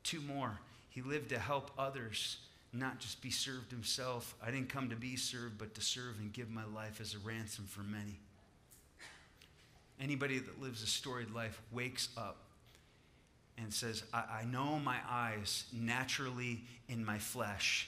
Two 0.04 0.22
more. 0.22 0.60
He 0.90 1.02
lived 1.02 1.30
to 1.30 1.40
help 1.40 1.72
others, 1.78 2.38
not 2.72 3.00
just 3.00 3.22
be 3.22 3.32
served 3.32 3.72
himself. 3.72 4.36
I 4.46 4.52
didn't 4.52 4.70
come 4.70 4.90
to 4.90 4.96
be 4.96 5.16
served, 5.16 5.58
but 5.58 5.74
to 5.76 5.82
serve 5.82 6.20
and 6.20 6.32
give 6.32 6.50
my 6.50 6.66
life 6.76 7.02
as 7.02 7.16
a 7.16 7.20
ransom 7.20 7.66
for 7.66 7.82
many. 7.82 8.20
Anybody 10.00 10.40
that 10.40 10.62
lives 10.62 10.84
a 10.84 10.88
storied 10.88 11.32
life 11.32 11.62
wakes 11.72 12.10
up 12.18 12.38
and 13.58 13.74
says, 13.74 14.04
I, 14.14 14.42
I 14.42 14.46
know 14.46 14.80
my 14.80 14.98
eyes 15.10 15.66
naturally 15.72 16.62
in 16.90 17.06
my 17.06 17.20
flesh. 17.20 17.88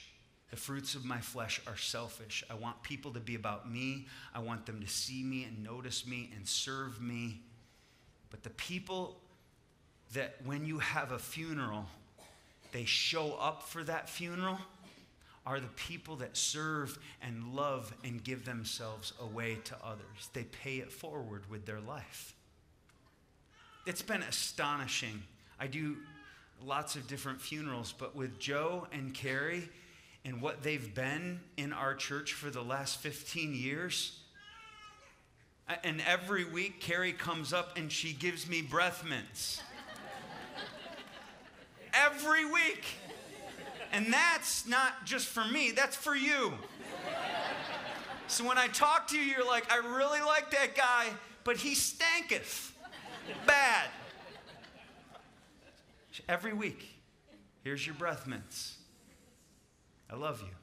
The 0.50 0.56
fruits 0.56 0.94
of 0.94 1.04
my 1.04 1.18
flesh 1.18 1.60
are 1.66 1.76
selfish. 1.76 2.44
I 2.48 2.54
want 2.54 2.82
people 2.82 3.12
to 3.12 3.20
be 3.20 3.34
about 3.34 3.70
me. 3.70 4.06
I 4.34 4.38
want 4.38 4.64
them 4.66 4.80
to 4.80 4.86
see 4.86 5.22
me 5.22 5.44
and 5.44 5.62
notice 5.62 6.06
me 6.06 6.30
and 6.36 6.46
serve 6.46 7.00
me. 7.00 7.40
But 8.30 8.42
the 8.42 8.50
people 8.50 9.16
that 10.14 10.36
when 10.44 10.64
you 10.64 10.78
have 10.78 11.10
a 11.10 11.18
funeral, 11.18 11.86
they 12.72 12.84
show 12.84 13.34
up 13.40 13.64
for 13.64 13.82
that 13.84 14.08
funeral 14.08 14.58
are 15.44 15.60
the 15.60 15.68
people 15.68 16.16
that 16.16 16.36
serve 16.36 16.98
and 17.22 17.54
love 17.54 17.94
and 18.04 18.22
give 18.22 18.44
themselves 18.44 19.12
away 19.20 19.58
to 19.64 19.76
others. 19.84 20.30
They 20.32 20.44
pay 20.44 20.76
it 20.76 20.92
forward 20.92 21.48
with 21.48 21.66
their 21.66 21.80
life. 21.80 22.34
It's 23.86 24.02
been 24.02 24.22
astonishing. 24.22 25.22
I 25.60 25.68
do 25.68 25.96
lots 26.64 26.96
of 26.96 27.06
different 27.06 27.40
funerals, 27.40 27.94
but 27.96 28.16
with 28.16 28.38
Joe 28.40 28.88
and 28.92 29.14
Carrie 29.14 29.68
and 30.26 30.42
what 30.42 30.64
they've 30.64 30.92
been 30.92 31.38
in 31.56 31.72
our 31.72 31.94
church 31.94 32.32
for 32.32 32.50
the 32.50 32.60
last 32.60 32.98
15 32.98 33.54
years, 33.54 34.18
and 35.84 36.02
every 36.04 36.44
week 36.44 36.80
Carrie 36.80 37.12
comes 37.12 37.52
up 37.52 37.78
and 37.78 37.92
she 37.92 38.12
gives 38.12 38.48
me 38.48 38.60
breath 38.60 39.04
mints. 39.08 39.62
every 41.94 42.44
week. 42.44 42.84
And 43.92 44.12
that's 44.12 44.66
not 44.66 45.06
just 45.06 45.28
for 45.28 45.44
me, 45.44 45.70
that's 45.70 45.96
for 45.96 46.16
you. 46.16 46.54
So 48.26 48.44
when 48.44 48.58
I 48.58 48.66
talk 48.66 49.06
to 49.08 49.16
you, 49.16 49.22
you're 49.22 49.46
like, 49.46 49.70
I 49.72 49.76
really 49.76 50.20
like 50.20 50.50
that 50.50 50.74
guy, 50.74 51.06
but 51.44 51.56
he 51.56 51.74
stanketh. 51.74 52.72
Bad. 53.46 53.86
Every 56.28 56.52
week, 56.52 56.98
here's 57.62 57.86
your 57.86 57.94
breath 57.94 58.26
mints. 58.26 58.75
I 60.10 60.16
love 60.16 60.42
you. 60.42 60.54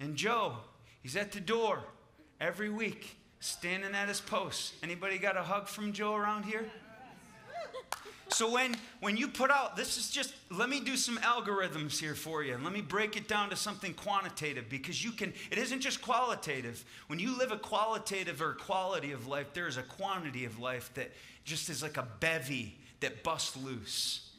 And 0.00 0.16
Joe, 0.16 0.56
he's 1.02 1.16
at 1.16 1.32
the 1.32 1.40
door 1.40 1.80
every 2.40 2.70
week, 2.70 3.16
standing 3.40 3.94
at 3.94 4.08
his 4.08 4.20
post. 4.20 4.74
Anybody 4.82 5.18
got 5.18 5.36
a 5.36 5.42
hug 5.42 5.68
from 5.68 5.92
Joe 5.92 6.14
around 6.14 6.44
here? 6.44 6.64
So 8.32 8.50
when, 8.50 8.74
when 9.00 9.18
you 9.18 9.28
put 9.28 9.50
out, 9.50 9.76
this 9.76 9.98
is 9.98 10.10
just, 10.10 10.34
let 10.50 10.70
me 10.70 10.80
do 10.80 10.96
some 10.96 11.18
algorithms 11.18 11.98
here 12.00 12.14
for 12.14 12.42
you. 12.42 12.54
And 12.54 12.64
let 12.64 12.72
me 12.72 12.80
break 12.80 13.16
it 13.16 13.28
down 13.28 13.50
to 13.50 13.56
something 13.56 13.92
quantitative 13.92 14.70
because 14.70 15.04
you 15.04 15.12
can, 15.12 15.34
it 15.50 15.58
isn't 15.58 15.80
just 15.80 16.00
qualitative. 16.00 16.82
When 17.08 17.18
you 17.18 17.36
live 17.36 17.52
a 17.52 17.58
qualitative 17.58 18.40
or 18.40 18.54
quality 18.54 19.12
of 19.12 19.26
life, 19.26 19.52
there 19.52 19.68
is 19.68 19.76
a 19.76 19.82
quantity 19.82 20.46
of 20.46 20.58
life 20.58 20.90
that 20.94 21.10
just 21.44 21.68
is 21.68 21.82
like 21.82 21.98
a 21.98 22.08
bevy 22.20 22.78
that 23.00 23.22
busts 23.22 23.56
loose. 23.56 24.30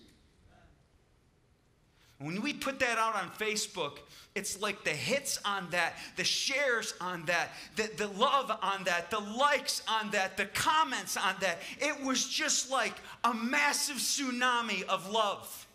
When 2.20 2.41
we 2.41 2.53
put 2.53 2.80
that 2.80 2.97
out 2.97 3.16
on 3.16 3.30
Facebook, 3.32 3.97
it's 4.36 4.61
like 4.61 4.84
the 4.84 4.91
hits 4.91 5.39
on 5.45 5.68
that, 5.72 5.95
the 6.16 6.24
shares 6.24 6.93
on 7.01 7.26
that, 7.26 7.49
the, 7.76 7.89
the 7.97 8.07
love 8.07 8.51
on 8.61 8.84
that, 8.86 9.11
the 9.11 9.20
likes 9.20 9.82
on 9.88 10.11
that, 10.11 10.38
the 10.38 10.45
comments 10.45 11.18
on 11.18 11.36
that. 11.41 11.59
It 11.80 12.03
was 12.03 12.28
just 12.28 12.72
like 12.72 12.93
a 13.24 13.34
massive 13.34 13.97
tsunami 13.97 14.84
of 14.84 15.11
love. 15.11 15.68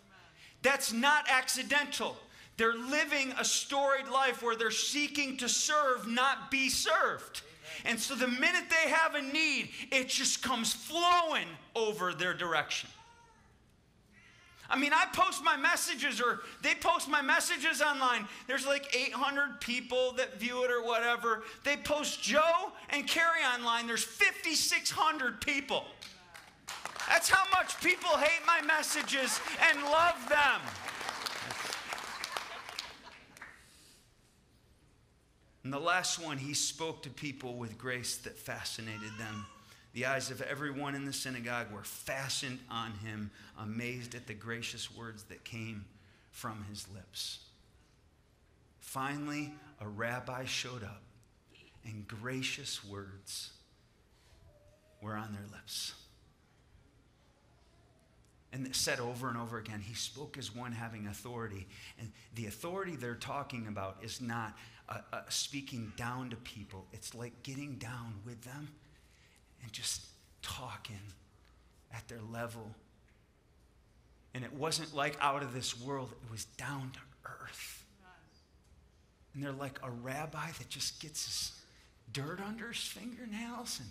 That's 0.62 0.92
not 0.92 1.26
accidental. 1.28 2.16
They're 2.56 2.74
living 2.74 3.32
a 3.38 3.44
storied 3.44 4.08
life 4.08 4.42
where 4.42 4.56
they're 4.56 4.70
seeking 4.72 5.36
to 5.36 5.48
serve, 5.48 6.08
not 6.08 6.50
be 6.50 6.68
served. 6.68 7.42
And 7.84 7.98
so 8.00 8.16
the 8.16 8.26
minute 8.26 8.64
they 8.68 8.90
have 8.90 9.14
a 9.14 9.22
need, 9.22 9.70
it 9.92 10.08
just 10.08 10.42
comes 10.42 10.72
flowing 10.72 11.46
over 11.76 12.12
their 12.12 12.34
direction. 12.34 12.90
I 14.70 14.78
mean, 14.78 14.92
I 14.92 15.06
post 15.14 15.42
my 15.42 15.56
messages 15.56 16.20
or 16.20 16.40
they 16.62 16.74
post 16.74 17.08
my 17.08 17.22
messages 17.22 17.80
online. 17.80 18.28
There's 18.46 18.66
like 18.66 18.94
800 18.94 19.60
people 19.60 20.12
that 20.18 20.38
view 20.38 20.62
it 20.64 20.70
or 20.70 20.82
whatever. 20.82 21.42
They 21.64 21.76
post 21.76 22.22
Joe 22.22 22.72
and 22.90 23.06
Carrie 23.06 23.44
online. 23.54 23.86
There's 23.86 24.04
5,600 24.04 25.40
people. 25.40 25.84
That's 27.08 27.30
how 27.30 27.44
much 27.58 27.80
people 27.80 28.10
hate 28.18 28.46
my 28.46 28.60
messages 28.66 29.40
and 29.70 29.82
love 29.84 30.28
them. 30.28 30.60
And 35.64 35.72
the 35.72 35.78
last 35.78 36.18
one, 36.18 36.36
he 36.36 36.52
spoke 36.52 37.02
to 37.02 37.10
people 37.10 37.56
with 37.56 37.78
grace 37.78 38.16
that 38.18 38.38
fascinated 38.38 39.12
them. 39.18 39.46
The 39.98 40.06
eyes 40.06 40.30
of 40.30 40.40
everyone 40.42 40.94
in 40.94 41.06
the 41.06 41.12
synagogue 41.12 41.72
were 41.72 41.82
fastened 41.82 42.60
on 42.70 42.92
him, 43.04 43.32
amazed 43.58 44.14
at 44.14 44.28
the 44.28 44.32
gracious 44.32 44.94
words 44.96 45.24
that 45.24 45.42
came 45.42 45.86
from 46.30 46.64
his 46.70 46.86
lips. 46.94 47.40
Finally, 48.78 49.52
a 49.80 49.88
rabbi 49.88 50.44
showed 50.44 50.84
up, 50.84 51.02
and 51.84 52.06
gracious 52.06 52.84
words 52.84 53.50
were 55.02 55.16
on 55.16 55.32
their 55.32 55.46
lips. 55.50 55.94
And 58.52 58.72
said 58.76 59.00
over 59.00 59.28
and 59.28 59.36
over 59.36 59.58
again, 59.58 59.80
he 59.80 59.94
spoke 59.94 60.38
as 60.38 60.54
one 60.54 60.70
having 60.70 61.08
authority. 61.08 61.66
And 61.98 62.12
the 62.36 62.46
authority 62.46 62.94
they're 62.94 63.16
talking 63.16 63.66
about 63.66 63.96
is 64.00 64.20
not 64.20 64.56
uh, 64.88 64.98
uh, 65.12 65.22
speaking 65.28 65.92
down 65.96 66.30
to 66.30 66.36
people, 66.36 66.86
it's 66.92 67.16
like 67.16 67.42
getting 67.42 67.78
down 67.78 68.14
with 68.24 68.40
them 68.42 68.68
and 69.62 69.72
just 69.72 70.02
talking 70.42 71.00
at 71.92 72.06
their 72.08 72.20
level. 72.32 72.74
And 74.34 74.44
it 74.44 74.52
wasn't 74.52 74.94
like 74.94 75.16
out 75.20 75.42
of 75.42 75.52
this 75.54 75.78
world, 75.80 76.10
it 76.24 76.30
was 76.30 76.44
down 76.44 76.92
to 76.92 77.00
earth. 77.24 77.84
And 79.34 79.42
they're 79.42 79.52
like 79.52 79.78
a 79.82 79.90
rabbi 79.90 80.50
that 80.58 80.68
just 80.68 81.00
gets 81.00 81.26
his 81.26 81.52
dirt 82.12 82.40
under 82.40 82.68
his 82.68 82.78
fingernails. 82.78 83.80
And 83.80 83.88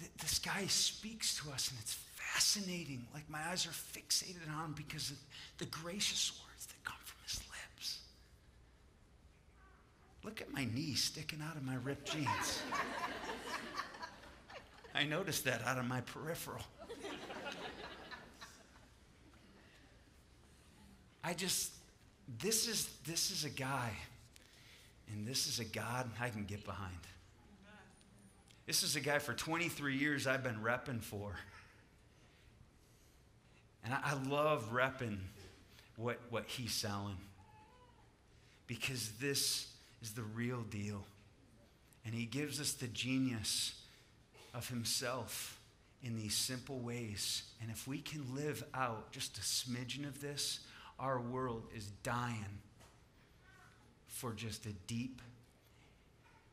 th- 0.00 0.10
this 0.20 0.38
guy 0.38 0.66
speaks 0.66 1.36
to 1.38 1.50
us, 1.50 1.70
and 1.70 1.78
it's 1.80 1.96
fascinating. 2.14 3.06
Like 3.12 3.28
my 3.30 3.38
eyes 3.48 3.66
are 3.66 3.70
fixated 3.70 4.48
on 4.56 4.66
him 4.66 4.74
because 4.76 5.10
of 5.10 5.16
the 5.58 5.66
gracious 5.66 6.32
words 6.44 6.66
that 6.66 6.84
come 6.84 6.96
from 7.04 7.18
his 7.26 7.40
lips. 7.48 7.98
Look 10.24 10.40
at 10.40 10.52
my 10.52 10.64
knee 10.64 10.94
sticking 10.94 11.40
out 11.48 11.56
of 11.56 11.64
my 11.64 11.76
ripped 11.84 12.10
jeans. 12.12 12.60
I 14.94 15.04
noticed 15.04 15.44
that 15.44 15.62
out 15.66 15.78
of 15.78 15.86
my 15.86 16.00
peripheral. 16.02 16.62
I 21.24 21.32
just, 21.32 21.72
this 22.38 22.68
is, 22.68 22.88
this 23.06 23.30
is 23.30 23.44
a 23.44 23.50
guy, 23.50 23.90
and 25.10 25.26
this 25.26 25.46
is 25.46 25.58
a 25.58 25.64
God 25.64 26.10
I 26.20 26.28
can 26.28 26.44
get 26.44 26.64
behind. 26.64 26.98
This 28.66 28.82
is 28.82 28.94
a 28.94 29.00
guy 29.00 29.18
for 29.18 29.32
23 29.32 29.96
years 29.96 30.26
I've 30.26 30.42
been 30.42 30.60
repping 30.62 31.02
for. 31.02 31.34
And 33.84 33.92
I, 33.92 34.00
I 34.04 34.28
love 34.28 34.70
repping 34.72 35.18
what, 35.96 36.18
what 36.30 36.44
he's 36.46 36.72
selling 36.72 37.16
because 38.66 39.10
this 39.20 39.68
is 40.02 40.12
the 40.12 40.22
real 40.22 40.62
deal. 40.62 41.04
And 42.06 42.14
he 42.14 42.26
gives 42.26 42.60
us 42.60 42.72
the 42.72 42.86
genius 42.86 43.74
of 44.54 44.68
himself 44.68 45.60
in 46.02 46.16
these 46.16 46.34
simple 46.34 46.78
ways. 46.78 47.42
And 47.60 47.70
if 47.70 47.88
we 47.88 47.98
can 47.98 48.34
live 48.34 48.62
out 48.74 49.10
just 49.10 49.38
a 49.38 49.40
smidgen 49.40 50.06
of 50.06 50.20
this, 50.20 50.60
our 50.98 51.20
world 51.20 51.64
is 51.74 51.86
dying 52.02 52.60
for 54.06 54.32
just 54.32 54.66
a 54.66 54.72
deep 54.86 55.20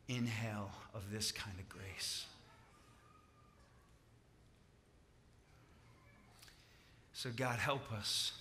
inhale 0.07 0.71
of 0.93 1.11
this 1.11 1.31
kind 1.31 1.55
of 1.59 1.69
grace. 1.69 2.25
So, 7.13 7.29
God, 7.35 7.59
help 7.59 7.91
us. 7.93 8.31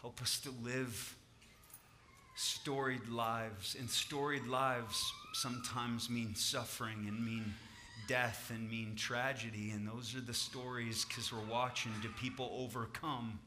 Help 0.00 0.22
us 0.22 0.40
to 0.40 0.50
live 0.64 1.14
storied 2.36 3.08
lives. 3.08 3.76
And 3.78 3.90
storied 3.90 4.46
lives 4.46 5.12
sometimes 5.34 6.08
mean 6.08 6.34
suffering 6.34 7.04
and 7.06 7.22
mean 7.22 7.52
death 8.06 8.50
and 8.54 8.68
mean 8.70 8.94
tragedy. 8.96 9.70
And 9.70 9.86
those 9.86 10.14
are 10.14 10.20
the 10.20 10.34
stories 10.34 11.04
because 11.04 11.32
we're 11.32 11.40
watching. 11.50 11.92
Do 12.02 12.08
people 12.20 12.50
overcome? 12.58 13.38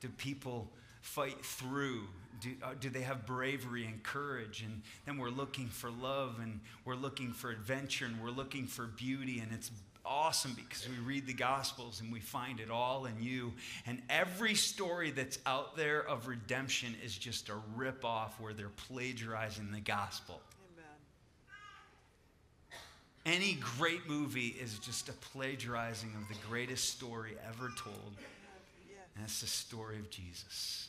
Do 0.00 0.08
people 0.08 0.68
fight 1.00 1.44
through? 1.44 2.02
Do, 2.40 2.50
uh, 2.62 2.70
do 2.80 2.90
they 2.90 3.02
have 3.02 3.26
bravery 3.26 3.86
and 3.86 4.02
courage? 4.02 4.62
And 4.62 4.82
then 5.06 5.18
we're 5.18 5.30
looking 5.30 5.68
for 5.68 5.90
love 5.90 6.38
and 6.40 6.60
we're 6.84 6.96
looking 6.96 7.32
for 7.32 7.50
adventure 7.50 8.06
and 8.06 8.20
we're 8.22 8.30
looking 8.30 8.66
for 8.66 8.86
beauty. 8.86 9.38
And 9.40 9.52
it's 9.52 9.70
awesome 10.04 10.54
because 10.54 10.88
we 10.88 10.96
read 11.04 11.26
the 11.26 11.34
Gospels 11.34 12.00
and 12.00 12.12
we 12.12 12.20
find 12.20 12.60
it 12.60 12.70
all 12.70 13.06
in 13.06 13.22
you. 13.22 13.52
And 13.86 14.02
every 14.10 14.54
story 14.54 15.10
that's 15.10 15.38
out 15.46 15.76
there 15.76 16.00
of 16.00 16.26
redemption 16.26 16.94
is 17.04 17.16
just 17.16 17.48
a 17.48 17.54
rip 17.76 18.04
off 18.04 18.40
where 18.40 18.52
they're 18.52 18.68
plagiarizing 18.88 19.70
the 19.70 19.80
Gospel. 19.80 20.40
Any 23.24 23.58
great 23.78 24.08
movie 24.08 24.56
is 24.60 24.78
just 24.80 25.08
a 25.08 25.12
plagiarizing 25.12 26.12
of 26.16 26.28
the 26.28 26.34
greatest 26.48 26.90
story 26.90 27.34
ever 27.48 27.70
told. 27.76 28.16
And 29.14 29.24
it's 29.24 29.40
the 29.40 29.46
story 29.46 29.98
of 29.98 30.10
Jesus. 30.10 30.88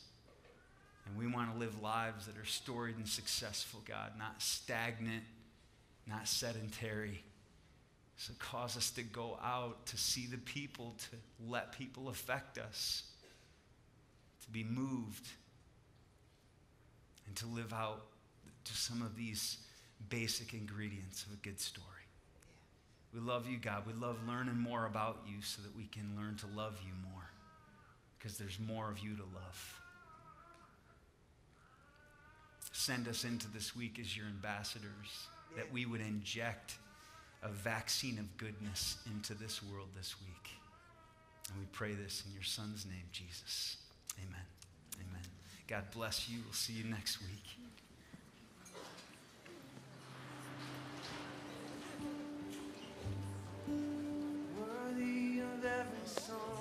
And 1.05 1.17
we 1.17 1.27
want 1.27 1.53
to 1.53 1.59
live 1.59 1.81
lives 1.81 2.25
that 2.25 2.37
are 2.37 2.45
storied 2.45 2.95
and 2.95 3.07
successful, 3.07 3.81
God, 3.85 4.13
not 4.17 4.41
stagnant, 4.41 5.23
not 6.07 6.27
sedentary. 6.27 7.23
So 8.17 8.33
cause 8.39 8.77
us 8.77 8.89
to 8.91 9.03
go 9.03 9.37
out, 9.43 9.85
to 9.87 9.97
see 9.97 10.25
the 10.25 10.37
people, 10.37 10.95
to 11.11 11.17
let 11.47 11.77
people 11.77 12.09
affect 12.09 12.57
us, 12.57 13.03
to 14.43 14.49
be 14.49 14.63
moved, 14.63 15.27
and 17.27 17.35
to 17.35 17.45
live 17.47 17.73
out 17.73 18.05
just 18.63 18.85
some 18.85 19.01
of 19.01 19.15
these 19.15 19.57
basic 20.09 20.53
ingredients 20.53 21.25
of 21.25 21.33
a 21.33 21.37
good 21.37 21.59
story. 21.59 21.92
We 23.13 23.19
love 23.19 23.47
you, 23.47 23.57
God. 23.57 23.83
We 23.85 23.93
love 23.93 24.17
learning 24.27 24.57
more 24.57 24.85
about 24.85 25.19
you 25.27 25.41
so 25.41 25.61
that 25.61 25.75
we 25.75 25.85
can 25.85 26.15
learn 26.17 26.35
to 26.37 26.47
love 26.47 26.79
you 26.85 26.93
more 27.11 27.29
because 28.17 28.37
there's 28.37 28.57
more 28.59 28.89
of 28.89 28.99
you 28.99 29.15
to 29.15 29.23
love. 29.23 29.81
Send 32.71 33.07
us 33.07 33.23
into 33.23 33.47
this 33.51 33.75
week 33.75 33.99
as 33.99 34.17
your 34.17 34.25
ambassadors 34.25 35.27
that 35.55 35.71
we 35.71 35.85
would 35.85 36.01
inject 36.01 36.75
a 37.43 37.49
vaccine 37.49 38.17
of 38.17 38.37
goodness 38.37 38.97
into 39.13 39.35
this 39.35 39.61
world 39.61 39.89
this 39.95 40.15
week. 40.21 40.51
And 41.51 41.59
we 41.59 41.65
pray 41.71 41.93
this 41.93 42.23
in 42.25 42.33
your 42.33 42.43
son's 42.43 42.85
name, 42.85 43.05
Jesus. 43.11 43.77
Amen. 44.17 44.45
Amen. 44.95 45.21
God 45.67 45.83
bless 45.93 46.29
you. 46.29 46.39
We'll 46.43 46.53
see 46.53 46.73
you 46.73 46.85
next 46.85 47.19
week. 47.21 47.63
song. 56.19 56.52